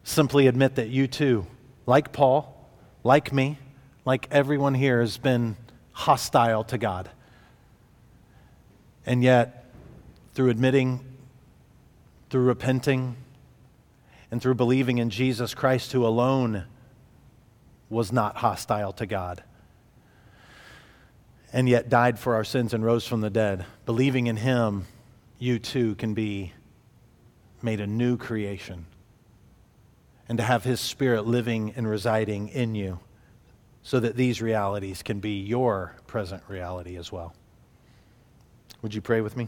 Simply 0.03 0.47
admit 0.47 0.75
that 0.75 0.89
you 0.89 1.07
too 1.07 1.47
like 1.85 2.11
Paul, 2.11 2.69
like 3.03 3.31
me, 3.31 3.57
like 4.05 4.27
everyone 4.29 4.73
here, 4.73 4.99
has 4.99 5.17
been 5.17 5.55
hostile 5.93 6.65
to 6.65 6.77
God. 6.77 7.09
And 9.05 9.23
yet, 9.23 9.65
through 10.33 10.49
admitting, 10.49 10.99
through 12.29 12.43
repenting, 12.43 13.15
and 14.29 14.41
through 14.41 14.55
believing 14.55 14.97
in 14.97 15.09
Jesus 15.09 15.55
Christ, 15.55 15.93
who 15.93 16.05
alone 16.05 16.65
was 17.89 18.11
not 18.11 18.35
hostile 18.35 18.91
to 18.93 19.05
God, 19.05 19.43
and 21.53 21.69
yet 21.69 21.87
died 21.87 22.19
for 22.19 22.35
our 22.35 22.43
sins 22.43 22.73
and 22.73 22.83
rose 22.83 23.07
from 23.07 23.21
the 23.21 23.29
dead, 23.29 23.65
believing 23.85 24.27
in 24.27 24.35
Him, 24.35 24.85
you 25.39 25.57
too 25.57 25.95
can 25.95 26.13
be 26.13 26.51
made 27.61 27.79
a 27.79 27.87
new 27.87 28.17
creation 28.17 28.85
and 30.29 30.37
to 30.37 30.43
have 30.43 30.63
His 30.63 30.79
Spirit 30.79 31.25
living 31.25 31.73
and 31.75 31.87
residing 31.89 32.49
in 32.49 32.75
you 32.75 32.99
so 33.83 33.99
that 33.99 34.15
these 34.15 34.41
realities 34.41 35.01
can 35.01 35.19
be 35.19 35.39
your 35.39 35.95
present 36.07 36.43
reality 36.47 36.97
as 36.97 37.11
well. 37.11 37.33
Would 38.81 38.93
you 38.93 39.01
pray 39.01 39.21
with 39.21 39.37
me? 39.37 39.47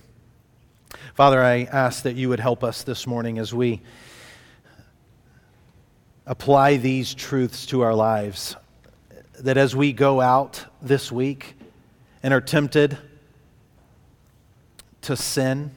Father, 1.14 1.42
I 1.42 1.64
ask 1.64 2.04
that 2.04 2.16
you 2.16 2.30
would 2.30 2.40
help 2.40 2.64
us 2.64 2.84
this 2.84 3.06
morning 3.06 3.38
as 3.38 3.54
we 3.54 3.82
apply 6.26 6.78
these 6.78 7.14
truths 7.14 7.66
to 7.68 7.82
our 7.82 7.94
lives. 7.94 8.56
That 9.40 9.58
as 9.58 9.76
we 9.76 9.94
go 9.94 10.22
out 10.22 10.66
this 10.82 11.12
week 11.12 11.56
and 12.24 12.34
are 12.34 12.42
tempted 12.42 12.98
to 15.02 15.16
sin 15.16 15.72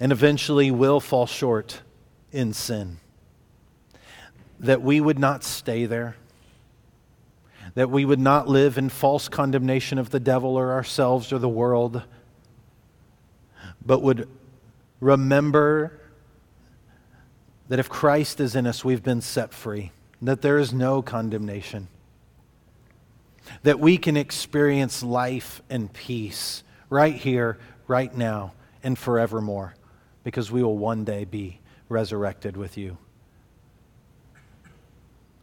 and 0.00 0.12
eventually 0.12 0.70
will 0.70 1.00
fall 1.00 1.26
short 1.26 1.80
in 2.32 2.52
sin. 2.52 2.98
That 4.60 4.82
we 4.82 5.00
would 5.00 5.18
not 5.18 5.44
stay 5.44 5.86
there. 5.86 6.16
That 7.74 7.90
we 7.90 8.04
would 8.04 8.20
not 8.20 8.48
live 8.48 8.78
in 8.78 8.88
false 8.88 9.28
condemnation 9.28 9.98
of 9.98 10.10
the 10.10 10.20
devil 10.20 10.56
or 10.56 10.72
ourselves 10.72 11.32
or 11.32 11.38
the 11.38 11.48
world, 11.48 12.02
but 13.84 14.02
would 14.02 14.28
remember 15.00 16.00
that 17.68 17.78
if 17.78 17.88
Christ 17.88 18.40
is 18.40 18.54
in 18.54 18.66
us, 18.66 18.84
we've 18.84 19.02
been 19.02 19.20
set 19.20 19.52
free, 19.52 19.92
that 20.22 20.42
there 20.42 20.58
is 20.58 20.72
no 20.72 21.02
condemnation, 21.02 21.88
that 23.62 23.80
we 23.80 23.96
can 23.96 24.16
experience 24.16 25.02
life 25.02 25.62
and 25.68 25.92
peace 25.92 26.62
right 26.90 27.14
here, 27.14 27.58
right 27.86 28.14
now, 28.16 28.52
and 28.82 28.98
forevermore, 28.98 29.74
because 30.24 30.50
we 30.50 30.62
will 30.62 30.76
one 30.76 31.04
day 31.04 31.24
be 31.24 31.60
resurrected 31.88 32.56
with 32.56 32.76
you. 32.76 32.96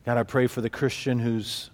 God, 0.05 0.17
I 0.17 0.23
pray 0.23 0.47
for 0.47 0.61
the 0.61 0.69
Christian 0.69 1.19
who's 1.19 1.69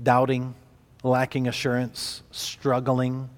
doubting, 0.00 0.54
lacking 1.02 1.48
assurance, 1.48 2.22
struggling 2.30 3.30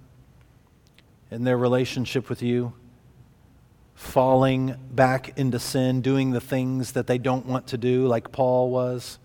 in 1.31 1.45
their 1.45 1.57
relationship 1.57 2.29
with 2.29 2.43
you, 2.43 2.72
falling 3.95 4.74
back 4.91 5.39
into 5.39 5.59
sin, 5.61 6.01
doing 6.01 6.33
the 6.33 6.41
things 6.41 6.93
that 6.93 7.07
they 7.07 7.18
don't 7.18 7.47
want 7.47 7.68
to 7.68 7.79
do, 7.79 8.07
like 8.07 8.33
Paul 8.33 8.70
was. 8.70 9.18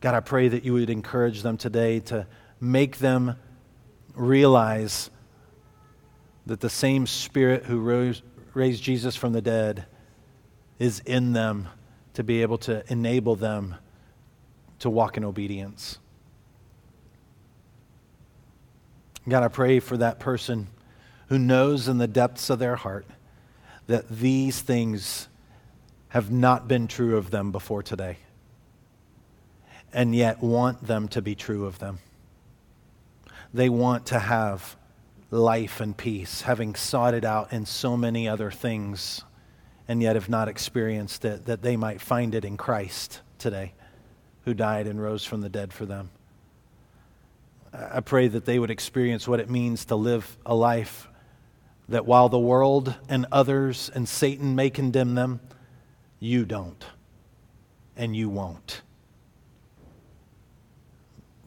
God, 0.00 0.14
I 0.14 0.20
pray 0.20 0.48
that 0.48 0.64
you 0.64 0.74
would 0.74 0.90
encourage 0.90 1.42
them 1.42 1.56
today 1.56 1.98
to 2.00 2.26
make 2.60 2.98
them 2.98 3.36
realize 4.14 5.10
that 6.46 6.60
the 6.60 6.70
same 6.70 7.06
Spirit 7.06 7.64
who 7.64 7.80
rose, 7.80 8.22
raised 8.52 8.82
Jesus 8.82 9.16
from 9.16 9.32
the 9.32 9.42
dead 9.42 9.86
is 10.78 11.00
in 11.00 11.32
them 11.32 11.68
to 12.14 12.22
be 12.22 12.42
able 12.42 12.58
to 12.58 12.84
enable 12.92 13.36
them 13.36 13.76
to 14.80 14.90
walk 14.90 15.16
in 15.16 15.24
obedience. 15.24 15.98
God, 19.28 19.42
I 19.42 19.48
pray 19.48 19.80
for 19.80 19.96
that 19.96 20.18
person 20.18 20.68
who 21.28 21.38
knows 21.38 21.88
in 21.88 21.98
the 21.98 22.06
depths 22.06 22.50
of 22.50 22.58
their 22.58 22.76
heart 22.76 23.06
that 23.86 24.08
these 24.08 24.60
things 24.60 25.28
have 26.08 26.30
not 26.30 26.68
been 26.68 26.86
true 26.86 27.16
of 27.16 27.30
them 27.30 27.50
before 27.50 27.82
today, 27.82 28.18
and 29.92 30.14
yet 30.14 30.42
want 30.42 30.86
them 30.86 31.08
to 31.08 31.22
be 31.22 31.34
true 31.34 31.66
of 31.66 31.78
them. 31.78 31.98
They 33.52 33.68
want 33.68 34.06
to 34.06 34.18
have 34.18 34.76
life 35.34 35.80
and 35.80 35.96
peace, 35.96 36.42
having 36.42 36.74
sought 36.74 37.12
it 37.12 37.24
out 37.24 37.52
in 37.52 37.66
so 37.66 37.96
many 37.96 38.28
other 38.28 38.50
things, 38.50 39.24
and 39.88 40.00
yet 40.00 40.14
have 40.14 40.28
not 40.28 40.48
experienced 40.48 41.24
it, 41.24 41.46
that 41.46 41.62
they 41.62 41.76
might 41.76 42.00
find 42.00 42.34
it 42.34 42.44
in 42.44 42.56
Christ 42.56 43.20
today, 43.38 43.72
who 44.44 44.54
died 44.54 44.86
and 44.86 45.02
rose 45.02 45.24
from 45.24 45.40
the 45.40 45.48
dead 45.48 45.72
for 45.72 45.86
them. 45.86 46.10
I 47.72 48.00
pray 48.00 48.28
that 48.28 48.44
they 48.44 48.58
would 48.58 48.70
experience 48.70 49.26
what 49.26 49.40
it 49.40 49.50
means 49.50 49.86
to 49.86 49.96
live 49.96 50.36
a 50.46 50.54
life 50.54 51.08
that 51.88 52.06
while 52.06 52.28
the 52.28 52.38
world 52.38 52.94
and 53.08 53.26
others 53.32 53.90
and 53.92 54.08
Satan 54.08 54.54
may 54.54 54.70
condemn 54.70 55.16
them, 55.16 55.40
you 56.20 56.44
don't, 56.44 56.82
and 57.96 58.14
you 58.14 58.28
won't. 58.28 58.82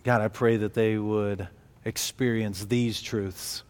God, 0.04 0.22
I 0.22 0.28
pray 0.28 0.58
that 0.58 0.74
they 0.74 0.98
would 0.98 1.48
experience 1.86 2.66
these 2.66 3.02
truths 3.02 3.64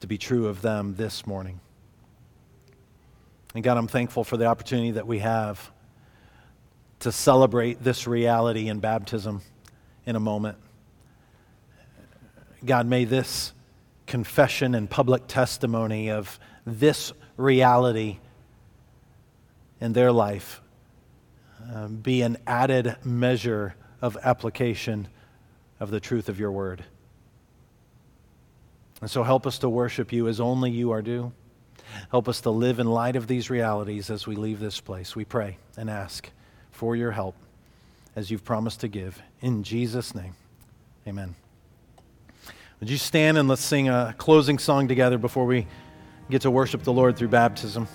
to 0.00 0.06
be 0.06 0.18
true 0.18 0.46
of 0.46 0.62
them 0.62 0.94
this 0.96 1.26
morning. 1.26 1.60
And 3.54 3.64
God, 3.64 3.76
I'm 3.76 3.88
thankful 3.88 4.24
for 4.24 4.36
the 4.36 4.46
opportunity 4.46 4.92
that 4.92 5.06
we 5.06 5.18
have 5.18 5.70
to 7.00 7.12
celebrate 7.12 7.82
this 7.82 8.06
reality 8.06 8.68
in 8.68 8.80
baptism 8.80 9.42
in 10.04 10.16
a 10.16 10.20
moment. 10.20 10.58
God, 12.64 12.86
may 12.86 13.04
this 13.04 13.52
confession 14.06 14.74
and 14.74 14.88
public 14.88 15.26
testimony 15.26 16.10
of 16.10 16.38
this 16.66 17.12
reality 17.36 18.18
in 19.80 19.92
their 19.92 20.10
life 20.10 20.60
uh, 21.72 21.88
be 21.88 22.22
an 22.22 22.36
added 22.46 22.96
measure 23.04 23.74
of 24.00 24.16
application 24.22 25.08
of 25.80 25.90
the 25.90 26.00
truth 26.00 26.28
of 26.28 26.38
your 26.38 26.50
word. 26.50 26.84
And 29.00 29.10
so 29.10 29.22
help 29.22 29.46
us 29.46 29.58
to 29.58 29.68
worship 29.68 30.12
you 30.12 30.28
as 30.28 30.40
only 30.40 30.70
you 30.70 30.90
are 30.90 31.02
due. 31.02 31.32
Help 32.10 32.28
us 32.28 32.40
to 32.42 32.50
live 32.50 32.80
in 32.80 32.86
light 32.86 33.16
of 33.16 33.26
these 33.26 33.48
realities 33.50 34.10
as 34.10 34.26
we 34.26 34.36
leave 34.36 34.60
this 34.60 34.80
place. 34.80 35.14
We 35.14 35.24
pray 35.24 35.58
and 35.76 35.88
ask 35.88 36.28
for 36.70 36.96
your 36.96 37.12
help 37.12 37.34
as 38.16 38.30
you've 38.30 38.44
promised 38.44 38.80
to 38.80 38.88
give. 38.88 39.22
In 39.40 39.62
Jesus' 39.62 40.14
name, 40.14 40.34
amen. 41.06 41.36
Would 42.80 42.90
you 42.90 42.96
stand 42.96 43.38
and 43.38 43.48
let's 43.48 43.62
sing 43.62 43.88
a 43.88 44.14
closing 44.18 44.58
song 44.58 44.88
together 44.88 45.18
before 45.18 45.46
we 45.46 45.66
get 46.28 46.42
to 46.42 46.50
worship 46.50 46.82
the 46.82 46.92
Lord 46.92 47.16
through 47.16 47.28
baptism? 47.28 47.86